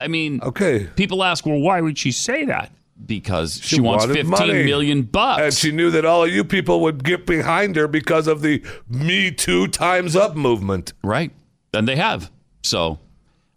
[0.00, 2.70] I mean, Okay, people ask, well, why would she say that?
[3.06, 5.08] Because she, She wants fifteen million money.
[5.10, 5.42] bucks.
[5.42, 8.62] and she knew that all of you people would get behind her because of the
[8.88, 10.92] Me Too Times Up movement.
[11.02, 11.30] Right.
[11.74, 12.30] And they have.
[12.62, 12.98] So,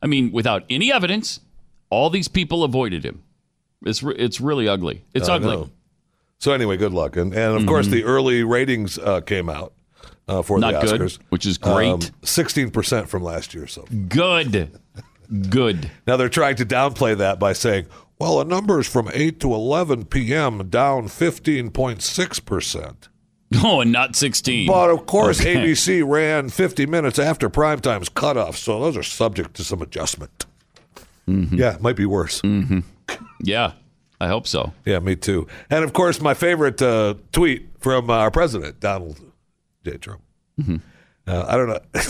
[0.02, 1.40] I mean, without any evidence,
[1.90, 3.24] all these people avoided him.
[3.86, 5.04] It's re- it's really ugly.
[5.14, 5.56] It's I ugly.
[5.56, 5.70] know.
[6.40, 9.74] So anyway, good luck, and and of course the early ratings uh, came out
[10.28, 10.72] uh, for Mm-hmm.
[10.72, 12.12] Not the good, Oscars, which is great.
[12.24, 13.68] Sixteen percent from last year.
[13.68, 14.72] So Good.
[15.50, 15.92] Good.
[16.08, 17.86] now they're trying to downplay that by saying,
[18.20, 20.70] well, the numbers from eight to eleven p.m.
[20.70, 23.10] down fifteen point six percent.
[23.64, 24.68] Oh, and not 16.
[24.68, 25.56] But of course, Okay.
[25.56, 30.46] ABC ran 50 minutes after primetime's cutoff, so those are subject to some adjustment.
[31.28, 31.56] Mm-hmm.
[31.56, 32.42] Yeah, it might be worse.
[33.42, 33.74] Yeah,
[34.20, 34.74] I hope so.
[34.86, 35.48] Yeah, me too.
[35.70, 39.20] And of course, my favorite uh, tweet from our president, Donald
[39.86, 39.98] J.
[39.98, 40.22] Trump.
[40.60, 40.78] Mm-hmm.
[41.26, 41.80] Uh, I don't know.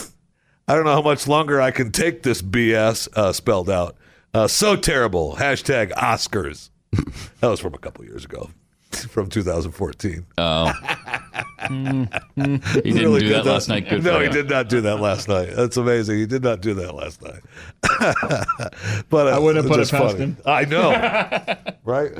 [0.67, 3.95] I don't know how much longer I can take this BS uh, spelled out.
[4.33, 5.35] Uh, so terrible.
[5.35, 6.69] Hashtag Oscars.
[7.39, 8.49] that was from a couple years ago,
[9.09, 10.25] from 2014.
[10.37, 10.71] Oh.
[11.69, 12.13] he didn't
[12.85, 13.53] Really do good, that though.
[13.53, 13.89] last night.
[13.89, 14.33] Good no, for he him.
[14.33, 15.49] did not do that last night.
[15.55, 16.17] That's amazing.
[16.17, 17.41] He did not do that last night.
[19.09, 20.25] but uh, I wouldn't it's put it past funny.
[20.25, 20.37] him.
[20.45, 22.11] I know, right?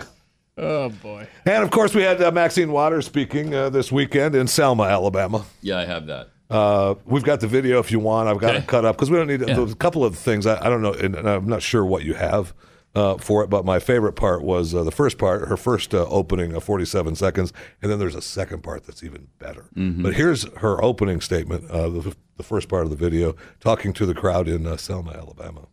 [0.58, 1.28] Oh boy.
[1.46, 5.46] And of course, we had uh, Maxine Waters speaking uh, this weekend in Selma, Alabama.
[5.62, 6.30] Yeah, I have that.
[6.50, 8.28] Uh, we've got the video if you want.
[8.28, 8.60] I've got Okay.
[8.64, 9.62] it cut up because we don't need Yeah.
[9.62, 10.46] a couple of things.
[10.46, 12.54] I, I don't know, and, and I'm not sure what you have.
[12.96, 13.50] Uh, for it.
[13.50, 17.16] But my favorite part was uh, the first part, her first uh, opening of 47
[17.16, 19.66] seconds, and then there's a second part that's even better.
[19.76, 20.02] Mhm.
[20.04, 24.06] But here's her opening statement, uh, the, the first part of the video, talking to
[24.06, 25.68] the crowd in uh, Selma, Alabama.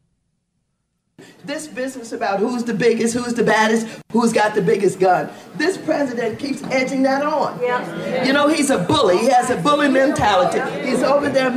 [1.47, 5.31] This business about who's the biggest, who's the baddest, who's got the biggest gun.
[5.55, 7.59] This president keeps edging that on.
[8.27, 9.17] You know, he's a bully.
[9.17, 10.61] He has a bully mentality.
[10.87, 11.53] He's over there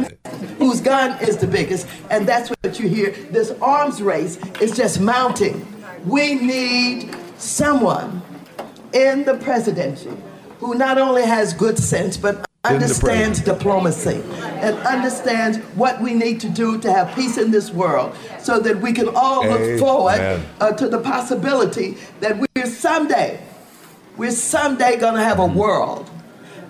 [0.60, 1.88] whose gun is the biggest.
[2.10, 3.12] And that's what you hear.
[3.32, 5.68] This arms race is just mounting.
[6.06, 8.22] We need someone
[8.94, 10.12] in the presidency
[10.60, 16.50] who not only has good sense, but understands diplomacy and understands what we need to
[16.50, 19.80] do to have peace in this world so that we can all look Amen.
[19.80, 23.42] forward uh, to the possibility that we're someday,
[24.18, 26.10] we're someday going to have a world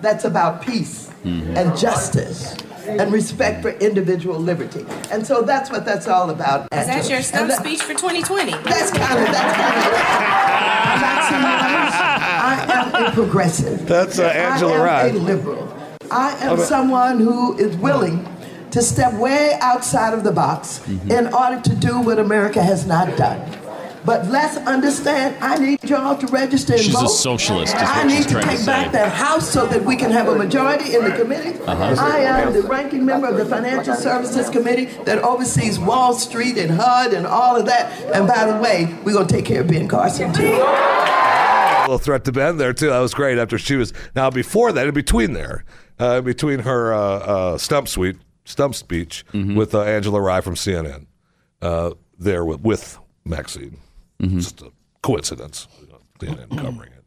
[0.00, 2.56] that's about peace and justice
[2.86, 4.86] and respect for individual liberty.
[5.10, 6.62] And so that's what that's all about.
[6.72, 8.52] Is that your stump that- speech for 2020?
[8.52, 10.00] That's kind of, that's kind of
[12.42, 13.86] I am a progressive.
[13.86, 15.06] That's, uh, Angela I am Rye.
[15.06, 15.79] a liberal.
[16.10, 16.62] I am Okay.
[16.64, 18.26] someone who is willing
[18.70, 21.10] to step way outside of the box Mm-hmm.
[21.10, 23.40] in order to do what America has not done.
[24.02, 28.16] But let's understand, I need y'all to register and She's a socialist, is I need
[28.16, 30.94] she's to trying to take back that house so that we can have a majority
[30.96, 31.58] in the committee.
[31.66, 31.94] Uh-huh.
[31.98, 36.70] I am the ranking member of the Financial Services Committee that oversees Wall Street and
[36.70, 37.92] HUD and all of that.
[38.14, 40.44] And by the way, we're going to take care of Ben Carson too.
[40.46, 42.88] A little threat to Ben there too.
[42.88, 43.36] That was great.
[43.36, 45.62] After she was now before that, in between there,
[46.00, 49.54] uh, between her uh, uh, stump suite, stump speech Mm-hmm.
[49.54, 51.06] with uh, Angela Rye from CNN,
[51.62, 53.78] uh, there with, with Maxine.
[54.20, 54.38] Mm-hmm.
[54.38, 54.72] Just a
[55.02, 55.68] coincidence.
[56.18, 57.04] CNN covering it.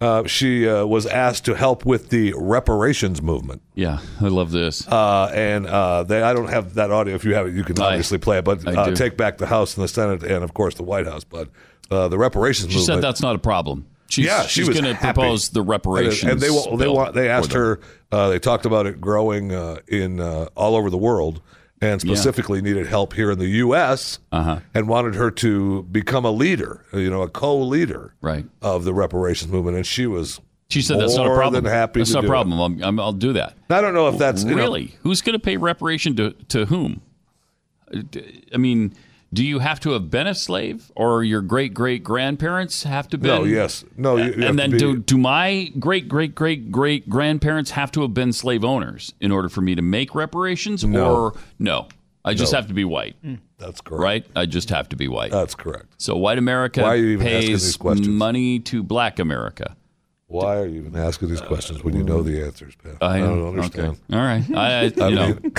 [0.00, 3.62] Uh, she uh, was asked to help with the reparations movement.
[3.74, 4.86] Yeah, I love this.
[4.88, 7.14] Uh, and uh, they, I don't have that audio.
[7.14, 8.44] If you have it, you can I- obviously play it.
[8.44, 11.24] But uh, take back the House and the Senate, and of course the White House.
[11.24, 11.48] But
[11.90, 12.96] uh, the reparations She movement.
[12.96, 13.86] said that's not a problem.
[14.14, 16.30] She's, yeah, she she's was going to propose the reparations.
[16.30, 17.80] and they they want they asked her.
[18.12, 21.40] Uh, they talked about it growing uh, in uh, all over the world,
[21.80, 22.14] and Yeah.
[22.14, 24.20] specifically needed help here in the U.S.
[24.30, 24.60] Uh-huh.
[24.72, 28.46] and wanted her to become a leader, you know, a co-leader right.
[28.62, 29.76] of the reparations movement.
[29.76, 31.64] And she was She said that's not a problem.
[31.64, 32.60] Than happy that's not a problem.
[32.60, 33.56] I'm, I'm, I'll do that.
[33.68, 36.66] I don't know if that's you know, really who's going to pay reparation to to
[36.66, 37.02] whom?
[38.52, 38.94] I mean,
[39.34, 43.18] do you have to have been a slave, or your great great grandparents have to
[43.18, 43.28] be?
[43.28, 43.84] No, yes.
[43.96, 47.92] No, you- you and then be- do do my great great great great grandparents have
[47.92, 50.84] to have been slave owners in order for me to make reparations?
[50.84, 51.14] No.
[51.14, 51.88] Or no,
[52.24, 52.58] I just No.
[52.58, 53.16] have to be white.
[53.24, 53.38] Mm.
[53.58, 54.00] That's correct.
[54.02, 54.26] Right?
[54.36, 55.30] I just have to be white.
[55.30, 55.86] That's correct.
[55.98, 58.08] So white America Why are you even asking pays these questions?
[58.08, 59.76] money to black America.
[60.26, 62.96] Why are you even asking these questions when you uh, know the answers, Pat?
[63.00, 63.88] I, don't understand.
[63.88, 63.98] Okay.
[64.16, 64.44] All right.
[64.54, 65.52] I, I, you I know, mean-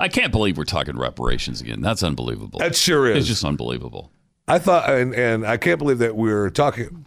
[0.00, 1.82] I can't believe we're talking reparations again.
[1.82, 2.58] That's unbelievable.
[2.58, 3.18] That sure is.
[3.18, 4.10] It's just unbelievable.
[4.48, 7.06] I thought, and, and I can't believe that we're talking.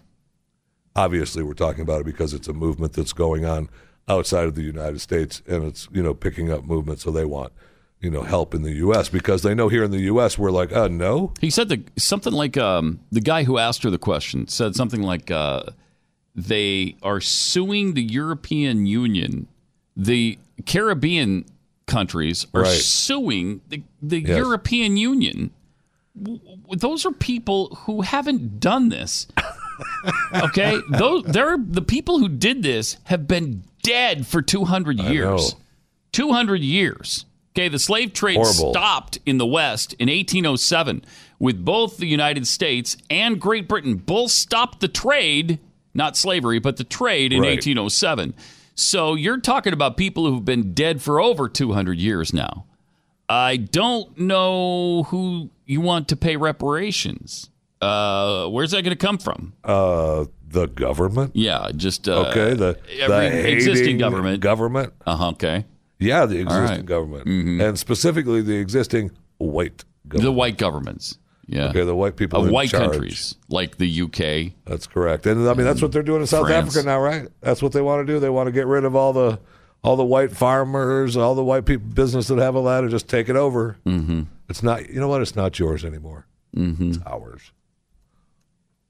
[0.96, 3.68] Obviously, we're talking about it because it's a movement that's going on
[4.08, 7.00] outside of the United States, and it's you know picking up movement.
[7.00, 7.52] So they want
[8.00, 9.10] you know help in the U.S.
[9.10, 10.38] because they know here in the U.S.
[10.38, 13.90] we're like, uh, no, He said the, something like um, the guy who asked her
[13.90, 15.64] the question said something like uh,
[16.36, 19.48] they are suing the European Union.
[19.96, 21.46] The Caribbean
[21.86, 22.72] countries are Right.
[22.72, 24.38] suing the, the Yes.
[24.38, 25.52] European Union.
[26.72, 29.28] Those are people who haven't done this.
[30.36, 35.56] okay, those they're the people who did this have been dead for 200 years.
[36.12, 37.26] 200 years.
[37.56, 38.72] Okay, the slave trade Horrible.
[38.74, 41.04] stopped in the West in 1807
[41.40, 43.96] with both the United States and Great Britain.
[43.96, 45.60] Both stopped the trade,
[45.94, 47.50] not slavery, but the trade in Right.
[47.58, 48.34] 1807.
[48.76, 52.66] So you're talking about people who've been dead for over 200 years now.
[53.30, 57.50] I don't know who you want to pay reparations.
[57.82, 59.54] Uh, where's that going to come from?
[59.64, 61.32] uh, the government.
[61.34, 64.40] Yeah, just uh, okay, the, the existing government.
[64.40, 64.94] government.
[65.06, 65.30] Uh huh.
[65.30, 65.66] Okay.
[66.00, 66.78] Yeah, the existing right.
[66.78, 66.86] Mm-hmm.
[66.86, 70.26] government, and specifically the existing white government.
[70.26, 71.18] The white governments.
[71.46, 71.70] Yeah.
[71.70, 72.92] Okay, the white people of in white charge.
[72.92, 74.54] countries like the UK.
[74.66, 75.26] That's correct.
[75.26, 76.70] And I mean that's what they're doing in South France.
[76.70, 77.28] Africa now, right?
[77.42, 78.20] That's what they want to do.
[78.20, 79.40] They want to get rid of all the
[79.84, 83.10] all the white farmers, all the white people business that have a land and just
[83.10, 83.78] take it over.
[83.86, 84.22] Mm-hmm.
[84.48, 85.22] It's not you know what?
[85.22, 86.28] It's not yours anymore.
[86.56, 86.90] Mm-hmm.
[86.92, 87.52] It's ours.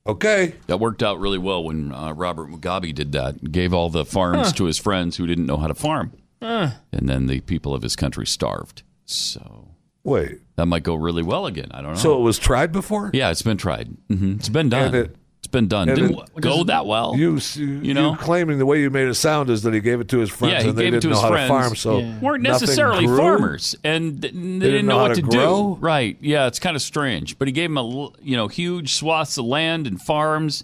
[0.06, 0.56] Okay.
[0.68, 3.52] That worked out really well when uh, Robert Mugabe did that.
[3.52, 4.54] Gave all the farms Huh.
[4.58, 6.12] to his friends who didn't know how to farm,
[6.42, 8.84] Uh, and then the people of his country starved.
[9.06, 9.70] So
[10.04, 10.40] Wait.
[10.58, 11.68] that might go really well again.
[11.72, 11.98] I don't know.
[12.00, 13.10] So it was tried before?
[13.14, 13.90] yeah, it's been tried.
[14.10, 14.86] hmm It's been done.
[14.88, 15.90] And it- it's been done.
[15.90, 17.16] And Didn't it- go that well.
[17.18, 18.16] You, you, know?
[18.16, 20.54] claiming the way you made it sound is that he gave it to his friends
[20.54, 21.48] yeah, he and they gave it didn't to know his how friends.
[21.50, 23.18] to farm, so weren't necessarily grew?
[23.18, 25.76] farmers, and th- they, didn't, know, how what to to, grow?
[25.76, 25.82] do.
[25.82, 26.18] Right?
[26.22, 27.38] Yeah, it's kind of strange.
[27.38, 30.64] But he gave them a you know huge swaths of land and farms.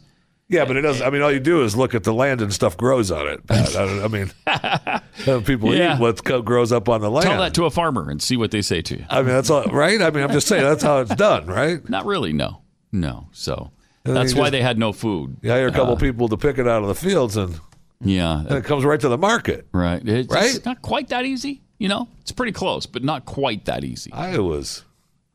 [0.50, 1.06] Yeah, but it doesn't.
[1.06, 3.40] I mean, all you do is look at the land and stuff grows on it.
[3.50, 5.00] I, I mean, uh,
[5.46, 5.96] people Yeah.
[5.96, 7.26] eat what grows up on the land.
[7.28, 9.06] Tell that to a farmer and see what they say to you.
[9.10, 10.02] I mean, that's all right.
[10.02, 11.88] I mean, I'm just saying that's how it's done, right?
[11.88, 12.34] Not really.
[12.34, 12.62] No,
[12.92, 13.28] no.
[13.32, 13.72] So
[14.04, 15.38] that's why just- they had no food.
[15.44, 17.60] You hire a couple Uh, people to pick it out of the fields, and
[18.02, 19.68] Yeah, and it comes right to the market.
[19.72, 20.02] right.
[20.08, 20.66] It's Right?
[20.66, 21.62] not quite that easy.
[21.78, 24.12] You know, it's pretty close, but not quite that easy.
[24.14, 24.84] I was.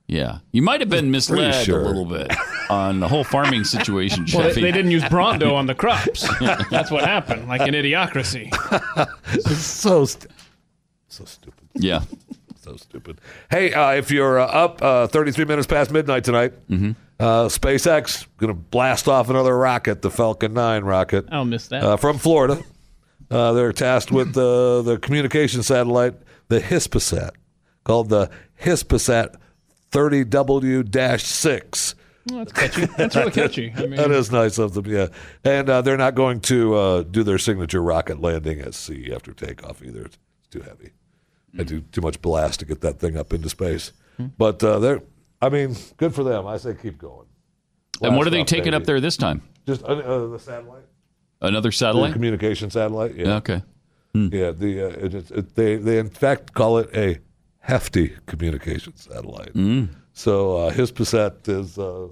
[0.06, 1.80] Yeah, you might have been misled sure.
[1.80, 2.30] a little bit
[2.68, 4.26] on the whole farming situation.
[4.34, 6.28] Well, they, they didn't use Brawndo on the crops.
[6.70, 8.50] That's what happened, like an idiocracy.
[9.56, 10.30] So st-
[11.08, 11.68] so stupid.
[11.74, 12.02] Yeah.
[12.60, 13.20] So stupid.
[13.50, 16.92] Hey, uh, if you're uh, up uh, 33 minutes past midnight tonight, Mm-hmm.
[17.20, 21.26] uh, SpaceX going to blast off another rocket, the Falcon 9 rocket.
[21.30, 21.82] I'll miss that.
[21.82, 22.62] uh, from Florida.
[23.30, 26.14] Uh, they're tasked with the the communication satellite,
[26.48, 27.30] the Hispasat,
[27.84, 28.30] called the
[28.62, 29.36] Hispasat
[29.94, 31.94] 30W-6.
[32.30, 32.86] Well, that's catchy.
[32.96, 33.72] That's really catchy.
[33.76, 35.08] I mean, that is nice of them, yeah.
[35.44, 39.32] And uh, they're not going to uh, do their signature rocket landing at sea after
[39.32, 40.06] takeoff either.
[40.06, 40.18] It's
[40.50, 40.90] too heavy.
[41.58, 43.92] I do too much blast to get that thing up into space.
[44.38, 45.02] But uh, they're,
[45.40, 46.46] I mean, good for them.
[46.46, 47.26] I say keep going.
[48.02, 49.42] and what are they off, taking up there this time?
[49.66, 50.84] Just uh, uh, the satellite.
[51.40, 52.12] Another The satellite?
[52.12, 53.14] communication satellite.
[53.14, 53.36] Yeah.
[53.36, 53.62] Okay.
[54.14, 54.50] Yeah.
[54.52, 57.18] The uh, it, it, it, they they in fact call it a
[57.64, 59.54] hefty communication satellite.
[59.54, 59.88] Mm.
[60.12, 62.08] So uh, Hispasat is uh,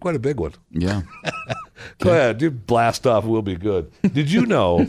[0.00, 0.52] quite a big one.
[0.70, 1.02] Yeah.
[1.98, 3.24] Go ahead, you blast off.
[3.24, 3.92] We'll be good.
[4.12, 4.86] Did you know?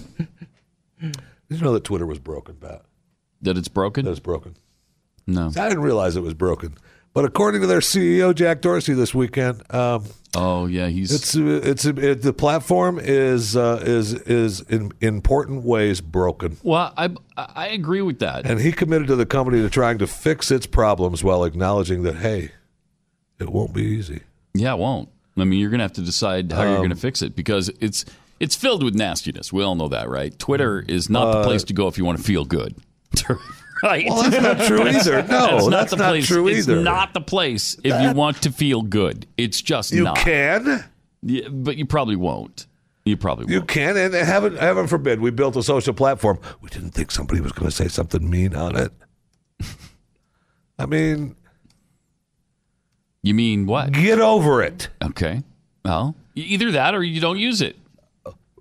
[1.00, 1.18] did
[1.50, 2.84] you know that Twitter was broken, Pat?
[3.42, 4.06] That it's broken?
[4.06, 4.56] That it's broken.
[5.28, 5.48] No.
[5.48, 6.76] I didn't realize it was broken.
[7.16, 10.04] But according to their CEO Jack Dorsey this weekend, um,
[10.36, 16.02] oh yeah, he's it's it's it, the platform is uh, is is in important ways
[16.02, 16.58] broken.
[16.62, 18.46] Well, I I agree with that.
[18.46, 22.18] And he committed to the company to trying to fix its problems while acknowledging that
[22.18, 22.52] hey,
[23.40, 24.20] it won't be easy.
[24.54, 25.08] Yeah, it won't.
[25.38, 27.34] I mean, you're going to have to decide how you're Um, going to fix it
[27.34, 28.04] because it's
[28.42, 29.54] it's filled with nastiness.
[29.54, 30.38] We all know that, right?
[30.38, 32.76] Twitter is not the Uh, place to go if you want to feel good.
[33.84, 34.06] right?
[34.08, 35.24] Well, that's not true either.
[35.24, 36.28] No, that's not the not place.
[36.28, 36.82] true it's either.
[36.82, 39.28] not the place if you want to feel good.
[39.38, 40.18] It's just You not.
[40.18, 40.84] can.
[41.22, 42.68] Yeah, but you probably won't.
[43.04, 43.70] You probably You won't.
[43.70, 46.40] can, and heaven, heaven forbid, we built a social platform.
[46.62, 48.92] We didn't think somebody was going to say something mean on it.
[50.80, 51.36] I mean,
[53.24, 53.92] You mean what?
[53.92, 54.90] get over it.
[55.04, 55.44] Okay.
[55.84, 57.76] Well, either that or you don't use it.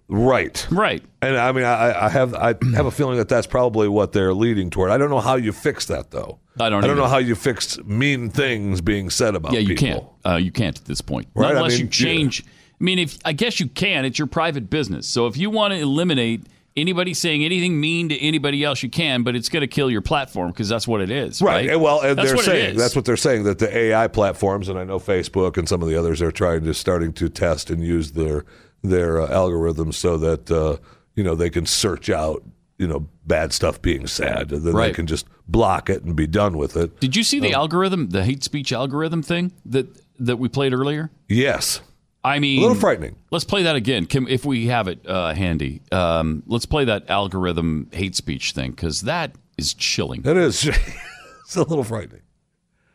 [0.09, 0.67] Right.
[0.71, 1.03] Right.
[1.23, 4.35] And I mean, I, I have I have a feeling that that's probably what they're
[4.35, 4.91] leading toward.
[4.91, 6.39] I don't know how you fix that though.
[6.61, 7.03] I don't I don't either.
[7.03, 10.19] know how you fix mean things being said about yeah, you people.
[10.25, 10.35] can't.
[10.35, 11.29] Uh, you can't at this point.
[11.35, 12.45] Right, Not I unless mean, you change.
[12.45, 14.05] I mean, if I guess you can.
[14.05, 15.09] It's your private business.
[15.09, 16.43] So if you want to eliminate
[16.77, 19.23] anybody saying anything mean to anybody else, you can.
[19.23, 21.41] But it's going to kill your platform because that's what it is.
[21.41, 21.55] Right.
[21.55, 21.71] Right.
[21.71, 24.79] And Well, and That's they're saying that's what they're saying that the AI platforms, and
[24.79, 27.83] I know Facebook and some of the others are trying to starting to test and
[27.83, 28.45] use their
[28.85, 30.77] their uh, algorithms so that uh,
[31.17, 32.43] you know they can search out
[32.79, 36.27] you know bad stuff being said, and then they can just block it and be
[36.27, 37.01] done with it.
[37.01, 39.87] Did you see the algorithm, the hate speech algorithm thing that
[40.19, 41.11] that we played earlier?
[41.29, 41.81] Yes.
[42.27, 43.17] I mean, A little frightening.
[43.31, 45.83] Let's play that again, Kim, if we have it uh, handy.
[45.93, 50.25] Um, let's play that algorithm hate speech thing because that is chilling.
[50.25, 50.67] It is.
[51.45, 52.23] it's a little frightening.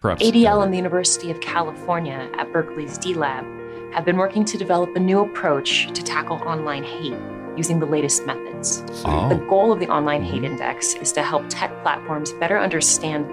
[0.01, 0.23] Perhaps.
[0.23, 3.45] ADL and the University of California at Berkeley's D Lab
[3.91, 7.15] have been working to develop a new approach to tackle online hate
[7.57, 8.83] using the latest methods.
[9.05, 9.27] Oh.
[9.29, 13.25] The goal of the Online Hate Index is to help tech platforms better understand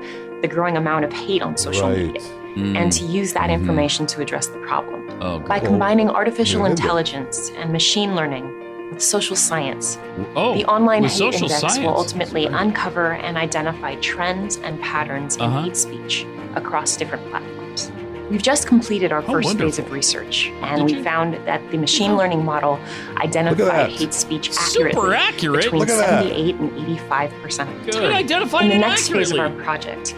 [0.42, 2.06] the growing amount of hate on social Right.
[2.12, 2.22] media
[2.56, 2.76] Mm.
[2.76, 3.60] and to use that Mhm.
[3.60, 5.06] information to address the problem.
[5.20, 6.70] Oh, By combining artificial Yeah.
[6.70, 8.50] intelligence and machine learning
[8.90, 9.98] with social science,
[10.34, 11.78] Oh, the Online Hate Index science.
[11.78, 15.62] will ultimately uncover and identify trends and patterns in Uh-huh.
[15.64, 17.92] hate speech across different platforms.
[18.30, 21.04] We've just completed our Oh, first phase of research, and Did we you?
[21.04, 22.78] found that the machine learning model
[23.18, 24.92] identified hate speech accurately.
[24.92, 25.62] Super accurately accurate.
[25.64, 26.22] between Look at that.
[26.24, 27.94] 78 and 85 percent of the Good.
[27.94, 28.04] time.
[28.10, 30.14] It identified in the it next phase of our project,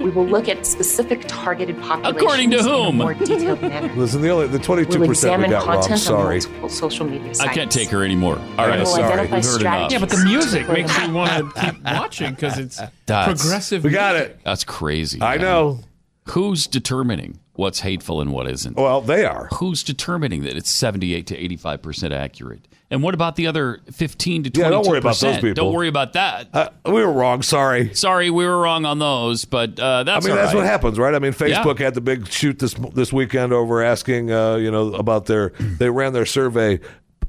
[0.00, 2.96] we will look at specific targeted populations According to in a whom?
[2.96, 3.92] more detailed manner.
[3.96, 5.76] Listen, the only the twenty two We'll percent we got wrong.
[5.76, 6.36] content on Sorry.
[6.36, 8.38] multiple social media I can't take her anymore.
[8.58, 9.04] All Yeah, We'll sorry.
[9.04, 9.92] identify We've heard enough.
[9.92, 12.76] Yeah, but the music makes me want to keep watching because it's
[13.06, 13.84] That's- progressive.
[13.84, 14.40] We got it.
[14.44, 15.20] That's crazy.
[15.20, 15.40] I man.
[15.44, 15.80] know.
[16.26, 18.76] Who's determining what's hateful and what isn't.
[18.76, 19.48] Well, they are.
[19.54, 22.66] Who's determining that it's 78 to 85 percent accurate?
[22.92, 25.54] And what about the other 15 to 22 Yeah, don't worry about those people.
[25.54, 26.48] Don't worry about that.
[26.52, 27.42] Uh, we were wrong.
[27.42, 27.94] Sorry.
[27.94, 30.60] Sorry, we were wrong on those, but uh, that's I mean, all that's right.
[30.60, 31.14] what happens, right?
[31.14, 31.32] I mean.
[31.32, 35.50] Facebook had the big shoot this this weekend over asking, uh, you know, about their.
[35.50, 36.80] They ran their survey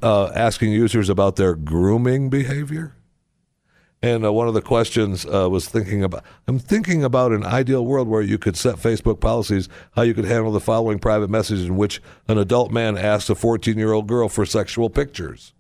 [0.01, 2.95] uh, asking users about their grooming behavior,
[4.03, 6.23] and uh, one of the questions uh, was thinking about.
[6.47, 10.25] I'm thinking about an ideal world where you could set Facebook policies how you could
[10.25, 14.07] handle the following private message in which an adult man asks a 14 year old
[14.07, 15.53] girl for sexual pictures.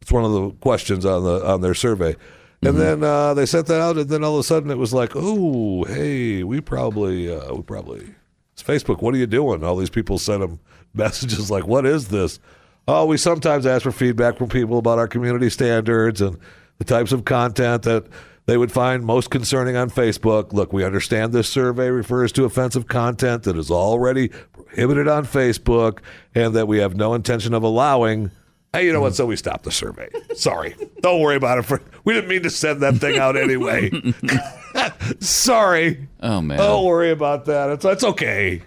[0.00, 2.16] It's one of the questions on the on their survey.
[2.60, 4.92] And then uh, they sent that out, and then all of a sudden it was
[4.92, 8.14] like, "Oh, hey, we probably, uh, we probably,
[8.52, 9.00] it's Facebook.
[9.00, 10.58] What are you doing?" All these people sent them
[10.94, 12.40] messages like, "What is this?"
[12.88, 16.38] Oh, we sometimes ask for feedback from people about our community standards and
[16.78, 18.06] the types of content that
[18.46, 20.52] they would find most concerning on Facebook.
[20.52, 25.98] Look, we understand this survey refers to offensive content that is already prohibited on Facebook,
[26.34, 28.30] and that we have no intention of allowing.
[28.72, 29.14] Hey, you know what?
[29.14, 30.08] So we stopped the survey.
[30.34, 30.74] Sorry.
[31.00, 31.62] Don't worry about it.
[31.62, 33.90] For, we didn't mean to send that thing out anyway.
[35.20, 36.08] Sorry.
[36.20, 36.58] Oh man.
[36.58, 37.70] Don't worry about that.
[37.70, 38.62] It's, it's okay.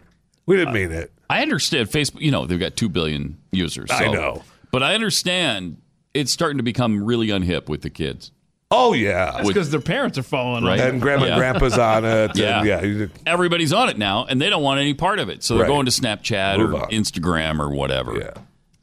[0.45, 1.11] We didn't mean it.
[1.29, 2.21] I understand Facebook.
[2.21, 3.89] You know, they've got two billion users.
[3.91, 4.43] I know.
[4.71, 5.77] but I understand
[6.13, 8.31] it's starting to become really unhip with the kids.
[8.73, 10.77] Oh yeah, That's because their parents are following Right.
[10.77, 10.91] them.
[10.93, 11.31] And grandma Yeah.
[11.33, 12.31] and grandpa's on it.
[12.35, 12.59] Yeah.
[12.79, 13.05] And yeah.
[13.25, 15.43] Everybody's on it now, and they don't want any part of it.
[15.43, 15.67] So they're Right.
[15.67, 16.89] going to Snapchat Move or on.
[16.91, 18.17] Instagram or whatever.
[18.17, 18.31] Yeah.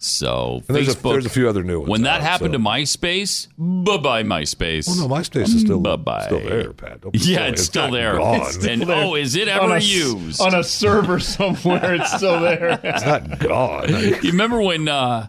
[0.00, 1.10] So And there's a- Facebook.
[1.12, 2.58] there's a few other new ones When that out, happened so.
[2.58, 4.86] to MySpace, bye bye MySpace.
[4.86, 6.24] Well, no, MySpace is still bye bye.
[6.26, 7.00] still there, Pat.
[7.00, 7.48] Don't Yeah, silly.
[7.50, 8.16] it's still there.
[8.16, 8.36] Gone.
[8.42, 9.04] It's still And, there.
[9.04, 10.40] oh, is it On ever used?
[10.40, 11.96] on a server somewhere?
[11.96, 12.78] It's still there.
[12.84, 13.88] it's not gone.
[14.22, 15.26] you remember when uh,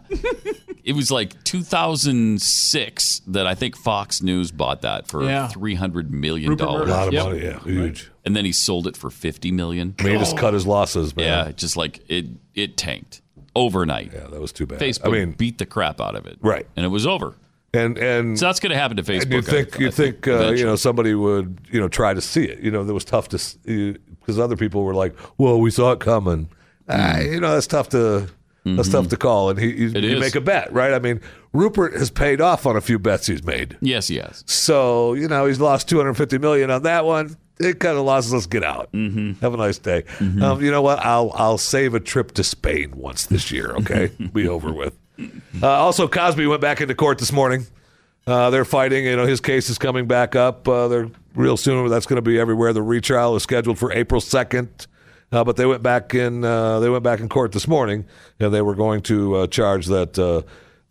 [0.84, 5.48] it was like 2006 that I think Fox News bought that for Yeah.
[5.48, 6.88] 300 million dollars.
[6.88, 7.24] A lot of Yep.
[7.26, 8.10] money, yeah, huge.
[8.24, 9.94] And then he sold it for 50 million.
[9.98, 11.26] I mean, he just cut his losses, man.
[11.46, 13.22] Yeah, just like it it tanked
[13.56, 14.12] overnight.
[14.12, 14.78] Yeah, that was too bad.
[14.80, 16.38] Facebook I mean- beat the crap out of it.
[16.40, 16.66] Right.
[16.76, 17.34] And it was over.
[17.72, 19.30] And and So that's going to happen to Facebook.
[19.32, 22.44] You think you I think, uh, you know somebody would you know try to see
[22.44, 22.58] it?
[22.60, 26.00] You know, that was tough to because other people were like, "Well, we saw it
[26.00, 26.48] coming."
[26.88, 28.26] Ah, you know, that's tough to
[28.64, 29.50] that's tough to call.
[29.50, 30.04] And he you, Mm-hmm.
[30.04, 30.92] You make a bet, right?
[30.92, 31.20] I mean,
[31.52, 33.76] Rupert has paid off on a few bets he's made.
[33.80, 34.42] Yes, yes.
[34.46, 37.36] So you know he's lost two hundred fifty million on that one.
[37.60, 38.32] It kind of losses.
[38.32, 38.90] Let's get out.
[38.92, 39.40] Mm-hmm.
[39.40, 40.02] Have a nice day.
[40.18, 40.42] Mm-hmm.
[40.42, 40.98] Um, you know what?
[41.00, 43.72] I'll I'll save a trip to Spain once this year.
[43.76, 44.96] Okay, be over with.
[45.62, 47.66] Uh, also, Cosby went back into court this morning.
[48.26, 49.04] Uh, they're fighting.
[49.04, 50.66] You know, his case is coming back up.
[50.66, 51.88] Uh, they're real soon.
[51.88, 52.72] That's going to be everywhere.
[52.72, 54.86] The retrial is scheduled for April second.
[55.32, 56.44] Uh, but they went back in.
[56.44, 58.04] Uh, they went back in court this morning,
[58.40, 60.42] and they were going to uh, charge that uh,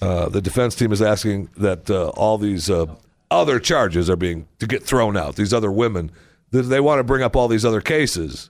[0.02, 2.86] uh, the defense team is asking that uh, all these uh,
[3.30, 5.36] other charges are being to get thrown out.
[5.36, 6.12] These other women,
[6.52, 8.50] they, they want to bring up all these other cases,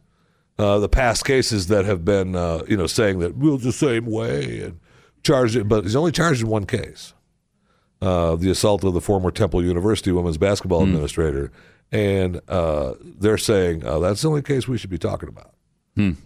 [0.58, 4.06] uh, the past cases that have been, uh, you know, saying that we're the same
[4.06, 4.80] way and
[5.24, 7.14] charged it, but he's only charged in one case
[8.02, 11.52] uh, the assault of the former Temple University women's basketball administrator,
[11.92, 15.52] and uh, they're saying uh, that's the only case we should be talking about.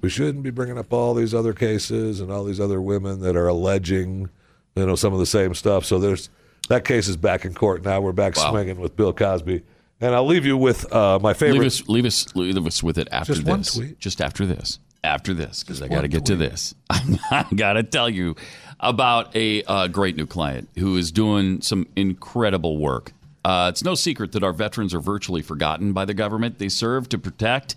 [0.03, 3.35] We shouldn't be bringing up all these other cases and all these other women that
[3.35, 4.29] are alleging,
[4.75, 5.83] you know, some of the same stuff.
[5.83, 6.29] So there's
[6.69, 7.99] that case is back in court now.
[7.99, 8.51] We're back Wow.
[8.51, 9.63] swinging with Bill Cosby,
[10.03, 11.59] and I'll leave you with uh, my favorite.
[11.59, 13.49] Leave us, leave us, leave us with it after Just this.
[13.49, 13.99] one tweet.
[13.99, 14.79] Just after this.
[15.01, 16.75] After this, because I got to one get to this.
[16.89, 18.35] I got to tell you
[18.79, 23.13] about a uh, great new client who is doing some incredible work.
[23.45, 27.09] Uh, it's no secret that our veterans are virtually forgotten by the government they serve
[27.09, 27.75] to protect,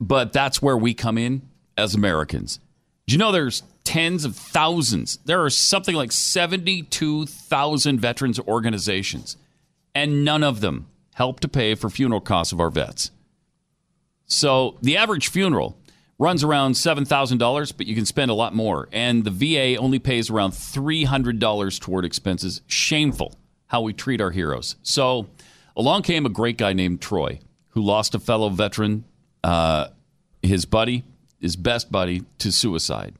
[0.00, 1.42] but that's where we come in
[1.76, 2.60] as Americans.
[3.06, 5.18] Do you know there's tens of thousands?
[5.24, 9.36] There are something like 72,000 veterans organizations,
[9.94, 10.86] and none of them
[11.22, 13.12] help to pay for funeral costs of our vets.
[14.26, 15.78] So the average funeral
[16.18, 18.88] runs around $7,000, but you can spend a lot more.
[18.90, 22.62] And the VA only pays around $300 toward expenses.
[22.66, 23.36] Shameful
[23.68, 24.74] how we treat our heroes.
[24.82, 25.28] So
[25.76, 27.38] along came a great guy named Troy
[27.68, 29.04] who lost a fellow veteran,
[29.44, 29.90] uh,
[30.42, 31.04] his buddy,
[31.40, 33.14] his best buddy, to suicide.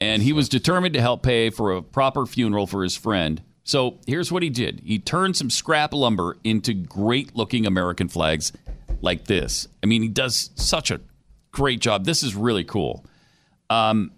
[0.00, 3.42] And he was determined to help pay for a proper funeral for his friend.
[3.68, 8.50] So here's what he did he turned some scrap lumber into great looking American flags
[9.02, 9.68] like this.
[9.82, 11.02] I mean, he does such a
[11.50, 12.06] great job.
[12.06, 13.04] This is really cool.
[13.68, 14.12] Um,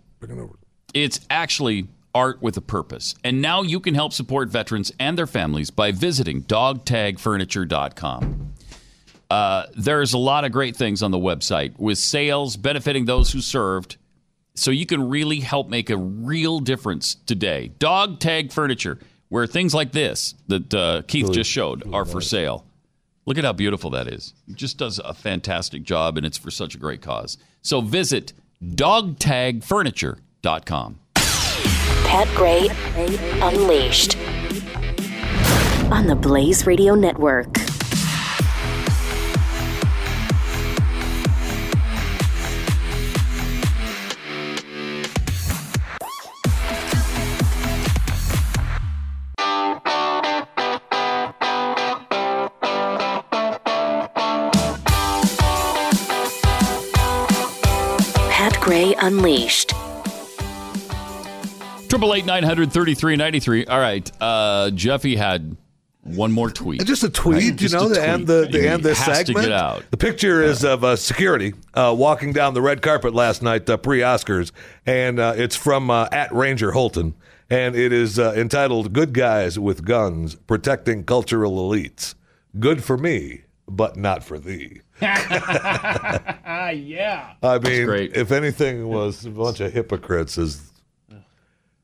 [0.94, 3.16] it's actually art with a purpose.
[3.24, 8.54] And now you can help support veterans and their families by visiting dogtagfurniture.com.
[9.30, 13.40] Uh, there's a lot of great things on the website with sales benefiting those who
[13.40, 13.96] served.
[14.54, 17.72] So you can really help make a real difference today.
[17.80, 19.00] Dog Tag Furniture,
[19.30, 22.66] where things like this that uh, Keith just showed are for sale.
[23.26, 24.34] Look at how beautiful that is.
[24.48, 27.38] It just does a fantastic job, and it's for such a great cause.
[27.62, 28.32] So visit
[28.62, 30.98] dogtagfurniture.com.
[31.14, 32.68] Pat Gray
[33.40, 34.18] Unleashed
[35.92, 37.69] on the Blaze Radio Network.
[59.00, 59.70] Unleashed.
[61.88, 63.64] Triple eight nine hundred thirty three ninety three.
[63.66, 65.56] All right, uh, Jeffy had
[66.02, 66.84] one more tweet.
[66.86, 68.52] Just a tweet, you Just know, a to end tweet.
[68.52, 69.26] the, end this segment.
[69.26, 69.82] To get out.
[69.90, 73.76] The picture is of uh, security uh, walking down the red carpet last night, uh,
[73.76, 74.52] pre Oscars,
[74.86, 77.14] and uh, it's from uh, at Ranger Holton,
[77.50, 82.14] and it is uh, entitled "Good Guys with Guns Protecting Cultural Elites."
[82.58, 84.80] Good for me, but not for thee.
[85.00, 86.34] Yeah.
[87.42, 90.70] I mean, if anything was a bunch of hypocrites, is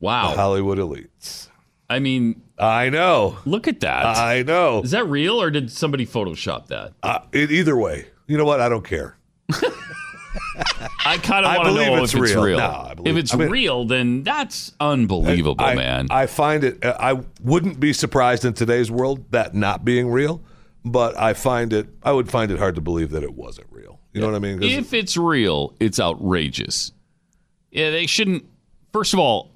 [0.01, 1.49] wow, Hollywood elites.
[1.89, 3.39] I mean, I know.
[3.45, 4.05] Look at that.
[4.17, 4.83] I know.
[4.83, 6.93] Is that real or did somebody Photoshop that?
[7.03, 8.61] Uh, it, either way, you know what?
[8.61, 9.17] I don't care.
[11.05, 12.43] I kind of I want to believe know it's if it's real.
[12.45, 12.59] real.
[12.59, 16.09] No, if it's I mean- real, then that's unbelievable, I, man.
[16.11, 16.85] I find it.
[16.85, 20.43] uh, I wouldn't be surprised in today's world that not being real,
[20.87, 21.89] but I find it.
[22.03, 24.01] I would find it hard to believe that it wasn't real.
[24.13, 24.63] You know what I mean?
[24.63, 26.93] if it's real, it's outrageous.
[27.71, 28.47] Yeah, they shouldn't.
[28.93, 29.51] First of all,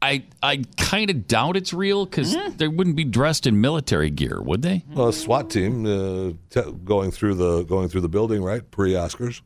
[0.00, 2.56] I I kind of doubt it's real because Mm-hmm.
[2.58, 4.84] they wouldn't be dressed in military gear, would they?
[4.94, 8.68] well, a SWAT team uh, t- going through the going through the building, right?
[8.70, 9.40] Pre Oscars.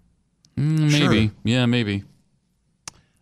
[0.59, 1.31] Mm, maybe.
[1.44, 2.05] Yeah, maybe.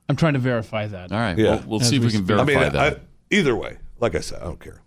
[0.08, 1.12] I'm trying to verify that.
[1.12, 1.36] All right.
[1.38, 2.76] Yeah, We'll, we'll see if we can I verify mean, that.
[2.76, 2.96] I,
[3.30, 4.80] either way, like I said, I don't care.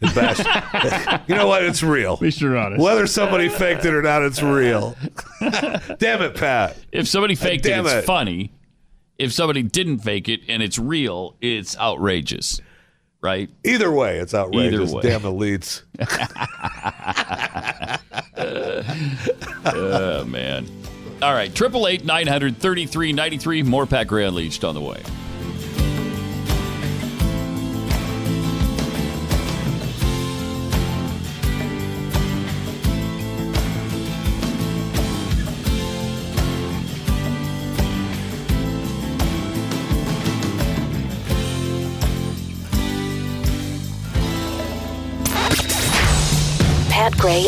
[0.00, 1.24] It's best.
[1.28, 1.64] you know what?
[1.64, 2.14] It's real.
[2.14, 2.82] At least you're honest.
[2.82, 4.96] Whether somebody faked it or not, it's real.
[5.40, 6.76] Damn it, Pat.
[6.92, 8.04] if somebody faked it, Damn it's it.
[8.04, 8.52] funny.
[9.18, 12.60] If somebody didn't fake it and it's real, it's outrageous.
[13.22, 13.48] Right?
[13.64, 14.92] Either way, it's outrageous.
[14.92, 15.02] Way.
[15.02, 15.82] Damn elites.
[18.36, 18.82] Uh,
[19.66, 20.66] oh man.
[21.22, 23.62] All right, triple eight nine hundred thirty three ninety three.
[23.62, 25.00] More Pat Gray Unleashed on the way.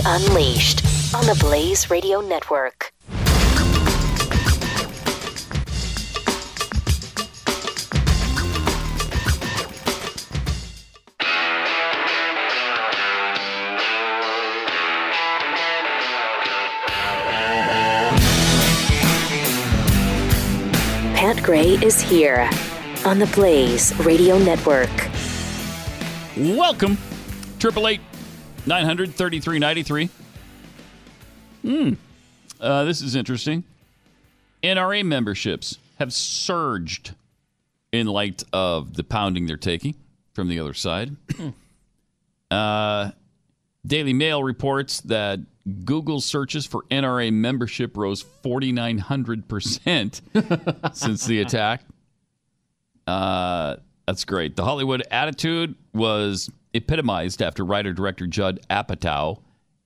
[0.08, 0.84] Unleashed
[1.16, 2.92] on the Blaze Radio Network.
[21.16, 22.48] Pat Gray is here
[23.04, 24.88] on the Blaze Radio Network.
[26.36, 26.96] Welcome,
[27.58, 28.00] triple eight
[28.66, 30.10] nine hundred thirty three ninety three.
[31.62, 31.94] Hmm.
[32.60, 33.64] Uh, this is interesting.
[34.62, 37.14] NRA memberships have surged
[37.92, 39.94] in light of the pounding they're taking
[40.32, 41.16] from the other side.
[42.50, 43.10] uh,
[43.86, 45.38] Daily Mail reports that
[45.84, 51.82] Google searches for NRA membership rose 4,900% since the attack.
[53.06, 53.76] Uh,
[54.06, 54.56] that's great.
[54.56, 59.42] The Hollywood attitude was epitomized after writer director Judd Apatow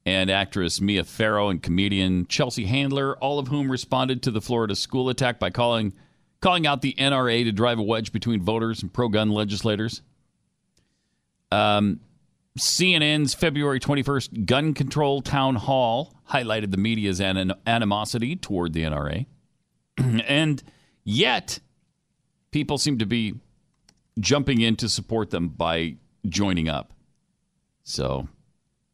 [0.07, 4.75] and actress Mia Farrow and comedian Chelsea Handler, all of whom responded to the Florida
[4.75, 5.93] school attack by calling
[6.41, 10.01] calling out the NRA to drive a wedge between voters and pro-gun legislators.
[11.53, 12.01] Um,
[12.59, 19.27] CNN's February 21st gun control town hall highlighted the media's anim- animosity toward the NRA.
[19.99, 20.63] and
[21.05, 21.61] yet,
[22.51, 23.35] people seem to be
[24.19, 25.97] jumping in to support them by
[26.29, 26.93] joining up.
[27.83, 28.29] So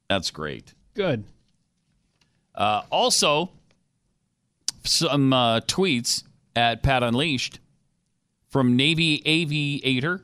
[0.09, 0.74] that's great.
[0.94, 1.24] Good.
[2.55, 3.51] Uh, also,
[4.85, 6.23] some uh, tweets
[6.55, 7.61] at Pat Unleashed
[8.48, 10.23] from Navy Aviator.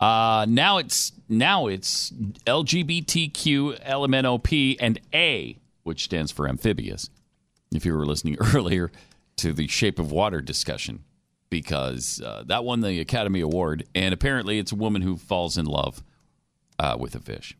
[0.00, 7.10] Uh, now it's now it's LGBTQ LMNOP and A, which stands for amphibious.
[7.72, 8.90] If you were listening earlier
[9.36, 11.04] to the Shape of Water discussion,
[11.52, 15.66] because uh, that won the Academy Award, and apparently it's a woman who falls in
[15.66, 16.02] love
[16.78, 17.56] uh, with a fish.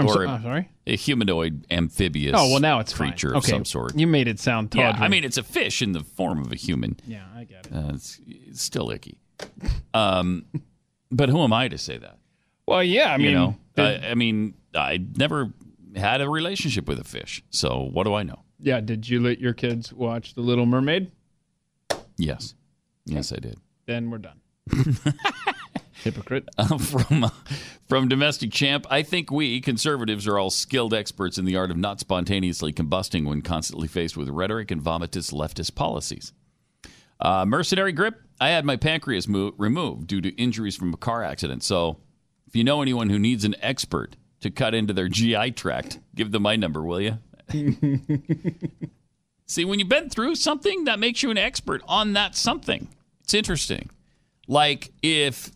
[0.00, 0.68] I'm or so- a, I'm sorry?
[0.86, 3.96] a humanoid amphibious Oh well, now it's creature of some sort.
[3.96, 4.96] You made it sound Yeah.
[4.98, 6.96] I mean, it's a fish in the form of a human.
[7.06, 7.72] Yeah, I get it.
[7.74, 9.18] Uh, it's, it's still icky.
[9.94, 10.44] Um,
[11.10, 12.18] but who am I to say that?
[12.66, 15.52] Well, yeah, I you mean, know, did- I, I mean, I never
[15.96, 18.40] had a relationship with a fish, so what do I know?
[18.60, 18.80] yeah.
[18.80, 21.10] Did you let your kids watch The Little Mermaid?
[22.16, 22.54] Yes.
[23.08, 23.58] Yes, I did.
[23.86, 24.40] Then we're done.
[26.04, 26.48] Hypocrite.
[26.56, 27.30] Uh, from uh,
[27.88, 31.76] from domestic champ, I think we conservatives are all skilled experts in the art of
[31.76, 36.32] not spontaneously combusting when constantly faced with rhetoric and vomitous leftist policies.
[37.20, 38.20] Uh, mercenary grip.
[38.40, 41.64] I had my pancreas mo- removed due to injuries from a car accident.
[41.64, 41.98] So,
[42.46, 46.30] if you know anyone who needs an expert to cut into their GI tract, give
[46.30, 47.18] them my number, will you?
[49.46, 52.88] See, when you've been through something, that makes you an expert on that something.
[53.28, 53.90] It's interesting.
[54.46, 55.50] Like if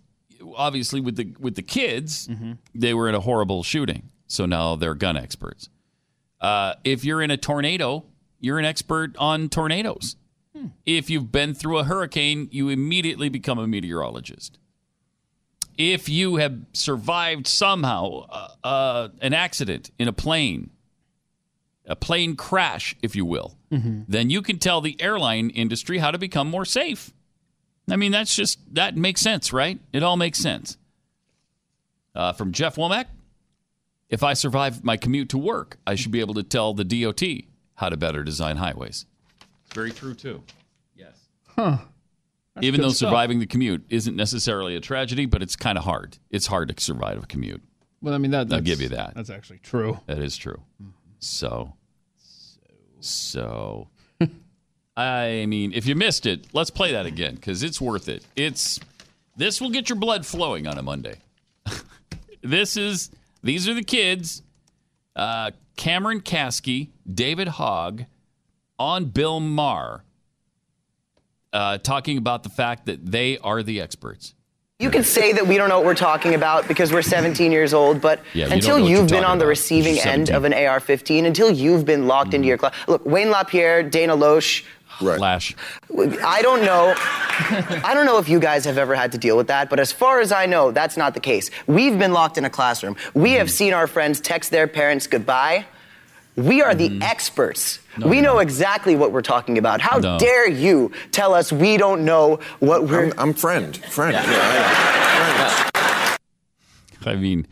[0.57, 2.29] obviously with the with the kids,
[2.75, 5.71] they were in a horrible shooting, so now they're gun experts.
[6.39, 8.05] Uh, if you're in a tornado,
[8.41, 10.17] you're an expert on tornadoes.
[10.85, 14.59] If you've been through a hurricane, you immediately become a meteorologist.
[15.79, 20.69] If you have survived somehow uh, uh, an accident in a plane,
[21.87, 26.19] a plane crash, if you will, then you can tell the airline industry how to
[26.19, 27.15] become more safe.
[27.91, 29.79] I mean, that's just, that makes sense, right?
[29.93, 30.77] It all makes sense.
[32.15, 33.07] Uh, from Jeff Womack
[34.11, 37.23] If I survive my commute to work, I should be able to tell the DOT
[37.77, 39.07] how to better design highways.
[39.67, 40.43] It's very true, too.
[40.95, 41.15] Yes.
[41.49, 41.79] Huh.
[42.55, 43.09] That's Even good though stuff.
[43.09, 46.19] surviving the commute isn't necessarily a tragedy, but it's kind of hard.
[46.31, 47.63] It's hard to survive a commute.
[48.03, 48.53] Well, I mean that.
[48.53, 49.15] I'll give you that.
[49.15, 49.99] That's actually true.
[50.07, 50.61] That is true.
[51.19, 51.73] So,
[53.01, 53.89] so,
[54.97, 58.25] I mean, if you missed it, let's play that again because it's worth it.
[58.37, 58.79] It's
[59.37, 61.17] this will get your blood flowing on a Monday.
[62.43, 63.11] this is
[63.43, 64.43] these are the kids:
[65.17, 68.05] uh, Cameron Kasky, David Hogg,
[68.79, 70.05] on Bill Maher,
[71.53, 74.35] uh, talking about the fact that they are the experts.
[74.79, 77.73] You can say that we don't know what we're talking about because we're 17 years
[77.73, 81.25] old, but Yeah, until you're you've been on the receiving end of an AR 15,
[81.25, 82.75] until you've been locked into your class.
[82.89, 84.65] Look, Wayne LaPierre, Dana Loesch.
[84.99, 85.55] Flash.
[86.23, 86.95] I don't know.
[86.97, 89.91] I don't know if you guys have ever had to deal with that, but as
[89.93, 91.51] far as I know, that's not the case.
[91.67, 92.97] We've been locked in a classroom.
[93.15, 93.53] We have mm-hmm.
[93.53, 95.67] seen our friends text their parents goodbye.
[96.37, 97.03] We are the mm-hmm.
[97.03, 97.79] experts.
[98.05, 99.81] we know exactly what we're talking about.
[99.83, 100.19] How No.
[100.19, 103.13] dare you tell us we don't know what we're.
[103.19, 103.77] I'm, friend.
[103.77, 104.17] Friend.
[107.05, 107.47] I mean,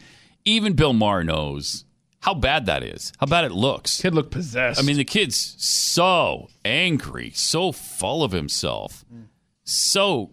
[0.45, 1.85] even Bill Maher knows
[2.21, 4.01] how bad that is, how bad it looks.
[4.01, 4.79] Kid looked possessed.
[4.79, 9.05] I mean, the kid's so angry, so full of himself,
[9.65, 10.31] so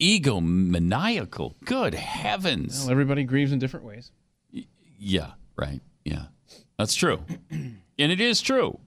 [0.00, 1.54] egomaniacal.
[1.64, 2.82] Good heavens.
[2.82, 4.10] Well, everybody grieves in different ways.
[4.98, 5.80] Yeah, right.
[6.04, 6.26] Yeah.
[6.78, 7.20] That's true.
[7.50, 8.78] and it is true.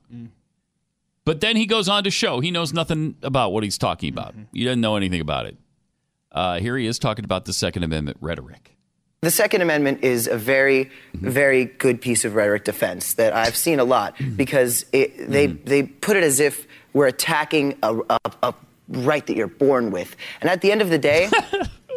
[1.26, 4.34] But then he goes on to show he knows nothing about what he's talking about.
[4.54, 5.58] He doesn't know anything about it.
[6.32, 8.76] Uh, here he is talking about the Second Amendment rhetoric.
[9.22, 11.30] The Second Amendment is a very, mm-hmm.
[11.30, 14.36] very good piece of rhetoric defense that I've seen a lot mm-hmm.
[14.36, 15.66] because it, they mm-hmm.
[15.66, 18.54] they put it as if we're attacking a, a, a
[18.88, 21.30] right that you're born with, and at the end of the day.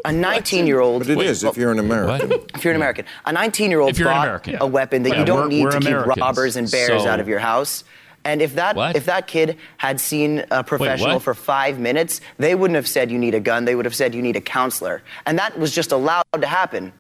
[0.05, 1.07] A 19 year old.
[1.07, 2.33] But it is if you're an American.
[2.57, 3.05] If you're an American.
[3.25, 4.57] A 19 year old bought American.
[4.61, 7.29] a weapon that Yeah, you don't need to keep robbers and bears so- out of
[7.29, 7.85] your house.
[8.25, 8.97] And if that What?
[8.97, 11.23] if that kid had seen a professional what?
[11.23, 13.65] for five minutes, they wouldn't have said you need a gun.
[13.65, 15.03] They would have said you need a counselor.
[15.25, 16.93] And that was just allowed to happen.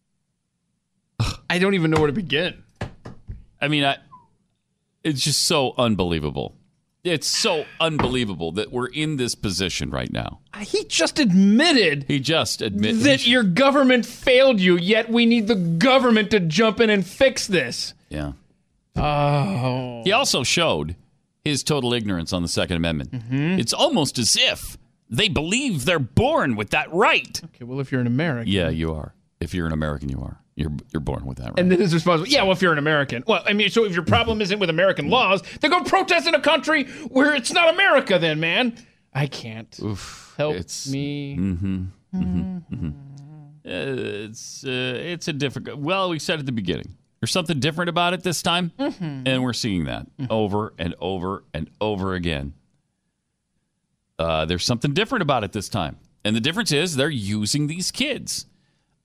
[1.51, 2.62] I don't even know where to begin.
[3.61, 3.99] I mean, I,
[5.05, 6.57] it's just so unbelievable.
[7.05, 10.40] It's so unbelievable that we're in this position right now.
[10.61, 15.57] He just admitted He just admitted that your government failed you, yet we need the
[15.57, 17.94] government to jump in and fix this.
[18.09, 18.32] Yeah.
[18.94, 20.03] Oh.
[20.05, 20.94] He also showed
[21.44, 23.11] his total ignorance on the Second Amendment.
[23.11, 23.59] Mm-hmm.
[23.59, 24.78] It's almost as if
[25.11, 27.40] they believe they're born with that right.
[27.44, 28.53] Okay, well, if you're an American.
[28.53, 29.15] Yeah, you are.
[29.40, 30.41] If you're an American, you are.
[30.54, 31.58] You're you're born with that right.
[31.60, 33.24] And then his response was, yeah, well, if you're an American.
[33.26, 36.34] Well, I mean, so if your problem isn't with American laws, then go protest in
[36.34, 38.76] a country where it's not America, then, man.
[39.14, 39.74] I can't.
[40.36, 40.56] Help
[40.90, 41.36] me.
[41.38, 41.84] Mm-hmm.
[42.14, 42.74] Mm-hmm.
[42.74, 42.86] Mm-hmm.
[43.64, 43.70] Uh,
[44.26, 45.78] it's uh, it's a difficult.
[45.78, 49.22] Well, we said at the beginning, there's something different about it this time, Mhm.
[49.26, 52.54] and we're seeing that over and over and over again.
[54.18, 57.90] Uh, there's something different about it this time, and the difference is they're using these
[57.90, 58.46] kids.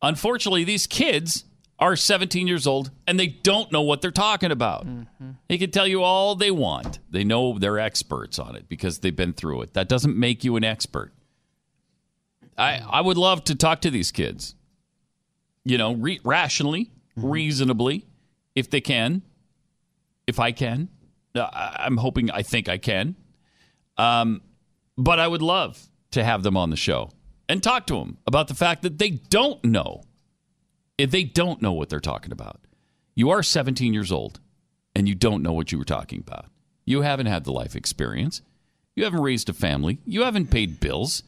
[0.01, 1.45] Unfortunately, these kids
[1.79, 4.87] are 17 years old and they don't know what they're talking about.
[5.47, 6.99] They can tell you all they want.
[7.09, 9.73] They know they're experts on it because they've been through it.
[9.73, 11.13] That doesn't make you an expert.
[12.57, 14.55] I I would love to talk to these kids.
[15.63, 18.05] You know, re- rationally, reasonably,
[18.55, 19.21] if they can,
[20.25, 20.89] if I can.
[21.35, 22.31] Uh, I'm hoping.
[22.31, 23.15] I think I can.
[23.97, 24.41] Um,
[24.97, 25.79] but I would love
[26.11, 27.11] to have them on the show
[27.49, 30.03] and talk to them about the fact that they don't know.
[30.97, 32.59] They don't know what they're talking about,
[33.17, 34.39] you are 17 years old
[34.95, 36.45] and you don't know what you were talking about.
[36.85, 38.41] You haven't had the life experience.
[38.95, 39.99] You haven't raised a family.
[40.05, 41.23] You haven't paid bills.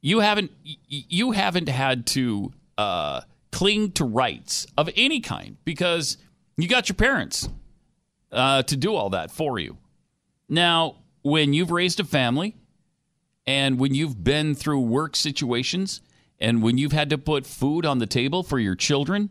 [0.00, 0.52] You haven't
[0.86, 3.22] you haven't had to uh,
[3.52, 6.16] cling to rights of any kind because
[6.56, 7.48] you got your parents
[8.32, 9.76] uh, to do all that for you.
[10.48, 12.56] Now, when you've raised a family
[13.46, 16.00] and when you've been through work situations
[16.40, 19.30] and when you've had to put food on the table for your children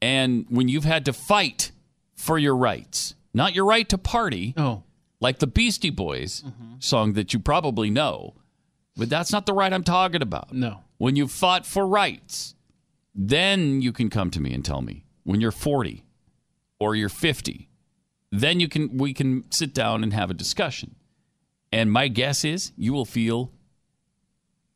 [0.00, 1.72] and when you've had to fight
[2.14, 4.82] for your rights, not your right to party, oh.
[5.20, 6.74] like the Beastie Boys mm-hmm.
[6.80, 8.34] song that you probably know,
[8.96, 10.52] but that's not the right I'm talking about.
[10.52, 10.80] No.
[10.98, 12.54] When you've fought for rights,
[13.14, 16.04] then you can come to me and tell me when you're 40
[16.78, 17.68] or you're 50
[18.32, 20.96] then you can we can sit down and have a discussion
[21.72, 23.50] and my guess is you will feel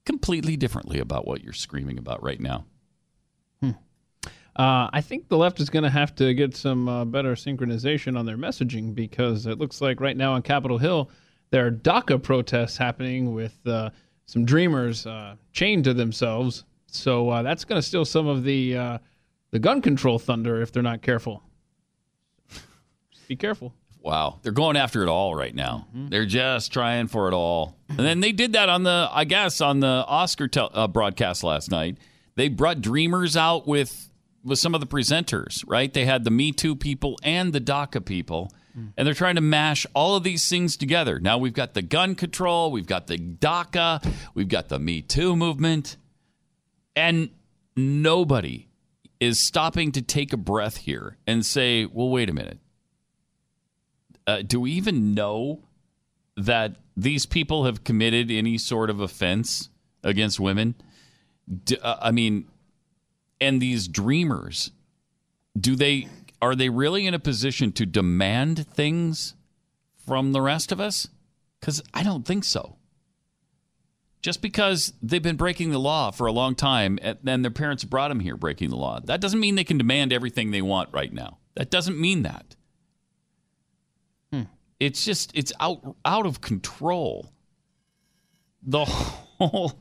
[0.05, 2.64] completely differently about what you're screaming about right now
[4.56, 8.18] Uh, I think the left is going to have to get some uh, better synchronization
[8.18, 11.10] on their messaging because it looks like right now on Capitol Hill
[11.51, 13.90] there are DACA protests happening with uh,
[14.24, 16.64] some dreamers uh, chained to themselves.
[16.86, 18.98] So uh, that's going to steal some of the uh,
[19.51, 21.43] the gun control thunder if they're not careful.
[23.28, 23.74] Be careful.
[24.07, 25.89] Wow, they're going after it all right now.
[25.93, 27.77] They're just trying for it all.
[27.89, 31.43] And then they did that on the, I guess, on the Oscar tel- uh, broadcast
[31.43, 31.99] last night.
[32.37, 34.09] They brought Dreamers out with
[34.45, 35.65] with some of the presenters.
[35.66, 35.93] Right?
[35.93, 38.53] They had the Me Too people and the DACA people,
[38.97, 41.19] and they're trying to mash all of these things together.
[41.19, 45.35] Now we've got the gun control, we've got the DACA, we've got the Me Too
[45.35, 45.97] movement,
[46.95, 47.31] and
[47.74, 48.69] nobody
[49.19, 52.61] is stopping to take a breath here and say, "Well, wait a minute."
[54.27, 55.62] Uh, do we even know
[56.36, 59.69] that these people have committed any sort of offense
[60.03, 60.74] against women?
[61.65, 62.48] D uh, I mean,
[63.40, 64.73] and these dreamers,
[65.59, 66.09] do they
[66.43, 69.35] are they really in a position to demand things
[69.97, 71.09] from the rest of us?
[71.61, 72.77] Because I don't think so.
[74.23, 77.85] Just because they've been breaking the law for a long time and then their parents
[77.85, 80.93] brought them here breaking the law, that doesn't mean they can demand everything they want
[80.93, 81.39] right now.
[81.55, 82.56] That doesn't mean that
[84.81, 87.32] it's just it's out out of control.
[88.62, 89.81] The whole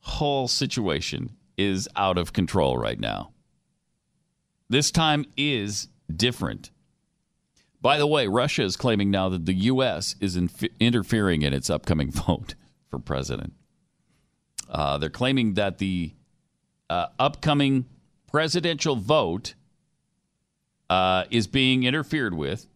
[0.00, 3.32] whole situation is out of control right now.
[4.68, 6.70] This time is different.
[7.82, 10.14] By the way, Russia is claiming now that the U.S.
[10.20, 10.38] is
[10.78, 12.54] interfering in its upcoming vote
[12.88, 13.54] for president.
[14.68, 16.14] Uh, they're claiming that the
[16.88, 17.86] uh, upcoming
[18.30, 19.54] presidential vote
[20.88, 22.66] uh, is being interfered with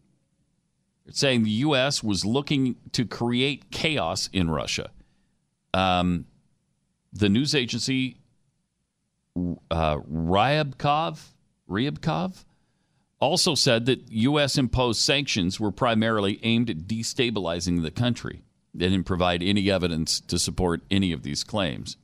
[1.11, 2.03] saying the U.S.
[2.03, 4.91] was looking to create chaos in Russia.
[5.73, 6.27] Um,
[7.13, 8.17] the news agency
[9.71, 11.21] uh, Ryabkov,
[11.69, 12.45] Ryabkov
[13.21, 14.59] also said that U.S.
[14.59, 18.43] imposed sanctions were primarily aimed at destabilizing the country.
[18.75, 21.97] They didn't provide any evidence to support any of these claims.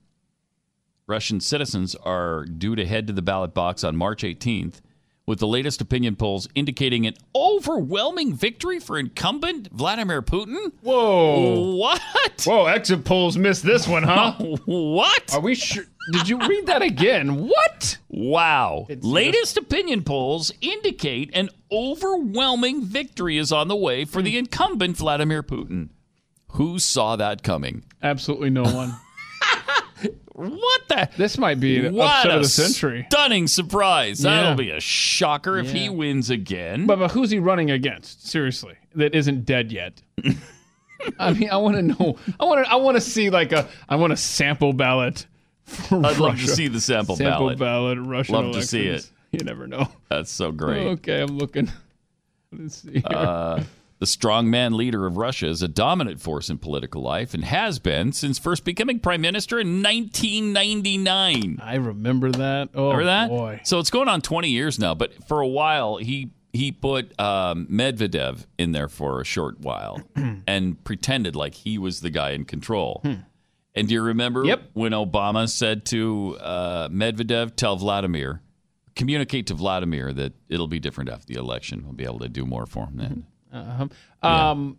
[1.07, 4.81] Russian citizens are due to head to the ballot box on March 18th
[5.31, 10.73] with the latest opinion polls indicating an overwhelming victory for incumbent Vladimir Putin.
[10.83, 11.77] Whoa!
[11.77, 12.03] What?
[12.45, 12.67] Whoa!
[12.67, 14.33] Exit polls missed this one, huh?
[14.65, 15.33] what?
[15.33, 15.85] Are we sure?
[16.11, 17.47] Did you read that again?
[17.47, 17.99] What?
[18.09, 18.89] Wow.
[19.01, 24.39] Latest opinion polls indicate an overwhelming victory is on the way for the hmm.
[24.39, 25.91] incumbent Vladimir Putin.
[26.55, 27.85] Who saw that coming?
[28.03, 28.97] Absolutely no one.
[30.33, 31.09] What the?
[31.17, 33.07] This might be the What upset of the century.
[33.11, 34.25] Stunning surprise.
[34.25, 34.43] Yeah.
[34.43, 36.87] That'll be a shocker if he wins again.
[36.87, 38.27] But, but who's he running against?
[38.27, 40.01] Seriously, that isn't dead yet.
[41.19, 42.19] I mean, I want to know.
[42.39, 42.71] I want to.
[42.71, 43.69] I want to see like a.
[43.89, 45.27] I want a sample ballot.
[45.65, 47.33] For I'd love to see the sample, ballot.
[47.33, 47.97] sample ballot.
[47.97, 48.09] ballot.
[48.09, 49.13] Russian Love to see elections.
[49.31, 49.89] You never know.
[50.09, 50.87] That's so great.
[50.87, 51.71] Okay, I'm looking.
[52.53, 52.95] Let's see.
[52.95, 53.03] Here.
[53.07, 53.63] Uh,
[54.01, 58.13] the strongman leader of Russia is a dominant force in political life and has been
[58.13, 61.61] since first becoming prime minister in 1999.
[61.63, 62.71] I remember that.
[62.75, 63.29] Oh Remember that?
[63.29, 63.61] boy.
[63.65, 67.67] So it's going on 20 years now, but for a while he he put um,
[67.71, 70.01] Medvedev in there for a short while
[70.49, 73.05] and pretended like he was the guy in control.
[73.75, 74.71] And do you remember Yep.
[74.73, 78.43] when Obama said to uh, Medvedev, "Tell Vladimir,
[78.97, 81.83] communicate to Vladimir that it'll be different after the election.
[81.85, 83.89] We'll be able to do more for him then." Uh-huh.
[84.29, 84.77] Um,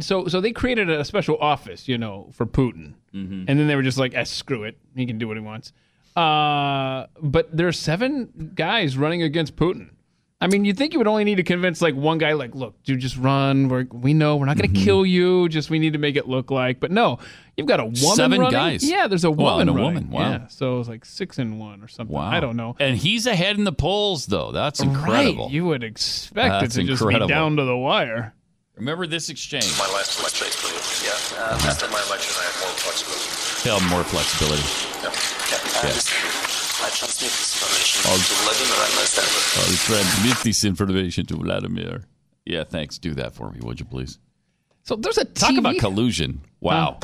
[0.00, 3.44] So so they created a special office, you know, for Putin, Mhm.
[3.48, 5.72] and then they were just like, eh, "Screw it, he can do what he wants."
[6.16, 9.90] Uh, but there are seven guys running against Putin.
[10.44, 12.80] I mean, you'd think you would only need to convince like one guy, like, "Look,
[12.84, 13.68] dude, just run.
[13.68, 14.84] We're, we know we're not going to Mm-hmm.
[14.84, 15.48] kill you.
[15.48, 17.18] Just we need to make it look like." But no,
[17.56, 17.96] you've got a woman.
[17.96, 18.52] Seven running.
[18.52, 18.88] guys.
[18.88, 19.44] Yeah, there's a woman.
[19.44, 19.94] Well, and a running.
[19.94, 20.30] woman, wow.
[20.30, 22.14] Yeah, so it's like six and one or something.
[22.14, 22.28] Wow.
[22.30, 22.76] I don't know.
[22.78, 24.52] And he's ahead in the polls, though.
[24.52, 25.44] That's incredible.
[25.46, 27.26] Right, you would expect That's it to just incredible.
[27.26, 28.34] be down to the wire.
[28.76, 29.72] Remember this exchange.
[29.78, 31.04] My last my space, please.
[31.06, 31.40] Yeah.
[31.40, 33.68] Uh, last time my election, I had more flexibility.
[33.68, 34.62] Hell, more flexibility.
[35.00, 35.10] Yeah.
[35.50, 35.88] yeah.
[35.88, 36.53] Yes.
[36.84, 39.06] I transmit this information I'll- to Vladimir and my.
[39.56, 42.02] I'll transmit this information to Vladimir.
[42.44, 42.98] Yeah, thanks.
[42.98, 44.18] Do that for me, would you please?
[44.82, 46.40] So there's a Talk about collusion.
[46.60, 46.98] Wow.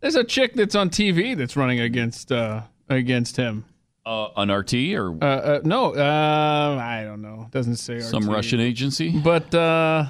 [0.00, 3.64] There's a chick that's on TV that's running against uh, against him.
[4.04, 7.48] Uh, on RT or Uh, uh, no, uh, I don't know.
[7.50, 9.10] Doesn't say some Russian agency?
[9.10, 10.06] But uh,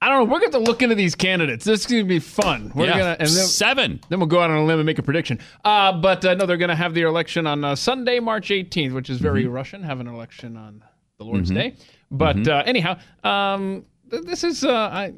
[0.00, 0.32] I don't know.
[0.32, 1.64] We're going to look into these candidates.
[1.64, 2.70] This is going to be fun.
[2.74, 4.00] We're Yeah, gonna and then, seven.
[4.08, 5.40] Then we'll go out on a limb and make a prediction.
[5.64, 8.92] Uh, but uh, no, they're going to have their election on uh, Sunday, March 18th,
[8.94, 9.52] which is very Mm-hmm.
[9.52, 9.82] Russian.
[9.82, 10.84] Have an election on
[11.18, 11.54] the Lord's Mhm.
[11.54, 11.74] Day.
[12.12, 12.48] But Mhm.
[12.48, 15.12] uh, anyhow, um, th- this is uh, I,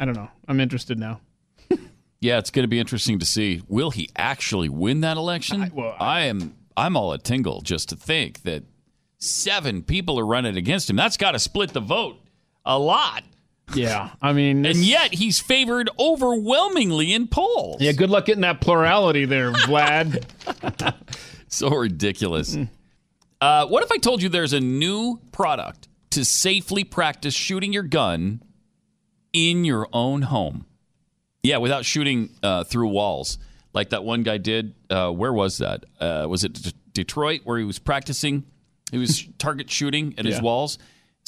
[0.00, 0.28] I don't know.
[0.48, 1.20] I'm interested now.
[2.20, 3.62] Yeah, it's going to be interesting to see.
[3.68, 5.62] Will he actually win that election?
[5.62, 6.56] I, well, am.
[6.76, 8.64] I'm all a tingle just to think that
[9.18, 10.96] seven people are running against him.
[10.96, 12.16] That's got to split the vote
[12.64, 13.22] a lot.
[13.74, 17.80] Yeah, I mean, and yet he's favored overwhelmingly in polls.
[17.80, 20.24] Yeah, good luck getting that plurality there, Vlad.
[21.48, 22.56] so ridiculous.
[23.40, 27.82] Uh, what if I told you there's a new product to safely practice shooting your
[27.82, 28.42] gun
[29.32, 30.66] in your own home?
[31.42, 33.38] Yeah, without shooting uh, through walls,
[33.72, 34.74] like that one guy did.
[34.90, 35.84] Uh, where was that?
[36.00, 38.44] Uh, was it D- Detroit, where he was practicing?
[38.90, 40.78] He was target shooting at his walls.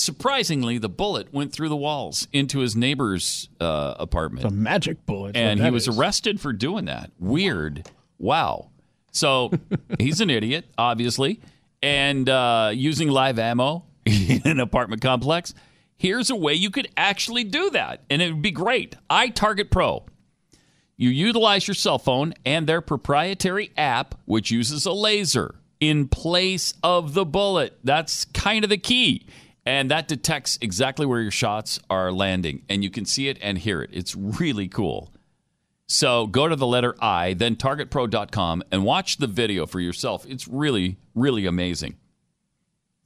[0.00, 4.44] Surprisingly, the bullet went through the walls into his neighbor's uh, apartment.
[4.44, 5.36] It's a magic bullet.
[5.36, 5.98] and he was is.
[5.98, 7.10] arrested for doing that.
[7.18, 7.88] Weird.
[8.18, 8.70] Wow.
[9.12, 9.50] So
[9.98, 11.40] he's an idiot, obviously,
[11.82, 15.54] and uh, using live ammo in an apartment complex.
[15.96, 18.96] Here's a way you could actually do that, and it would be great.
[19.10, 20.06] iTarget Pro.
[20.96, 26.74] You utilize your cell phone and their proprietary app, which uses a laser in place
[26.82, 27.78] of the bullet.
[27.84, 29.26] That's kind of the key.
[29.70, 33.56] And that detects exactly where your shots are landing, and you can see it and
[33.56, 33.90] hear it.
[33.92, 35.14] It's really cool.
[35.86, 40.26] So go to the letter I, then targetpro.com, and watch the video for yourself.
[40.26, 41.98] It's really, really amazing.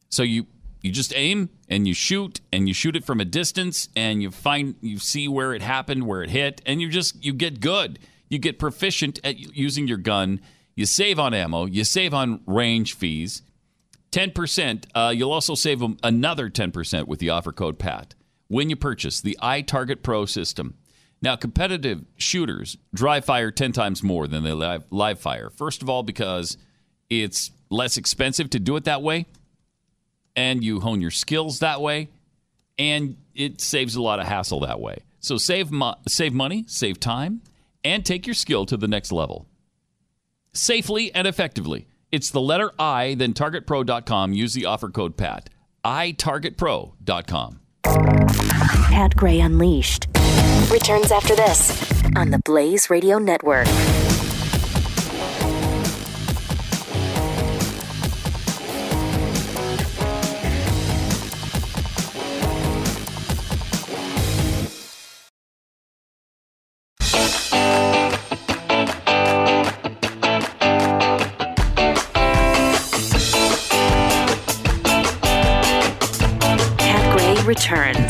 [0.08, 0.46] So you
[0.80, 4.30] you just aim and you shoot and you shoot it from a distance and you
[4.30, 7.98] find you see where it happened, where it hit, and you just you get good.
[8.30, 10.40] You get proficient at using your gun.
[10.74, 11.66] You save on ammo.
[11.66, 13.42] You save on range fees.
[14.14, 14.84] 10%.
[14.94, 18.14] Uh, you'll also save another 10% with the offer code PAT
[18.46, 20.76] when you purchase the iTarget Pro system.
[21.20, 25.50] Now, competitive shooters dry fire 10 times more than they live, live fire.
[25.50, 26.56] First of all, because
[27.10, 29.26] it's less expensive to do it that way,
[30.36, 32.08] and you hone your skills that way,
[32.78, 34.98] and it saves a lot of hassle that way.
[35.18, 37.40] So save, mo- save money, save time,
[37.82, 39.46] and take your skill to the next level
[40.52, 41.86] safely and effectively.
[42.14, 44.34] It's the letter I, then targetpro.com.
[44.34, 45.50] Use the offer code PAT.
[45.84, 47.60] itargetpro.com.
[47.82, 50.06] Pat Gray Unleashed
[50.70, 53.66] returns after this on the Blaze Radio Network.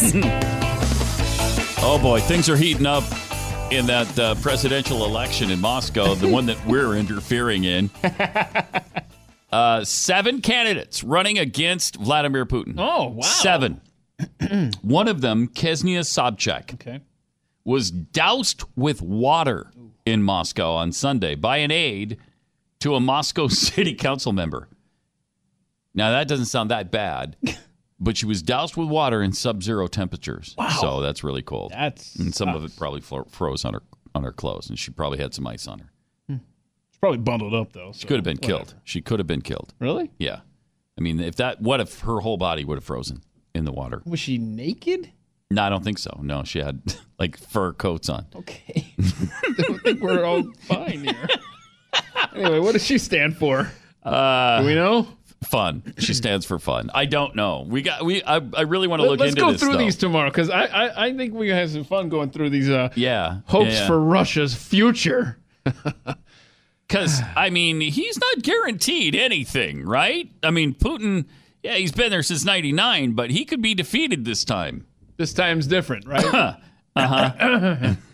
[1.86, 3.05] Oh boy, things are heating up
[3.70, 7.90] in that uh, presidential election in Moscow, the one that we're interfering in.
[9.52, 12.74] Uh, seven candidates running against Vladimir Putin.
[12.76, 13.20] Oh, wow.
[13.22, 13.81] Seven.
[14.82, 17.01] one of them, Ksenia Sobchak, Okay.
[17.64, 19.70] was doused with water
[20.05, 22.18] in Moscow on Sunday by an aide
[22.81, 24.66] to a Moscow city council member.
[25.94, 27.36] Now, that doesn't sound that bad,
[28.00, 30.54] but she was doused with water in sub-zero temperatures.
[30.58, 30.68] Wow.
[30.80, 31.72] So that's really cold.
[31.72, 33.82] That's and some of it probably fro- froze on her
[34.14, 35.90] on her clothes, and she probably had some ice on her.
[36.28, 37.92] She's probably bundled up though.
[37.92, 38.74] She could have been killed.
[38.84, 39.74] She could have been killed.
[39.80, 40.10] Really?
[40.18, 40.40] Yeah.
[40.96, 43.22] I mean, if that, what if her whole body would have frozen
[43.54, 44.00] in the water?
[44.06, 45.10] Was she naked?
[45.50, 46.18] No, I don't think so.
[46.22, 46.80] No, she had
[47.18, 48.26] like fur coats on.
[48.34, 48.94] Okay.
[48.98, 51.28] I don't think we're all fine here.
[52.34, 53.70] anyway, what does she stand for?
[54.02, 55.08] Uh, Do we know?
[55.46, 55.94] Fun.
[55.98, 56.90] She stands for fun.
[56.94, 57.64] I don't know.
[57.68, 58.04] We got.
[58.04, 58.22] We.
[58.22, 59.34] I, I really want to look into this.
[59.34, 59.60] Let's into go this.
[59.60, 59.78] through though.
[59.78, 62.90] these tomorrow because I, I I think we have some fun going through these uh,
[62.94, 63.40] Yeah.
[63.46, 63.86] hopes yeah, yeah.
[63.86, 65.38] for Russia's future.
[66.86, 70.30] Because, I mean, he's not guaranteed anything, right?
[70.42, 71.24] I mean, Putin,
[71.62, 74.86] yeah, he's been there since 99, but he could be defeated this time.
[75.16, 76.24] This time's different, right?
[76.34, 76.54] uh
[76.96, 77.94] huh.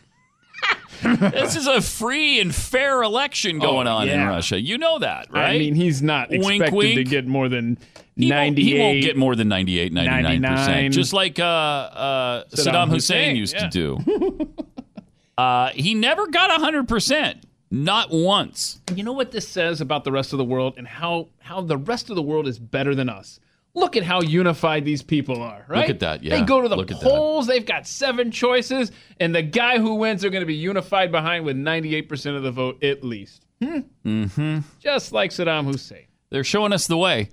[1.18, 4.26] this is a free and fair election going Oh, on in.
[4.26, 4.60] Russia.
[4.60, 5.54] You know that, right?
[5.54, 7.78] I mean, he's not Wink, expected to get more than
[8.16, 8.62] He won't, 98.
[8.64, 10.22] he won't get more than 98, 99%.
[10.22, 10.92] 99.
[10.92, 13.68] Just like uh, uh, Saddam, Saddam Hussein, Hussein, used yeah.
[13.68, 14.54] to do.
[15.38, 17.42] uh, he never got 100%.
[17.72, 18.80] Not once.
[18.94, 21.76] You know what this says about the rest of the world and how how the
[21.76, 23.38] rest of the world is better than us.
[23.74, 25.80] Look at how unified these people are, right?
[25.80, 26.38] Look at that, yeah.
[26.38, 28.90] They go to the Look polls, they've got seven choices,
[29.20, 32.50] and the guy who wins they're going to be unified behind with 98% of the
[32.50, 33.46] vote at least.
[33.62, 33.80] Hmm.
[34.04, 34.58] Mm-hmm.
[34.80, 36.06] Just like Saddam Hussein.
[36.30, 37.30] They're showing us the way,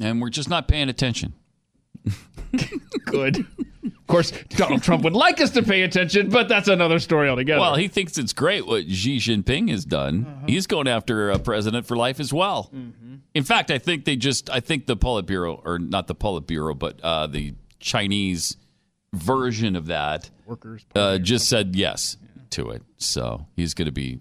[0.00, 1.34] and we're just not paying attention.
[3.06, 3.46] Good.
[3.84, 7.60] Of course, Donald Trump would like us to pay attention, but that's another story altogether.
[7.60, 10.24] Well, he thinks it's great what Xi Jinping has done.
[10.26, 10.46] Uh-huh.
[10.46, 12.70] He's going after a president for life as well.
[12.74, 13.16] Mm-hmm.
[13.34, 17.00] In fact, I think they just, I think the Politburo, or not the Politburo, but
[17.00, 18.56] uh, the Chinese
[19.12, 22.16] version of that Workers uh, just said yes
[22.50, 22.82] to it.
[22.98, 24.20] So he's going to be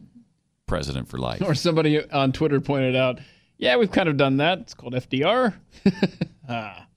[0.66, 1.42] president for life.
[1.42, 3.20] or somebody on Twitter pointed out,
[3.58, 4.60] yeah, we've kind of done that.
[4.60, 5.54] It's called FDR.
[6.50, 6.88] ah.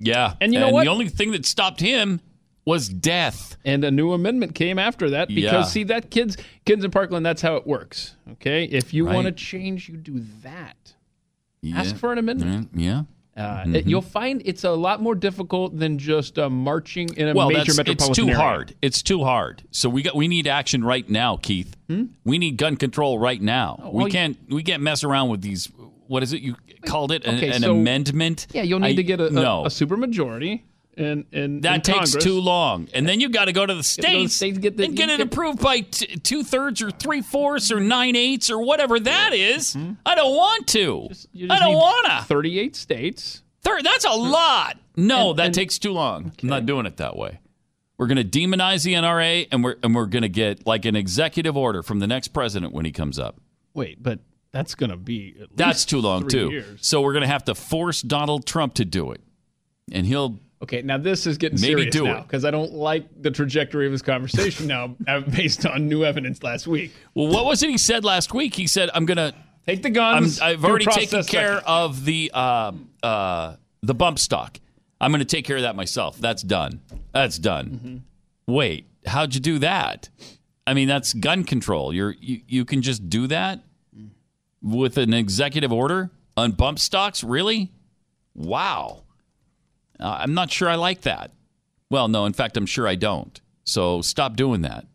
[0.00, 0.34] Yeah.
[0.40, 0.84] And you know what?
[0.84, 2.20] The only thing that stopped him
[2.64, 3.56] was death.
[3.64, 5.62] And a new amendment came after that because Yeah.
[5.64, 8.14] see that kids kids in Parkland that's how it works.
[8.32, 8.64] Okay?
[8.64, 9.14] If you Right.
[9.14, 10.76] want to change, you do that.
[11.62, 11.78] Yeah.
[11.80, 12.68] Ask for an amendment.
[12.74, 13.04] Yeah.
[13.36, 13.74] Uh, Mhm.
[13.76, 17.48] it- you'll find it's a lot more difficult than just uh, marching in a well,
[17.48, 18.36] major that's, it's too area.
[18.36, 18.74] hard.
[18.82, 19.62] It's too hard.
[19.70, 21.74] So we got we need action right now, Keith.
[22.24, 23.76] We need gun control right now.
[23.80, 23.86] Hmm?
[23.86, 25.68] Oh, well, we can't we can't mess around with these.
[26.08, 27.24] What is it you called it?
[27.24, 28.48] An, Okay, an so- amendment?
[28.52, 29.64] Yeah, you'll need I- to get a, a, no.
[29.64, 30.62] a supermajority
[30.96, 32.24] and and that takes Congress.
[32.24, 34.96] too long, and then you got to go to the states, states, get the- and
[34.96, 38.60] get it get- approved by t- two thirds or three fourths or nine eighths or
[38.60, 39.76] whatever that is.
[40.04, 41.02] I don't want to.
[41.02, 41.12] Hmm?
[41.32, 42.24] You I don't wanna.
[42.24, 43.42] Thirty-eight states.
[43.62, 44.76] Third, that's a lot.
[44.96, 46.32] No, And- that and- takes too long.
[46.42, 47.38] I'm not doing it that way.
[47.96, 50.96] We're going to demonize the NRA, and we're and we're going to get like an
[50.96, 53.40] executive order from the next president when he comes up.
[53.74, 54.20] Wait, but
[54.52, 56.50] that's going to be at That's too long too.
[56.50, 56.86] years.
[56.86, 59.20] So we're going to have to force Donald Trump to do it,
[59.92, 62.22] and he'll Okay, now this is getting Maybe serious do now it.
[62.22, 66.42] because I don't like the trajectory of this conversation now uh, based on new evidence
[66.42, 66.92] last week.
[67.14, 68.54] Well, what was it he said last week?
[68.54, 69.34] He said, "I'm going to
[69.66, 70.40] take the guns.
[70.40, 72.72] i have already taken care second." of the uh,
[73.02, 74.58] uh, the bump stock.
[75.00, 76.18] I'm going to take care of that myself.
[76.18, 76.80] That's done.
[77.12, 77.70] That's done.
[77.70, 78.52] Mm-hmm.
[78.52, 80.08] Wait, how'd you do that?
[80.66, 81.94] I mean, that's gun control.
[81.94, 83.62] You're you, you can just do that
[84.62, 87.22] with an executive order on bump stocks.
[87.24, 87.70] Really?
[88.34, 89.02] Wow.
[90.00, 91.32] Uh, I'm not sure I like that.
[91.90, 93.40] Well, no, in fact, I'm sure I don't.
[93.64, 94.86] So stop doing that.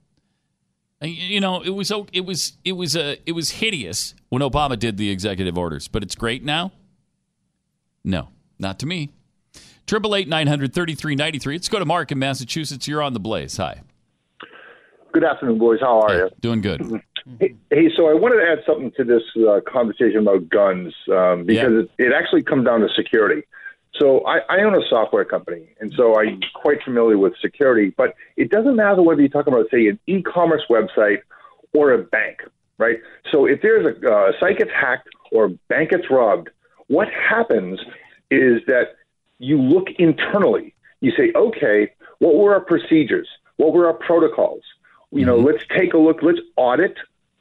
[1.01, 4.77] Uh, You know, it was it was it was uh, it was hideous when Obama
[4.79, 6.71] did the executive orders, but it's great now.
[8.03, 8.29] No,
[8.59, 9.09] not to me.
[9.85, 11.55] Triple eight nine hundred thirty three ninety three.
[11.55, 12.87] Let's go to Mark in Massachusetts.
[12.87, 13.57] You're on the Blaze.
[13.57, 13.81] Hi,
[15.11, 15.79] Good afternoon, boys.
[15.81, 16.29] How are you?
[16.41, 16.81] doing good.
[17.39, 21.45] Hey, hey, so I wanted to add something to this uh, conversation about guns um,
[21.45, 23.43] because it, it actually comes down to security.
[23.99, 27.93] So I, I own a software company, and so I'm quite familiar with security.
[27.95, 31.19] But it doesn't matter whether you're talking about, say, an e-commerce website
[31.73, 32.41] or a bank,
[32.77, 32.97] right?
[33.31, 36.49] So if there's a uh, site gets hacked or a bank gets robbed,
[36.87, 37.79] what happens
[38.31, 38.95] is that
[39.37, 40.73] you look internally.
[41.01, 43.27] You say, okay, what were our procedures?
[43.57, 44.63] What were our protocols?
[45.11, 46.23] You know, let's take a look.
[46.23, 46.97] Let's audit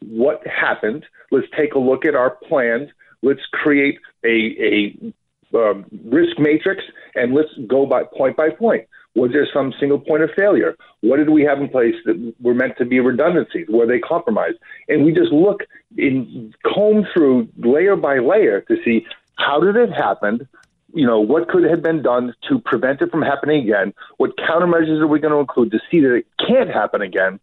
[0.08, 1.04] what happened.
[1.30, 2.90] Let's take a look at our plans.
[3.22, 5.12] Let's create a, a
[5.54, 6.82] um, risk matrix
[7.14, 8.86] and let's go by point by point.
[9.14, 10.74] Was there some single point of failure?
[11.02, 13.66] What did we have in place that were meant to be redundancies?
[13.68, 14.56] Were they compromised?
[14.88, 15.60] And we just look
[15.98, 19.04] in comb through layer by layer to see
[19.36, 20.48] how did it happen?
[20.94, 23.92] You know, what could have been done to prevent it from happening again?
[24.16, 27.38] What countermeasures are we going to include to see that it can't happen again?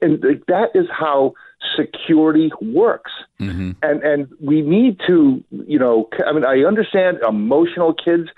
[0.00, 1.34] And that is how
[1.76, 3.12] security works.
[3.40, 3.72] Mm-hmm.
[3.82, 8.28] And and we need to, you know, I mean, I understand emotional kids,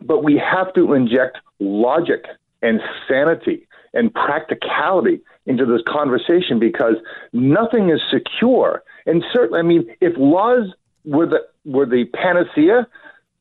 [0.00, 2.24] but we have to inject logic
[2.62, 6.94] and sanity and practicality into this conversation because
[7.32, 8.82] nothing is secure.
[9.06, 10.72] And certainly, I mean, if laws
[11.04, 12.86] were the were the panacea,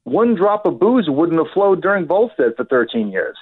[0.03, 3.37] one drop of booze wouldn't have flowed during Volstead for 13 years.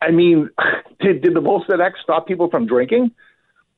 [0.00, 0.50] I mean,
[1.00, 3.12] did did the Volstead Act stop people from drinking?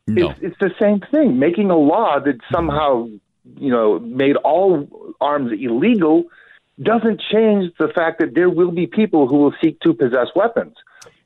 [0.09, 0.31] No.
[0.31, 1.39] It's, it's the same thing.
[1.39, 3.09] Making a law that somehow,
[3.57, 4.89] you know, made all
[5.21, 6.25] arms illegal
[6.83, 10.75] doesn't change the fact that there will be people who will seek to possess weapons.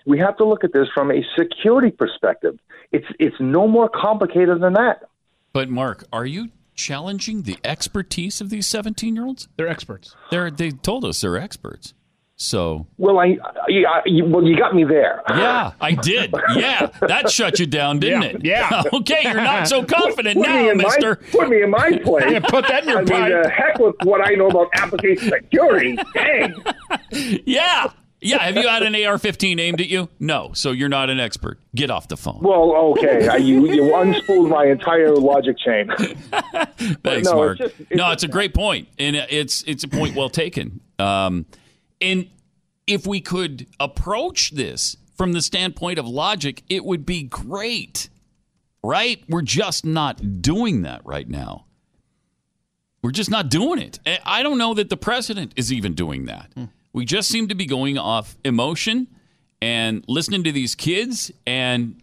[0.06, 2.58] We have to look at this from a security perspective.
[2.90, 5.04] It's it's no more complicated than that.
[5.52, 9.48] But Mark, are you challenging the expertise of these 17 year olds?
[9.56, 10.16] They're experts.
[10.30, 11.94] They're they told us they're experts.
[12.42, 13.38] So Well, I,
[13.68, 15.22] I, I you, well, you got me there.
[15.28, 16.34] yeah, I did.
[16.56, 18.44] Yeah, that shut you down, didn't Yeah, it?
[18.44, 18.82] yeah.
[18.98, 21.16] okay, you're not so confident Put me now, in my- Mister.
[21.16, 22.24] put me in my place.
[22.32, 23.32] Yeah, put that in your I pipe.
[23.32, 25.96] mean, the heck with what I know about application security.
[26.14, 26.54] Dang.
[27.44, 28.38] Yeah, yeah.
[28.42, 30.08] Have you had an AR-15 aimed at you?
[30.18, 30.50] No.
[30.54, 31.58] So you're not an expert.
[31.74, 32.40] Get off the phone.
[32.40, 35.90] Well, okay, I, you you unspooled my entire logic chain.
[37.04, 37.60] Thanks, no, Mark.
[37.60, 40.80] it's just- no, it's a great point, and it's it's a point well taken.
[40.98, 41.46] Um,
[42.02, 42.28] and
[42.86, 48.08] if we could approach this from the standpoint of logic, it would be great,
[48.82, 49.22] right?
[49.28, 51.66] We're just not doing that right now.
[53.02, 53.98] We're just not doing it.
[54.06, 56.50] Eh, I don't know that the president is even doing that.
[56.54, 56.64] Hmm.
[56.92, 59.08] We just seem to be going off emotion
[59.60, 62.00] and listening to these kids and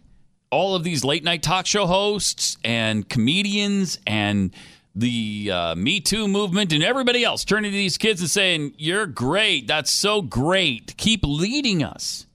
[0.50, 4.52] all of these late night talk show hosts and comedians and
[5.00, 9.06] the uh, Me Too movement and everybody else turning to these kids and saying, You're
[9.06, 9.66] great.
[9.66, 10.96] That's so great.
[10.96, 12.26] Keep leading us.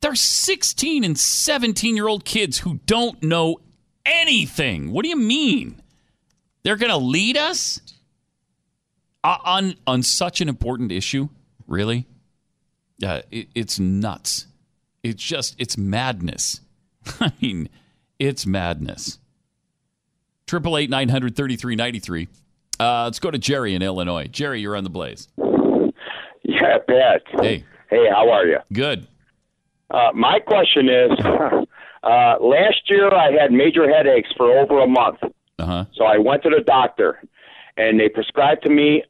[0.00, 3.58] They're 16 and 17 year old kids who don't know
[4.04, 4.92] anything.
[4.92, 5.80] What do you mean?
[6.62, 7.80] They're going to lead us
[9.22, 11.28] Uh, on on such an important issue?
[11.66, 12.06] Really?
[12.98, 14.46] Yeah, it, it's nuts.
[15.02, 16.60] It's just it's madness.
[17.20, 17.68] I mean,
[18.18, 19.18] it's madness.
[20.46, 22.28] Triple eight nine hundred thirty three ninety three.
[22.78, 24.26] Uh, let's go to Jerry in Illinois.
[24.26, 25.28] Jerry, you're on the blaze.
[26.42, 27.22] Yeah, Pat.
[27.40, 27.64] Hey.
[27.88, 28.58] Hey, how are you?
[28.72, 29.06] Good.
[29.90, 31.10] Uh, my question is
[32.02, 35.18] uh, last year I had major headaches for over a month.
[35.58, 35.84] Uh-huh.
[35.94, 37.22] So I went to the doctor
[37.76, 39.04] and they prescribed to me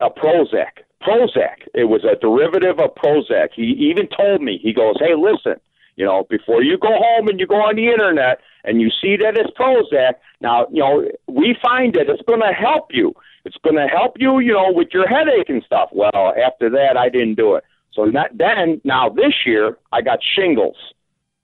[0.00, 0.82] a Prozac.
[1.02, 1.68] Prozac.
[1.74, 3.50] It was a derivative of Prozac.
[3.54, 5.60] He even told me, he goes, hey, listen,
[5.96, 9.16] you know, before you go home and you go on the internet and you see
[9.16, 13.14] that it's Prozac, now, you know, we find that it's going to help you.
[13.44, 15.90] It's going to help you, you know, with your headache and stuff.
[15.92, 17.64] Well, after that, I didn't do it.
[17.92, 20.76] So not, then, now this year, I got shingles,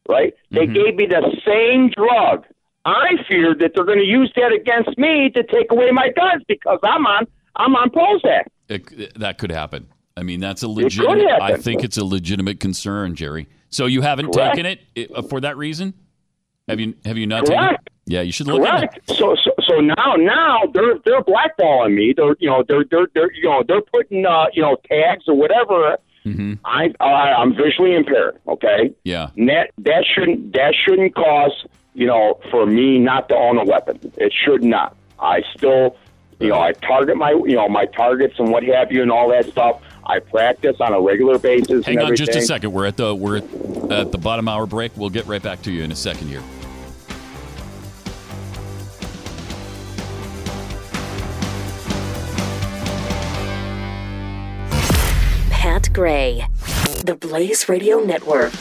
[0.08, 0.34] right?
[0.50, 2.44] They gave me the same drug.
[2.84, 6.44] I feared that they're going to use that against me to take away my guns
[6.46, 8.44] because I'm on I'm on Prozac.
[8.68, 9.88] It, that could happen.
[10.16, 11.26] I mean, that's a legitimate.
[11.40, 13.48] I think it's a legitimate concern, Jerry.
[13.70, 14.56] So you haven't Correct.
[14.56, 15.94] taken it uh, for that reason?
[16.68, 16.94] Have you?
[17.04, 17.60] Have you not Correct.
[17.60, 17.92] taken it?
[18.06, 18.90] Yeah, you should look at it.
[18.90, 19.08] Correct.
[19.08, 22.14] So, so so now now they're they're blackballing me.
[22.16, 25.34] They're you know they're they're they're you know they're putting uh you know tags or
[25.34, 25.98] whatever.
[26.24, 26.54] Mm-hmm.
[26.64, 28.38] I I I'm visually impaired.
[28.46, 28.94] Okay.
[29.04, 29.30] Yeah.
[29.36, 33.64] And that that shouldn't that shouldn't cause you know for me not to own a
[33.64, 33.98] weapon.
[34.16, 34.96] It should not.
[35.18, 35.96] I still
[36.38, 39.30] you know I target my you know my targets and what have you and all
[39.30, 39.82] that stuff.
[40.04, 41.84] I practice on a regular basis.
[41.84, 42.72] Hang on just a second.
[42.72, 44.96] We're at the we're at the bottom hour break.
[44.96, 46.42] We'll get right back to you in a second here.
[55.66, 56.46] Pat Gray,
[57.02, 58.54] the Blaze Radio Network.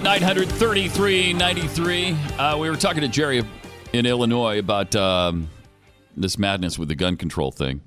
[0.00, 2.16] 888 933 93.
[2.38, 3.44] Uh, we were talking to Jerry
[3.92, 5.50] in Illinois about um,
[6.16, 7.82] this madness with the gun control thing.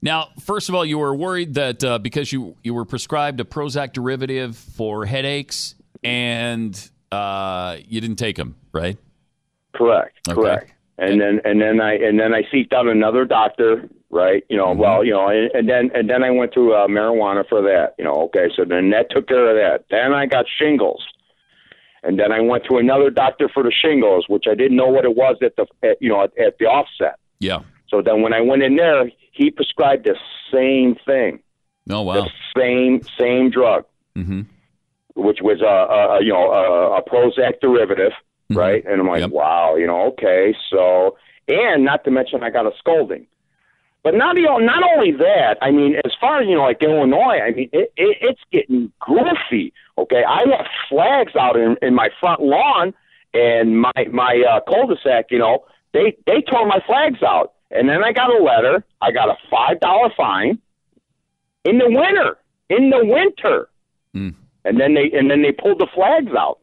[0.00, 3.44] Now, first of all, you were worried that uh, because you, you were prescribed a
[3.44, 8.96] Prozac derivative for headaches and uh, you didn't take them, right?
[9.74, 10.16] Correct.
[10.28, 10.40] Okay.
[10.40, 10.72] Correct.
[10.96, 14.42] And then and then I and then I seeked out another doctor, right?
[14.48, 14.80] You know, mm-hmm.
[14.80, 17.94] well, you know, and, and, then and then I went to uh, marijuana for that.
[17.98, 19.84] You know, okay, so then that took care of that.
[19.90, 21.04] Then I got shingles
[22.08, 25.04] and then I went to another doctor for the shingles, which I didn't know what
[25.04, 27.18] it was at the at, you know at, at the offset.
[27.38, 27.60] Yeah.
[27.88, 30.16] So then when I went in there, he prescribed the
[30.52, 31.40] same thing,
[31.90, 32.14] Oh wow.
[32.14, 33.84] the same same drug
[34.16, 34.40] Mm-hmm.
[35.14, 35.76] which was a,
[36.14, 38.12] a, you know a, a Prozac derivative,
[38.50, 38.58] Mm-hmm.
[38.58, 38.82] right?
[38.86, 41.18] And I'm like, wow, you know, okay, so
[41.48, 43.26] and not to mention I got a scolding.
[44.04, 46.82] But not you know, not only that, I mean, as far as you know, like
[46.82, 49.72] Illinois, I mean, it, it, it's getting goofy.
[49.98, 52.94] Okay, I have flags out in, in my front lawn,
[53.34, 55.26] and my my uh, cul-de-sac.
[55.30, 58.84] You know, they they tore my flags out, and then I got a letter.
[59.02, 60.58] I got a five dollar fine
[61.64, 62.38] in the winter.
[62.70, 63.68] In the winter,
[64.14, 64.34] Mm.
[64.64, 66.60] and then they and then they pulled the flags out.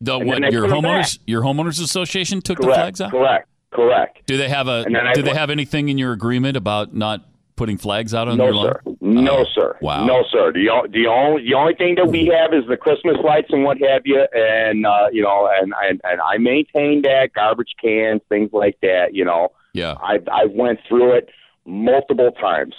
[0.00, 3.10] The what, your homeowners your homeowners association took the flags out.
[3.10, 4.26] correct, correct.
[4.26, 7.26] Do they have a then I Do they have anything in your agreement about not
[7.56, 8.66] putting flags out on No, your lawn?
[8.84, 8.96] sir.
[9.00, 9.76] No, sir.
[9.80, 10.04] Wow.
[10.06, 10.52] No, sir.
[10.52, 13.78] The, the only the only thing that we have is the Christmas lights and what
[13.78, 18.50] have you, and uh, you know, and, and and I maintain that garbage cans, things
[18.52, 19.14] like that.
[19.14, 19.94] You know, yeah.
[20.00, 21.28] I I went through it
[21.64, 22.74] multiple times.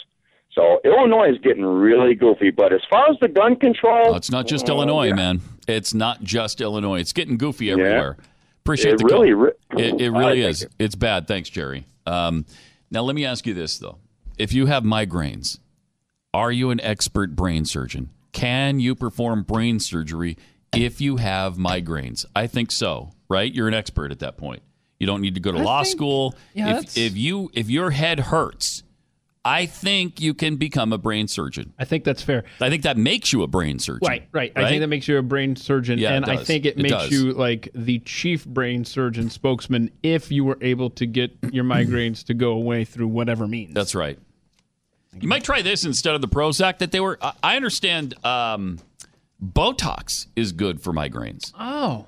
[0.51, 2.49] So Illinois is getting really goofy.
[2.49, 5.13] But as far as the gun control, Oh, it's not just uh, Illinois, yeah.
[5.15, 5.41] man.
[5.67, 7.01] It's not just Illinois.
[7.01, 8.15] It's getting goofy everywhere.
[8.65, 9.41] Appreciate It the really call.
[9.41, 10.61] re- it, it really right, is.
[10.61, 11.27] thank It's bad.
[11.27, 11.85] Thanks, Jerry.
[12.07, 12.45] Um,
[12.89, 13.99] now let me ask you this though:
[14.39, 15.59] If you have migraines,
[16.33, 18.09] are you an expert brain surgeon?
[18.31, 20.35] Can you perform brain surgery
[20.73, 22.25] if you have migraines?
[22.35, 23.11] I think so.
[23.29, 23.53] Right?
[23.53, 24.63] You're an expert at that point.
[24.99, 26.35] You don't need to go to I law think- school.
[26.55, 28.81] yeah, if, if you if your head hurts,
[29.47, 31.73] I think you can become a brain surgeon.
[31.77, 32.43] I think that's fair.
[32.59, 34.07] I think that makes you a brain surgeon.
[34.07, 34.51] Right, right.
[34.55, 36.89] I think that makes you a brain surgeon, Yeah, and I think it, It makes
[36.95, 37.11] does.
[37.11, 42.25] you like the chief brain surgeon spokesman if you were able to get your migraines
[42.25, 43.75] to go away through whatever means.
[43.75, 44.17] That's right.
[45.21, 47.17] You might try this instead of the Prozac that they were.
[47.21, 48.79] I- I understand um,
[49.43, 51.53] Botox is good for migraines.
[51.59, 52.07] Oh,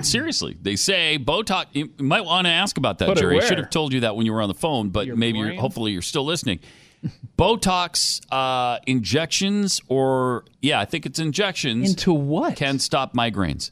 [0.00, 1.66] Seriously, they say Botox.
[1.72, 3.40] You might want to ask about that, Put Jerry.
[3.40, 5.54] I should have told you that when you were on the phone, but maybe you're,
[5.54, 6.60] hopefully you're still listening.
[7.38, 13.70] Botox uh, injections, or yeah, I think it's injections into what can stop migraines.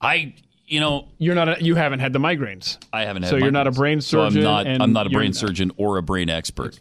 [0.00, 0.34] I,
[0.66, 1.60] you know, you're not.
[1.60, 2.78] A, you haven't had the migraines.
[2.92, 3.30] I haven't had.
[3.30, 3.76] So you're not a migraines.
[3.76, 4.46] brain So surgeon.
[4.46, 4.66] I'm not.
[4.66, 6.80] I'm not a brain surgeon or a brain expert.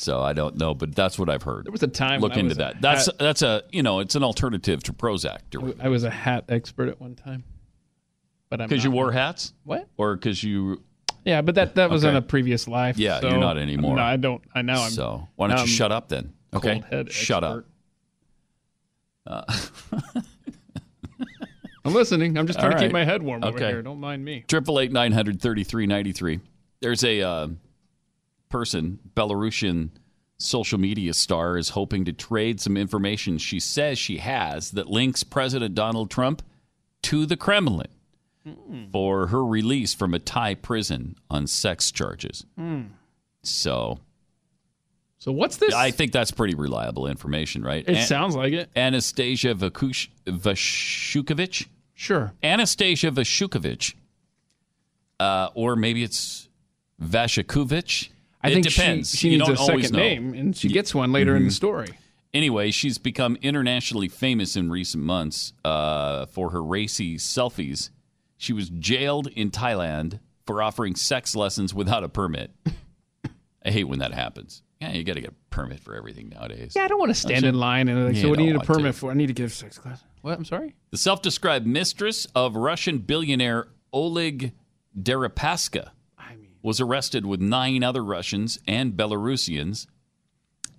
[0.00, 1.66] So I don't know, but that's what I've heard.
[1.66, 2.80] There was a time Look when I into that.
[2.80, 5.40] That's hat- that's a you know it's an alternative to Prozac
[5.80, 7.42] I was a hat expert at one time,
[8.48, 9.52] but because you wore hats.
[9.64, 9.88] What?
[9.96, 10.82] Or because you?
[11.24, 12.10] Yeah, but that that was Okay.
[12.10, 12.96] in a previous life.
[12.96, 13.96] Yeah, so- you're not anymore.
[13.96, 14.40] No, I don't.
[14.54, 14.74] I know.
[14.80, 14.90] I'm.
[14.90, 16.32] So why don't you I'm shut up then?
[16.54, 17.64] Okay, shut up.
[19.26, 19.52] expert.
[21.84, 22.36] I'm listening.
[22.36, 23.82] I'm just trying All to keep my head warm over here.
[23.82, 24.44] Don't mind me.
[24.46, 26.40] Triple eight nine hundred thirty three ninety three.
[26.80, 27.48] There's a uh,
[28.48, 29.90] person, Belarusian
[30.38, 35.24] social media star, is hoping to trade some information she says she has that links
[35.24, 36.42] President Donald Trump
[37.02, 37.88] to the Kremlin
[38.92, 42.46] for her release from a Thai prison on sex charges.
[42.56, 42.82] Hmm.
[43.42, 43.98] So,
[45.18, 45.74] so what's this?
[45.74, 47.84] I think that's pretty reliable information, right?
[47.86, 48.70] It An- sounds like it.
[48.74, 51.66] Anastasia Vakush- Vashukovich.
[51.94, 52.32] Sure.
[52.42, 53.94] Anastasia Vashukovich.
[55.20, 56.48] Uh, or maybe it's
[57.02, 58.08] Vashukovich.
[58.42, 59.14] I it think she- depends.
[59.18, 59.98] she You needs a second know.
[59.98, 61.52] name, and she gets one later in the Mhm.
[61.54, 61.88] story.
[62.34, 67.90] Anyway, she's become internationally famous in recent months uh, for her racy selfies.
[68.36, 72.50] She was jailed in Thailand for offering sex lessons without a permit.
[73.64, 74.62] I hate when that happens.
[74.80, 76.74] Yeah, you got to get a permit for everything nowadays.
[76.76, 78.60] Yeah, I don't want to stand in line and like, so what do you need
[78.62, 78.98] a permit to.
[79.00, 79.10] for?
[79.10, 80.04] I need to give sex class.
[80.22, 80.38] What?
[80.38, 80.76] I'm sorry.
[80.92, 84.52] The self described mistress of Russian billionaire Oleg
[84.96, 85.90] Deripaska
[86.62, 89.86] was arrested with nine other Russians and Belarusians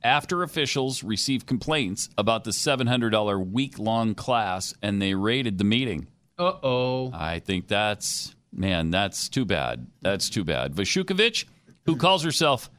[0.03, 6.07] after officials received complaints about the $700 week long class and they raided the meeting.
[6.37, 7.11] Uh oh.
[7.13, 9.87] I think that's, man, that's too bad.
[10.01, 10.73] That's too bad.
[10.73, 11.45] Vashukovich,
[11.85, 12.69] who calls herself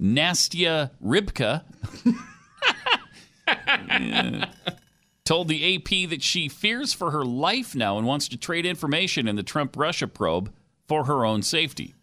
[0.00, 1.62] Nastya Rybka,
[3.46, 4.50] Yeah.
[5.24, 9.26] told the AP that she fears for her life now and wants to trade information
[9.26, 10.52] in the Trump Russia probe
[10.86, 11.94] for her own safety.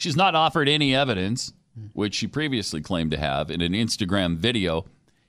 [0.00, 1.52] She's not offered any evidence,
[1.92, 4.86] which she previously claimed to have in an Instagram video,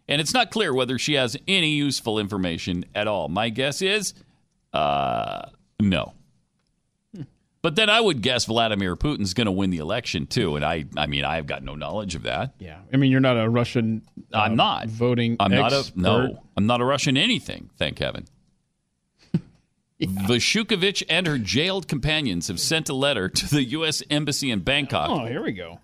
[0.08, 3.28] and it's not clear whether she has any useful information at all.
[3.28, 4.14] My guess is
[4.74, 5.50] uh,
[5.80, 6.14] no.
[7.62, 10.86] But then I would guess Vladimir Putin's going to win the election too, and I,
[10.98, 12.56] I mean, I've got no knowledge of that.
[12.58, 12.80] Yeah.
[12.92, 14.02] I mean, you're not a Russian.
[14.34, 15.36] uh, I'm not voting.
[15.40, 16.44] I'm not a no.
[16.58, 17.70] I'm not a Russian anything.
[17.78, 18.26] Thank heaven.
[20.28, 24.02] Vashukovich and her jailed companions have sent a letter to the U.S.
[24.10, 25.80] Embassy in Bangkok Oh, here we go.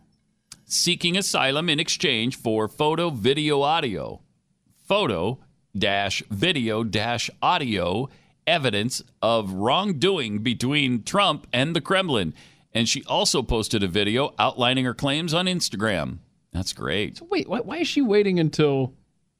[0.65, 4.21] seeking asylum in exchange for photo, video, audio,
[4.85, 5.39] photo
[5.77, 8.09] dash video dash audio
[8.47, 12.33] evidence of wrongdoing between Trump and the Kremlin.
[12.73, 16.19] And she also posted a video outlining her claims on Instagram.
[16.53, 17.21] That's great.
[17.29, 18.93] Wait, why, why is she waiting until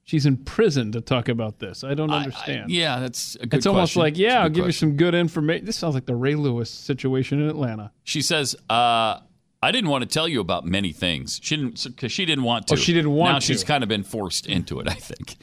[0.08, 1.84] she's in prison to talk about this?
[1.84, 2.72] I don't understand.
[2.72, 5.66] Yeah, that's a good it's almost like, yeah, I'll give you some good information.
[5.66, 7.92] This sounds like the Ray Lewis situation in Atlanta.
[8.04, 9.20] She says, uh,
[9.62, 11.40] I didn't want to tell you about many things.
[11.44, 12.74] She didn't because she didn't want to.
[12.74, 13.46] Oh, she didn't want now to.
[13.46, 15.36] she's kind of been forced into it, I think.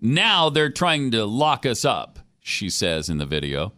[0.00, 3.72] Now they're trying to lock us up, she says in the video.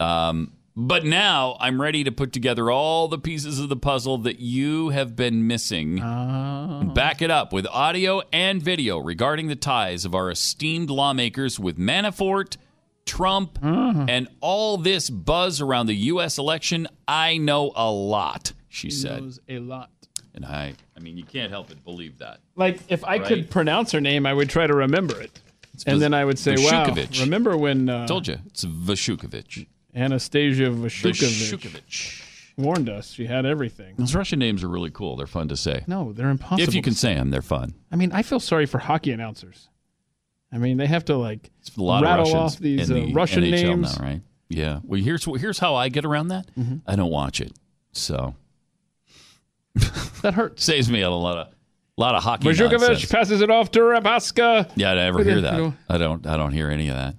[0.00, 4.38] Um, but now I'm ready to put together all the pieces of the puzzle that
[4.38, 5.98] you have been missing.
[5.98, 11.58] and Back it up with audio and video regarding the ties of our esteemed lawmakers
[11.58, 12.56] with Manafort,
[13.04, 16.38] Trump, and all this buzz around the U.S.
[16.38, 16.86] election.
[17.08, 19.22] I know a lot, she said.
[19.22, 19.90] knows a lot.
[20.34, 22.38] And I, I mean, you can't help but believe that.
[22.54, 23.26] Like if I Right.
[23.26, 25.40] could pronounce her name, I would try to remember it,
[25.86, 29.66] and then I would say, "Wow, remember when?" Uh, Told you, it's Vashukovich.
[29.98, 32.22] Anastasia Vashukovich
[32.56, 33.10] warned us.
[33.12, 33.94] She had everything.
[33.98, 35.16] Those Russian names are really cool.
[35.16, 35.84] They're fun to say.
[35.86, 36.62] No, they're impossible.
[36.68, 37.74] If you can say them, they're fun.
[37.90, 39.68] I mean, I feel sorry for hockey announcers.
[40.52, 43.50] I mean, they have to like A rattle of off these in uh, Russian NHL
[43.50, 43.98] names.
[43.98, 44.20] now, right?
[44.48, 44.80] Yeah.
[44.84, 46.46] Well, here's here's how I get around that.
[46.58, 46.80] Mhm.
[46.86, 47.52] I don't watch it,
[47.92, 48.34] so
[50.22, 50.64] that hurts.
[50.64, 52.48] Saves me a lot of a lot of hockey.
[52.48, 54.70] Vashukovich passes it off to Rapaska.
[54.74, 55.74] Yeah, I never hear that.
[55.88, 56.26] I don't.
[56.26, 57.14] I don't hear any of that.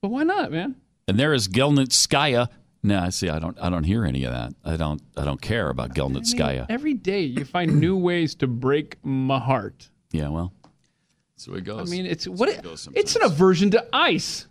[0.00, 0.76] But why not, man?
[1.06, 2.48] And there is Gelnitskaya.
[2.82, 3.28] No, I see.
[3.30, 3.58] I don't.
[3.60, 4.52] I don't hear any of that.
[4.64, 5.00] I don't.
[5.16, 6.66] I don't care about Gelnitskaya.
[6.68, 9.88] Every day you find new ways to break my heart.
[10.12, 10.28] Yeah.
[10.28, 10.52] Well,
[11.34, 11.90] that's the way it goes.
[11.90, 13.04] I mean, it's what That's it, the way goes sometimes.
[13.04, 14.46] it's an aversion to ice.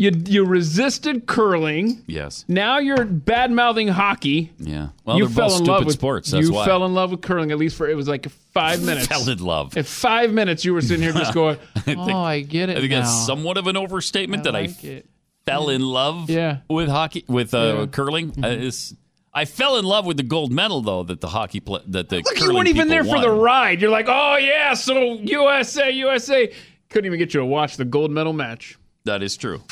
[0.00, 2.04] You you resisted curling.
[2.06, 2.44] Yes.
[2.46, 4.52] Now you're bad mouthing hockey.
[4.60, 4.90] Yeah.
[5.04, 6.30] Well, you they're fell both in love with sports.
[6.30, 6.64] That's you why.
[6.64, 9.06] fell in love with curling at least for it was like five minutes.
[9.08, 9.76] Fell in love.
[9.76, 12.80] At five minutes, you were sitting here just going, "Oh, think- I get it I
[12.80, 15.06] think now." that's somewhat of an overstatement I that I it.
[15.48, 16.58] Fell in love Yeah.
[16.68, 17.72] with hockey with uh, Yeah.
[17.72, 17.90] Mm-hmm.
[17.90, 18.30] curling.
[18.42, 18.94] Uh, it's-
[19.34, 22.16] I fell in love with the gold medal though that the hockey pla that the
[22.16, 23.80] Look, curling you weren't even there people for the ride.
[23.80, 26.52] You're like, oh yeah, so USA, USA.
[26.88, 28.78] Couldn't even get you to watch the gold medal match.
[29.04, 29.62] That is true.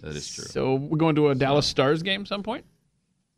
[0.00, 0.44] That is true.
[0.44, 2.64] So we're going to a Dallas Stars game some point.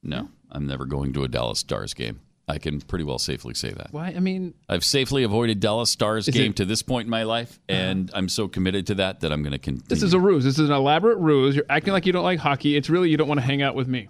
[0.03, 2.21] No, I'm never going to a Dallas Stars game.
[2.51, 3.89] I can pretty well safely say that.
[3.93, 4.09] Why?
[4.09, 7.59] I mean, I've safely avoided Dallas Stars game it- to this point in my life,
[7.69, 9.87] and I'm so committed to that that I'm going to continue.
[9.89, 10.45] this is a ruse.
[10.45, 11.57] This is an elaborate ruse.
[11.57, 12.77] You're acting like you don't like hockey.
[12.77, 14.09] It's really you don't want to hang out with me.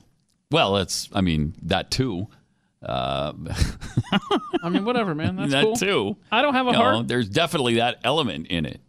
[0.51, 2.27] well, it's I mean that too.
[2.83, 3.33] Uh,
[4.63, 5.37] I mean, whatever, man.
[5.37, 5.77] That's that cool.
[5.77, 6.17] too.
[6.33, 7.09] I don't have a No, heart.
[7.09, 8.81] There's definitely that element in it.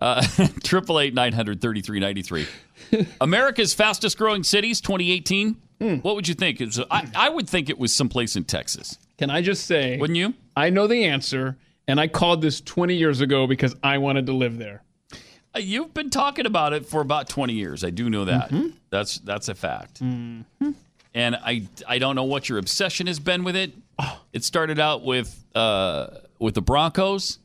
[0.00, 0.24] Uh,
[0.62, 2.46] Triple eight nine hundred thirty three ninety three.
[3.20, 5.56] America's fastest growing cities 2018.
[5.80, 5.96] Hmm.
[5.96, 6.60] What would you think?
[6.60, 8.98] Was, I, I would think it was someplace in Texas.
[9.18, 9.98] Can I just say?
[9.98, 10.34] Wouldn't you?
[10.56, 11.56] I know the answer,
[11.88, 14.82] and I called this 20 years ago because I wanted to live there.
[15.54, 17.84] Uh, You've been talking about it for about 20 years.
[17.84, 18.50] I do know that.
[18.50, 18.68] Mm-hmm.
[18.90, 20.00] That's that's a fact.
[20.00, 20.44] And
[21.36, 23.72] I I don't know what your obsession has been with it.
[24.32, 26.08] It started out with uh,
[26.40, 27.38] with the Broncos.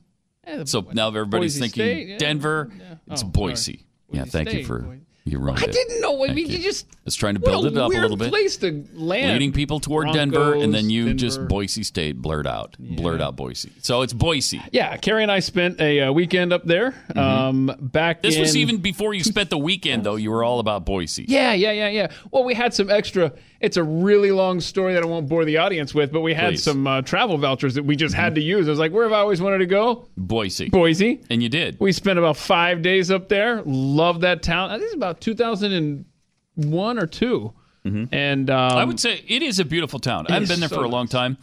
[0.66, 2.18] so now everybody's Boise thinking State, yeah.
[2.18, 2.72] Denver.
[3.12, 3.86] It's Oh, Boise.
[4.12, 4.98] Yeah, Boise thank you for.
[5.30, 5.72] You ruined I it.
[5.72, 6.24] didn't know.
[6.24, 6.58] I Thank mean, you.
[6.58, 8.30] you just It's trying to build it up a little bit.
[8.30, 9.34] place to land.
[9.34, 11.48] leading people toward Denver, and then you Broncos, just Denver.
[11.50, 13.72] Boise State blurred out, blurred out Boise.
[13.82, 14.62] So it's Boise.
[14.72, 16.94] Yeah, Carrie and I spent a uh, weekend up there.
[17.16, 18.28] Um, back Mm-hmm.
[18.28, 20.16] This was in- even before you spent the weekend, though.
[20.16, 21.26] You were all about Boise.
[21.28, 22.12] Yeah, yeah, yeah, yeah.
[22.32, 23.32] Well, we had some extra.
[23.62, 26.52] It's a really long story that I won't bore the audience with, but we had
[26.54, 26.64] Please.
[26.64, 28.68] some uh, travel vouchers that we just had to use.
[28.68, 30.08] I was like, where have I always wanted to go?
[30.16, 30.70] Boise.
[30.70, 31.22] Boise.
[31.30, 31.78] And you did.
[31.80, 33.62] We spent about five days up there.
[33.66, 34.70] Love that town.
[34.72, 37.54] I think it's about 2001 or 2
[38.12, 40.26] And um, I would say it is a beautiful town.
[40.30, 41.38] I haven't been there so for a long time,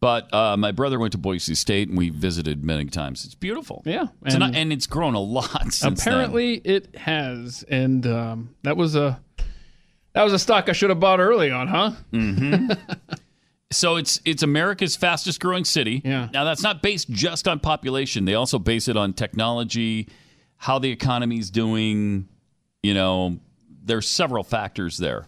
[0.00, 3.24] but uh, my brother went to Boise State, and we visited many times.
[3.24, 3.82] It's beautiful.
[3.86, 6.12] Yeah, It's and- not, and it's grown a lot since then.
[6.14, 9.20] apparently it has, and um, that was a
[10.14, 11.90] that was a stock I should have bought early on, huh?
[12.10, 12.68] hmm
[13.70, 16.02] so it's it's America's fastest growing city.
[16.04, 16.28] Yeah.
[16.32, 18.24] Now that's not based just on population.
[18.24, 20.08] They also base it on technology,
[20.56, 22.28] how the economy's doing.
[22.82, 23.38] You know,
[23.84, 25.26] there's several factors there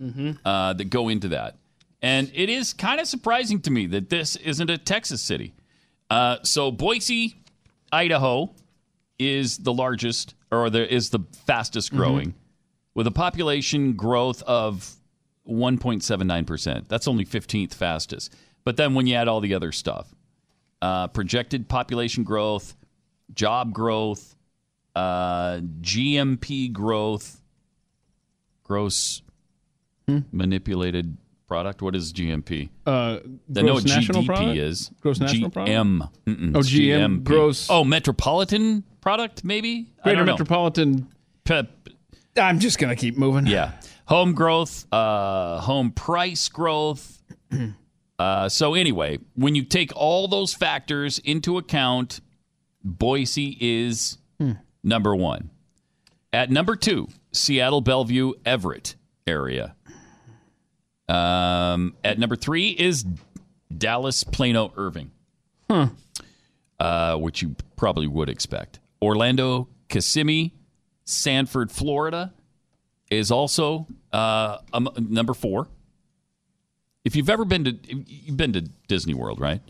[0.00, 0.32] Mm-hmm.
[0.44, 1.56] uh, that go into that,
[2.00, 5.52] and it is kind of surprising to me that this isn't a Texas city.
[6.10, 7.36] Uh, so Boise,
[7.92, 8.52] Idaho,
[9.18, 12.34] is the largest or the is the fastest growing,
[12.94, 14.94] with a population growth of
[15.48, 16.88] 1.79 percent.
[16.88, 18.34] That's only 15th fastest.
[18.64, 20.14] But then when you add all the other stuff,
[20.80, 22.76] uh, projected population growth,
[23.34, 24.36] job growth,
[24.94, 27.40] uh, GMP growth,
[28.62, 29.22] gross
[30.30, 31.16] manipulated
[31.48, 31.82] product.
[31.82, 32.68] What is GMP?
[32.86, 34.56] Uh, I know gross what national GDP product?
[34.58, 34.90] is.
[35.00, 35.70] Gross national product?
[35.76, 36.10] GM.
[36.26, 37.24] Mm-mm, Oh, GM, GMP.
[37.24, 39.88] gross- Oh, metropolitan product, maybe.
[40.00, 40.32] I Greater don't know.
[42.36, 43.46] I'm just gonna keep moving.
[43.46, 43.72] Yeah,
[44.06, 47.22] home growth, uh, home price growth.
[48.18, 52.20] uh, so anyway, when you take all those factors into account,
[52.84, 54.52] Boise is Hmm.
[54.82, 55.50] number one.
[56.32, 58.94] At number two, Seattle, Bellevue, Everett
[59.26, 59.76] area.
[61.08, 63.04] Um, at number three is
[63.76, 65.10] Dallas, Plano, Irving,
[65.70, 65.88] Huh.
[66.80, 68.80] uh, which you probably would expect.
[69.02, 70.52] Orlando, Kissimmee,
[71.12, 72.32] Sanford, Florida
[73.10, 75.68] is also uh, um, number four.
[77.04, 77.72] If you've ever been to,
[78.06, 79.60] you've been to Disney World, right?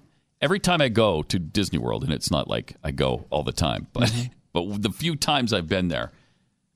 [0.41, 3.53] Every time I go to Disney World, and it's not like I go all the
[3.53, 4.13] time, but
[4.53, 6.13] but the few times I've been there,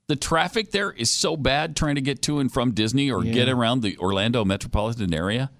[0.07, 3.33] the traffic there is so bad trying to get to and from Disney or Yeah.
[3.33, 5.51] get around the Orlando metropolitan area.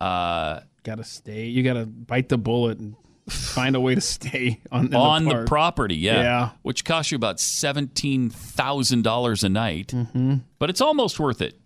[0.00, 1.46] Uh, gotta stay.
[1.46, 2.94] You gotta bite the bullet and
[3.28, 6.20] find a way to stay on on the, the, property, yeah.
[6.22, 6.50] Yeah.
[6.62, 10.36] Which costs you about seventeen thousand dollars a night, Mm-hmm.
[10.58, 11.58] but it's almost worth it.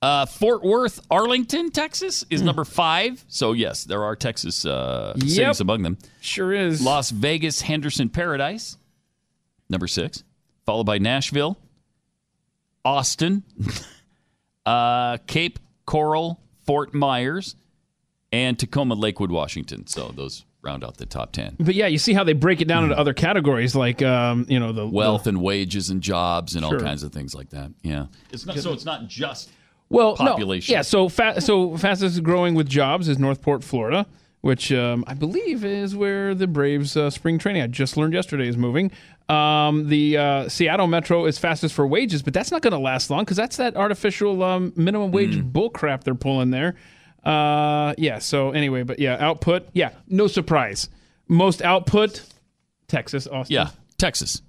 [0.00, 3.24] Uh, Fort Worth, Arlington, Texas is number five.
[3.26, 5.14] So yes, there are Texas uh.
[5.16, 5.28] Yep.
[5.28, 5.98] cities among them.
[6.20, 6.80] Sure is.
[6.80, 8.76] Las Vegas, Henderson, Paradise,
[9.68, 10.22] number six,
[10.64, 11.58] followed by Nashville,
[12.84, 13.42] Austin,
[14.66, 17.56] uh, Cape Coral, Fort Myers,
[18.30, 19.86] and Tacoma, Lakewood, Washington.
[19.88, 21.56] So those round out the top ten.
[21.60, 24.58] But yeah, you see how they break it down into other categories, like um, you
[24.58, 27.70] know the wealth and wages and jobs and all kinds of things like that.
[27.82, 28.72] Yeah, it's not so.
[28.72, 29.50] It's not just
[29.88, 30.72] well, no, population.
[30.72, 34.06] yeah, so fa- so fastest growing with jobs is North Port, Florida,
[34.42, 38.48] which um, I believe is where the Braves uh, spring training I just learned yesterday
[38.48, 38.90] is moving.
[39.30, 43.10] Um, the uh, Seattle Metro is fastest for wages, but that's not going to last
[43.10, 45.52] long because that's that artificial um, minimum wage Mm.
[45.52, 46.76] bull crap they're pulling there.
[47.28, 48.18] Uh, yeah.
[48.18, 49.68] So anyway, but yeah, output.
[49.72, 50.88] Yeah, no surprise.
[51.28, 52.22] Most output,
[52.86, 53.54] Texas, Austin.
[53.54, 53.68] Yeah,
[53.98, 54.40] Texas.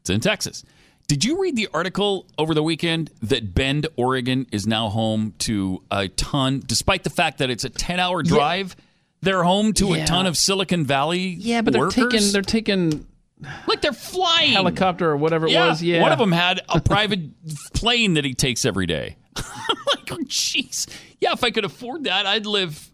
[0.00, 0.64] It's in Texas.
[1.06, 5.82] Did you read the article over the weekend that Bend, Oregon is now home to
[5.90, 8.76] a ton, despite the fact that it's a 10 hour drive?
[9.22, 10.04] They're home to Yeah.
[10.04, 13.06] a ton of Silicon Valley Yeah, but they're taking they're taking
[13.66, 15.82] like they're flying helicopter or whatever it yeah, was.
[15.82, 17.20] Yeah, One of them had a private
[17.72, 19.16] plane that he takes every day.
[19.36, 20.86] like, oh, jeez.
[21.20, 22.90] Yeah, if I could afford that, I'd live.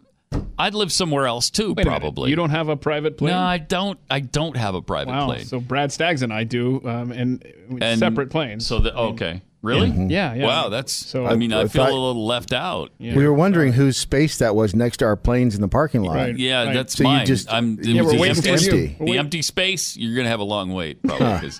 [0.57, 2.29] I'd live somewhere else too, Wait probably.
[2.29, 3.33] You don't have a private plane?
[3.33, 3.99] No, I don't.
[4.09, 5.27] I don't have a private wow.
[5.27, 5.45] plane.
[5.45, 7.45] So Brad Staggs and I do, um, and,
[7.81, 8.65] And separate planes.
[8.65, 9.89] So the okay, really?
[9.89, 10.45] Yeah, yeah.
[10.45, 10.93] Wow, that's.
[10.93, 12.91] So- I mean, I, I feel thought- a little left out.
[12.99, 16.37] We were wondering whose space that was next to our planes in the parking lot.
[16.37, 17.21] Yeah, that's so mine.
[17.21, 19.13] You just, I'm, Yeah, we're the waiting empty, for you.
[19.13, 21.51] The empty space, you're gonna have a long wait, probably.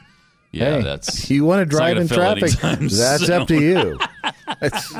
[0.60, 0.66] Huh.
[0.66, 1.30] 'cause- yeah, Hey, that's.
[1.30, 2.44] you want to drive in traffic.
[2.44, 4.00] anytime That's up to you.
[4.62, 4.94] It's,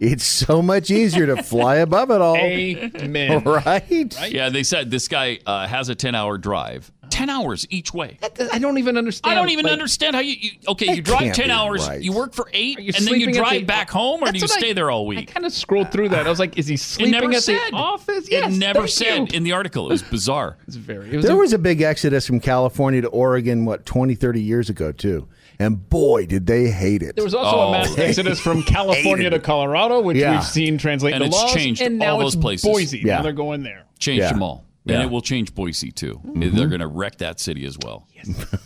[0.00, 2.36] it's so much easier to fly above it all.
[2.36, 3.44] Amen.
[3.44, 4.30] Right?
[4.30, 6.90] Yeah, they said this guy uh, has a 10 hour drive.
[7.10, 8.18] 10 hours each way.
[8.52, 9.32] I don't even understand.
[9.32, 12.00] I don't even like- understand how you, you okay, you drive 10 hours, right.
[12.00, 14.52] you work for 8 and then you drive the- back home or do you what
[14.52, 15.18] I- stay there all week?
[15.18, 16.26] I kind of scrolled through that.
[16.26, 17.58] I was like, is he It sleeping at said.
[17.70, 18.28] the office?
[18.30, 19.36] Yes, it never said you.
[19.36, 19.86] in the article.
[19.86, 20.56] It was bizarre.
[20.66, 21.10] It's very.
[21.10, 24.40] It was There a- was a big exodus from California to Oregon, what, 20, 30
[24.42, 25.28] years ago, too.
[25.60, 27.16] And boy, did they hate it.
[27.16, 27.68] There was also Oh.
[27.68, 30.32] a mass exodus from California to Colorado, which Yeah.
[30.36, 32.64] we've seen translate And to it's laws, changed and now all it's those places.
[32.70, 32.98] Boise.
[32.98, 33.16] Yeah.
[33.16, 33.84] Now they're going there.
[33.98, 34.32] Changed Yeah.
[34.32, 34.64] them all.
[34.88, 34.94] Yeah.
[34.94, 36.20] And it will change Boise too.
[36.24, 38.08] They're going to wreck that city as well.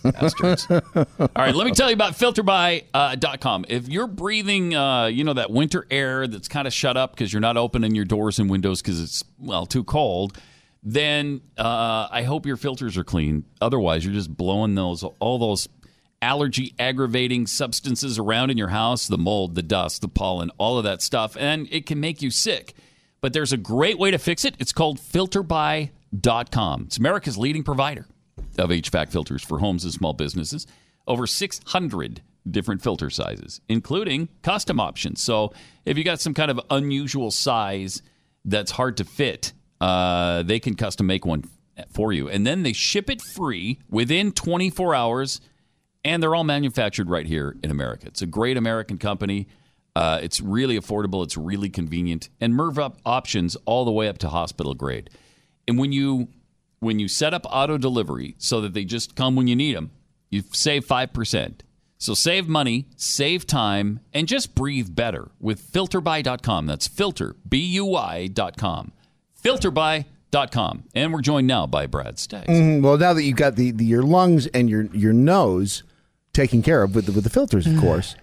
[0.04, 0.66] Bastards.
[0.70, 3.64] all right, let me tell you about FilterBuy.com.
[3.68, 7.32] If you're breathing, uh, you know, that winter air that's kind of shut up because
[7.32, 10.38] you're not opening your doors and windows because it's, well, too cold,
[10.84, 13.44] then uh, I hope your filters are clean.
[13.60, 15.68] Otherwise, you're just blowing those all those
[16.20, 20.84] allergy aggravating substances around in your house the mold, the dust, the pollen, all of
[20.84, 21.36] that stuff.
[21.36, 22.74] And it can make you sick.
[23.20, 24.54] But there's a great way to fix it.
[24.60, 25.90] It's called FilterBuy.com.
[26.12, 28.06] It's America's leading provider
[28.58, 30.66] of HVAC filters for homes and small businesses.
[31.06, 35.22] Over 600 different filter sizes, including custom options.
[35.22, 35.52] So
[35.84, 38.02] if you got some kind of unusual size
[38.44, 41.44] that's hard to fit, uh, they can custom make one
[41.92, 42.28] for you.
[42.28, 45.40] And then they ship it free within 24 hours
[46.04, 48.06] and they're all manufactured right here in America.
[48.06, 49.46] It's a great American company.
[49.94, 51.22] Uh, it's really affordable.
[51.22, 55.10] It's really convenient, and Merv up options all the way up to hospital grade.
[55.68, 56.28] And when you
[56.80, 59.90] when you set up auto delivery so that they just come when you need them,
[60.30, 61.62] you save five percent.
[61.98, 66.66] So save money, save time, and just breathe better with FilterBuy.com.
[66.66, 68.90] That's filter b u y.com.
[69.40, 70.84] FilterBuy.com.
[70.94, 72.48] And we're joined now by Brad Staggs.
[72.48, 72.82] Mhm.
[72.82, 75.82] Well, now that you've got the, the your lungs and your your nose
[76.32, 78.16] taken care of with the, with the filters, of course.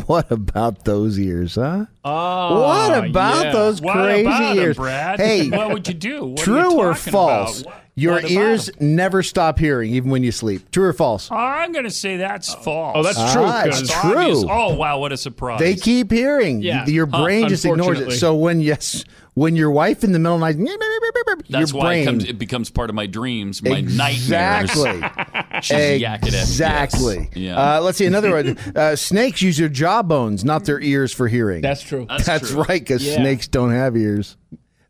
[0.06, 1.86] what about those ears, huh?
[2.04, 3.52] Oh, what about yeah.
[3.52, 5.20] those What crazy about 'em, ears, Brad?
[5.20, 6.24] Hey, What would you do?
[6.26, 7.60] What are true you or false?
[7.62, 7.72] about?
[7.72, 8.96] What- Your ears about ears 'em?
[8.96, 10.70] never stop hearing, even when you sleep.
[10.70, 11.30] True or false?
[11.30, 12.94] I'm going to say that's false.
[12.96, 13.68] Oh, that's Ah, true.
[13.70, 14.18] it's 'cause- true.
[14.18, 14.44] Obvious.
[14.48, 15.58] Oh, wow, what a surprise.
[15.60, 16.62] They keep hearing.
[16.62, 16.86] Yeah.
[16.86, 18.12] Your Huh, brain just ignores it.
[18.12, 19.04] So when yes,
[19.34, 22.24] when your wife in the middle of the night, That's your why brain it, comes,
[22.24, 25.00] it becomes part of my dreams, my exactly.
[25.00, 25.10] nightmares.
[25.64, 26.34] She's yakking it.
[26.34, 27.16] Exactly.
[27.34, 27.36] Yes.
[27.36, 27.76] Yeah.
[27.76, 28.58] Uh, let's see another one.
[28.76, 31.60] Uh, snakes use their jawbones, not their ears, for hearing.
[31.60, 32.06] That's true.
[32.08, 32.62] That's true.
[32.62, 33.16] right, because Yeah.
[33.16, 34.36] snakes don't have ears.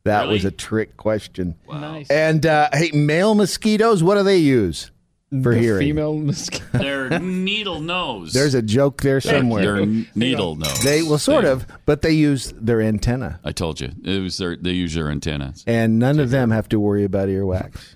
[0.04, 0.34] That Really?
[0.34, 1.56] was a trick question.
[1.68, 2.08] Nice.
[2.10, 4.90] And uh, hey, male mosquitoes, what do they use
[5.42, 5.80] for The hearing?
[5.88, 6.64] female mosquito.
[6.78, 8.32] Their needle nose.
[8.32, 9.62] There's a joke there somewhere.
[9.78, 10.82] Their needle nose.
[10.82, 13.90] They well, sort They- of, but they use their antenna, I told you.
[14.04, 15.64] It was their, they use their antennas.
[15.66, 17.94] and none of them have to worry about earwax.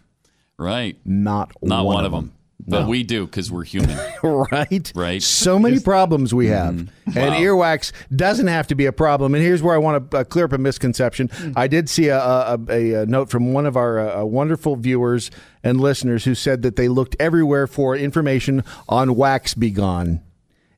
[0.58, 0.96] Right.
[1.04, 1.68] Not one.
[1.68, 2.32] Not one, one of of them.
[2.68, 2.88] But No.
[2.88, 3.96] we do because we're human.
[4.22, 4.90] right?
[4.94, 5.22] Right.
[5.22, 6.74] So many problems we have.
[6.74, 7.18] Mm-hmm.
[7.18, 7.40] And Wow.
[7.40, 9.34] earwax doesn't have to be a problem.
[9.34, 11.28] And here's where I want to uh, clear up a misconception.
[11.32, 11.52] Hmm.
[11.54, 15.30] I did see a, a, a, a note from one of our uh, wonderful viewers
[15.62, 20.22] and listeners who said that they looked everywhere for information on Wax Be Gone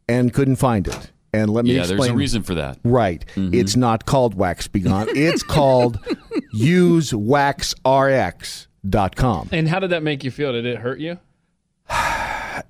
[0.09, 1.13] and couldn't find it.
[1.33, 1.99] And let me yeah, explain.
[2.01, 2.79] there's a reason for that.
[2.85, 3.25] Right.
[3.37, 3.55] Mhm.
[3.55, 5.07] It's not called Wax Be Gone.
[5.11, 5.99] It's called
[6.53, 9.49] use usewaxrx.com.
[9.53, 10.53] And how did that make you feel?
[10.53, 11.19] Did it hurt you?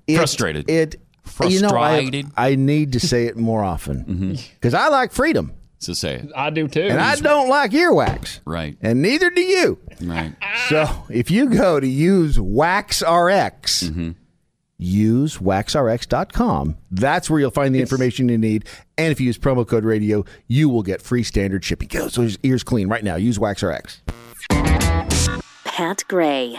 [0.07, 0.69] It- Frustrated.
[0.71, 0.97] It
[1.43, 2.27] You know, I, Frustrated.
[2.37, 6.29] I need to say it more often because I like freedom, So say it.
[6.37, 6.83] I do too.
[6.83, 8.77] and I don't like earwax, Right.
[8.83, 9.79] and neither do you.
[10.03, 10.35] Right.
[10.69, 14.11] So if you go to use WaxRx, Mm-hmm.
[14.81, 18.65] usewaxrx.com, that's where you'll find the information you need.
[18.99, 21.89] And if you use promo code radio, you will get free standard shipping.
[21.89, 23.17] Go, so his ears clean right now.
[23.17, 23.99] Use WaxRx.
[25.65, 26.59] Pat Gray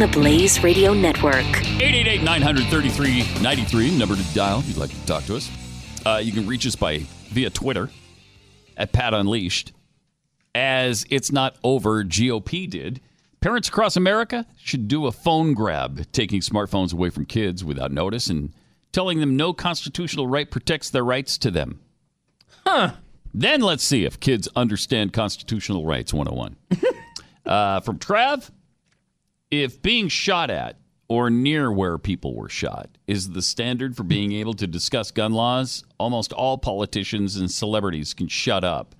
[0.00, 1.34] The Blaze Radio Network.
[1.34, 5.50] 888 933 93, number to dial if you'd like to talk to us.
[6.06, 7.90] Uh, you can reach us by via Twitter
[8.78, 9.72] at Pat Unleashed.
[10.54, 13.02] As It's Not Over GOP did,
[13.40, 18.28] parents across America should do a phone grab, taking smartphones away from kids without notice
[18.28, 18.54] and
[18.92, 21.78] telling them no constitutional right protects their rights to them.
[22.66, 22.92] Huh.
[23.34, 26.56] Then let's see if kids understand constitutional rights 101.
[27.44, 28.50] uh, from Trav,
[29.50, 30.76] if being shot at
[31.08, 35.32] or near where people were shot is the standard for being able to discuss gun
[35.32, 38.94] laws, almost all politicians and celebrities can shut up.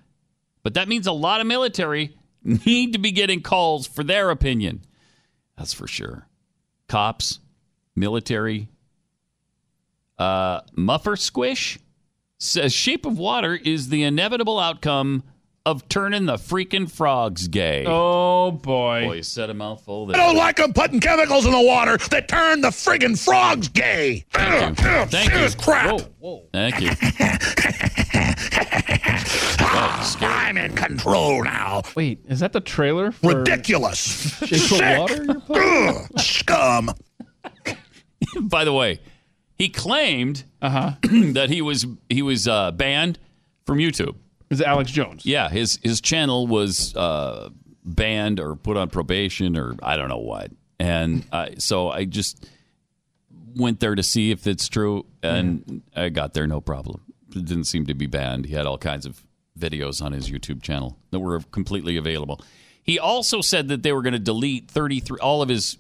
[0.63, 4.83] But that means a lot of military need to be getting calls for their opinion.
[5.57, 6.27] That's for sure.
[6.89, 7.39] Cops,
[7.95, 8.69] military,
[10.19, 11.79] uh, Muffer Squish
[12.39, 15.23] says Shape of Water is the inevitable outcome
[15.67, 17.85] of turning the freaking frogs gay.
[17.87, 19.05] Oh boy.
[19.07, 22.29] Boy, you said a mouthful I don't like them putting chemicals in the water that
[22.29, 24.25] turn the friggin' frogs gay.
[24.35, 25.37] Ugh, ugh, Thank you.
[25.37, 26.01] serious crap.
[26.53, 26.91] Thank you.
[30.23, 31.83] I'm in control now.
[31.95, 33.99] Wait, is that the trailer for Ridiculous.
[34.39, 34.99] Shape Sick.
[34.99, 35.27] Water?
[35.51, 36.91] Ugh, scum.
[38.41, 39.01] By the way,
[39.57, 40.93] he claimed Uh-huh.
[41.33, 43.19] that he was he was uh, banned
[43.67, 44.17] from YouTube.
[44.51, 45.25] Is Alex Jones?
[45.25, 47.51] Yeah, his his channel was uh,
[47.85, 50.51] banned or put on probation or I don't know what.
[50.79, 51.25] And
[51.59, 52.49] so I just
[53.55, 57.03] went there to see if it's true, and I got there no problem.
[57.35, 58.47] It didn't seem to be banned.
[58.47, 59.25] He had all kinds of
[59.59, 62.41] videos on his YouTube channel that were completely available.
[62.83, 65.77] He also said that they were going to delete 33 all of his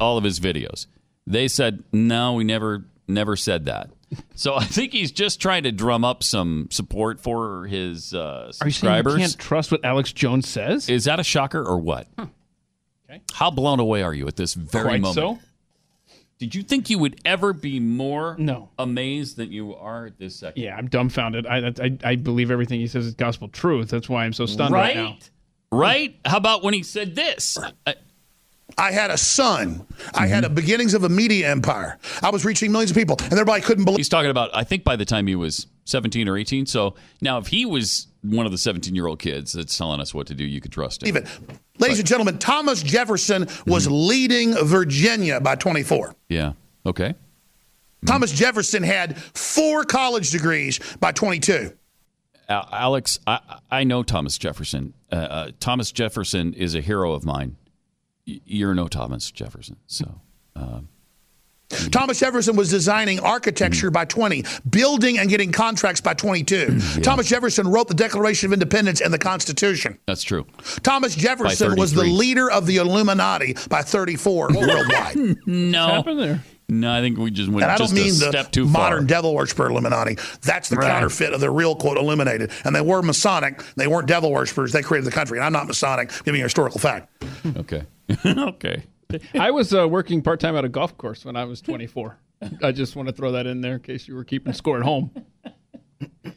[0.00, 0.86] all of his videos.
[1.26, 3.90] They said no, we never never said that.
[4.34, 8.18] So I think he's just trying to drum up some support for his uh,
[8.60, 9.12] Are you subscribers.
[9.14, 10.88] you can't trust what Alex Jones says?
[10.88, 12.06] Is that a shocker or what?
[12.18, 13.20] Okay.
[13.34, 15.14] How blown away are you at this very Quite moment?
[15.14, 15.38] so.
[16.38, 18.68] Did you think you would ever be more No.
[18.78, 20.60] amazed than you are at this second?
[20.62, 21.46] Yeah, I'm dumbfounded.
[21.46, 23.88] I, I I believe everything he says is gospel truth.
[23.88, 25.16] That's why I'm so stunned right, now.
[25.70, 26.18] Right?
[26.24, 27.56] How about when he said this?
[27.86, 27.94] I-
[28.76, 29.86] I had a son.
[30.14, 31.98] I had a beginnings of a media empire.
[32.22, 33.98] I was reaching millions of people, and everybody couldn't believe.
[33.98, 36.66] He's talking about, I think by the time he was 17 or 18.
[36.66, 40.14] So now, if he was one of the 17 year old kids that's telling us
[40.14, 41.08] what to do, you could trust him.
[41.08, 41.26] Even,
[41.78, 46.14] Ladies and gentlemen, Thomas Jefferson was leading Virginia by 24.
[46.28, 46.52] Yeah.
[46.86, 47.14] Okay.
[48.06, 51.72] Thomas Jefferson had four college degrees by 22.
[52.48, 54.92] Alex, I, I know Thomas Jefferson.
[55.10, 57.56] Uh, uh, Thomas Jefferson is a hero of mine.
[58.26, 59.76] Y- You're no Thomas Jefferson.
[59.86, 60.20] So.
[60.56, 60.88] Um,
[61.90, 66.78] Thomas Jefferson was designing architecture by 20, building and getting contracts by 22.
[67.02, 69.98] Thomas Jefferson wrote the Declaration of Independence and the Constitution.
[70.06, 70.46] That's true.
[70.82, 75.16] Thomas Jefferson was the leader of the Illuminati by 34 worldwide.
[75.46, 75.86] no.
[75.88, 76.44] happened there?
[76.68, 78.66] No, I think we just went And I just don't mean a the step too
[78.66, 79.06] modern far.
[79.06, 80.16] devil worshiper Illuminati.
[80.42, 80.86] That's the Right.
[80.88, 82.52] counterfeit of the real quote illuminated.
[82.64, 83.62] And they were Masonic.
[83.76, 84.72] They weren't devil worshippers.
[84.72, 85.38] They created the country.
[85.38, 86.10] And I'm not Masonic.
[86.24, 87.10] Give me a historical fact.
[87.56, 87.82] Okay.
[88.26, 88.84] okay.
[89.38, 92.18] I was uh, working part time at a golf course when I was 24.
[92.62, 94.82] I just want to throw that in there in case you were keeping score at
[94.84, 95.10] home.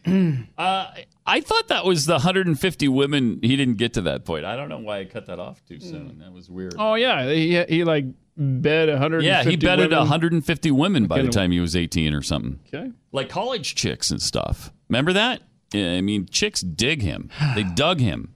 [0.58, 0.92] Uh,
[1.26, 3.40] I thought that was the 150 women.
[3.42, 4.46] He didn't get to that point.
[4.46, 6.20] I don't know why I cut that off too soon.
[6.20, 6.76] That was weird.
[6.80, 8.06] Oh yeah, he he like
[8.38, 9.24] bet 100.
[9.24, 12.60] yeah, he betted 150 women by the time he was 18 or something.
[12.74, 12.92] Okay.
[13.12, 14.72] Like college chicks and stuff.
[14.88, 15.42] Remember that?
[15.74, 17.30] Yeah, I mean, chicks dig him.
[17.56, 18.34] They dug him,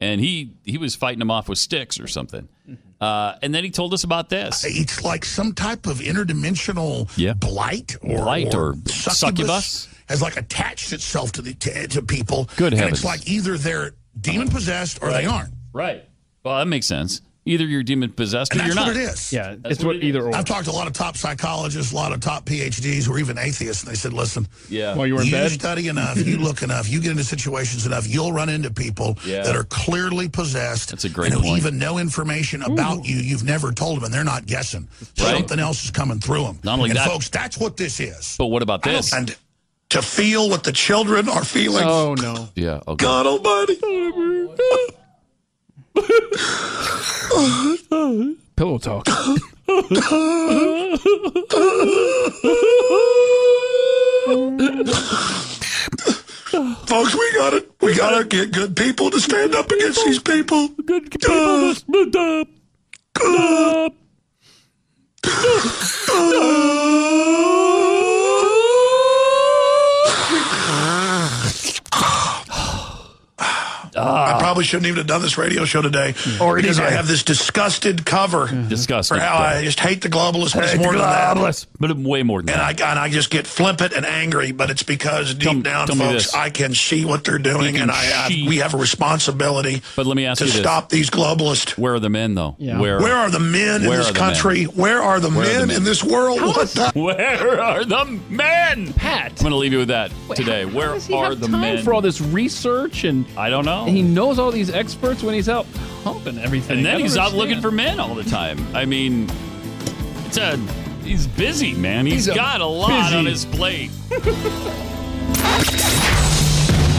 [0.00, 2.48] and he he was fighting them off with sticks or something.
[3.02, 4.64] Uh, and then he told us about this.
[4.64, 7.32] It's like some type of interdimensional Yeah.
[7.32, 9.88] blight or, Blight or succubus, succubus.
[10.08, 12.48] has like attached itself to the to, to people.
[12.56, 12.98] Good and heavens.
[12.98, 15.52] it's like either they're demon possessed or they aren't.
[15.72, 16.04] Right.
[16.44, 17.22] Well, that makes sense.
[17.44, 18.94] Either you're demon possessed or And you're that's not.
[18.94, 19.32] what it is.
[19.32, 20.26] Yeah, That's it's what what it either is.
[20.26, 20.36] or.
[20.36, 23.18] I've talked to a lot of top psychologists, a lot of top PhDs who are
[23.18, 24.94] even atheists, and they said, listen, Yeah.
[24.94, 25.50] While you were in bed?
[25.50, 29.42] study enough, you look enough, you get into situations enough, you'll run into people Yeah.
[29.42, 31.58] that are clearly possessed That's a great and who point.
[31.58, 34.88] even know information about you you've never told them, and they're not guessing.
[35.18, 35.38] Right.
[35.38, 36.60] Something else is coming through them.
[36.62, 38.36] Not only and that- folks, that's what this is.
[38.38, 39.12] But what about this?
[39.12, 39.34] And
[39.88, 41.82] to feel what the children are feeling.
[41.84, 42.48] Oh no.
[42.54, 42.80] Yeah.
[42.86, 43.04] Okay.
[43.04, 44.92] God Almighty.
[48.56, 49.06] Pillow talk.
[56.86, 60.68] Folks, we gotta we gotta get good people to stand up against these people.
[60.84, 62.46] Good people to
[74.02, 74.36] Ah.
[74.36, 76.42] I probably shouldn't even have done this radio show today hmm.
[76.42, 78.68] Or because I have this disgusted cover hmm.
[78.68, 79.16] Disgusting.
[79.18, 81.66] for how I just hate the globalists, but it's more than that.
[81.78, 82.82] But way more than And that.
[82.82, 85.96] I and I just get flippant and angry, but it's because deep Tell- down, tell
[85.96, 86.34] folks.
[86.34, 90.16] I can see what they're doing, and I, I we have a responsibility But let
[90.16, 91.76] me ask to you this: stop these globalists.
[91.78, 92.56] Where are the men, though?
[92.58, 92.80] Yeah.
[92.80, 94.34] Where Where are the men in Where this are the men?
[94.34, 94.64] country?
[94.64, 95.76] Where are the Where are the men men?
[95.78, 96.40] in this world?
[96.40, 96.92] What the?
[96.94, 98.92] Where are the men?
[98.94, 99.32] Pat.
[99.32, 100.64] I'm going to leave you with that today.
[100.64, 101.82] How Where does are the men?
[101.82, 103.86] for all this research and I don't know.
[103.92, 105.66] And he knows all these experts when he's out
[106.02, 106.78] pumping everything.
[106.78, 108.58] And then don't he's out looking for men all the time.
[108.74, 109.28] I mean,
[110.24, 110.56] it's a
[111.04, 112.06] he's busy, man.
[112.06, 113.90] He's a got a lot busy- on his plate.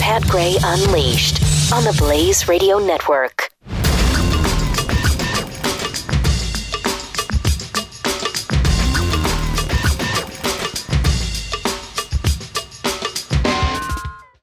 [0.02, 1.42] Pat Gray Unleashed
[1.74, 3.50] on the Blaze Radio Network.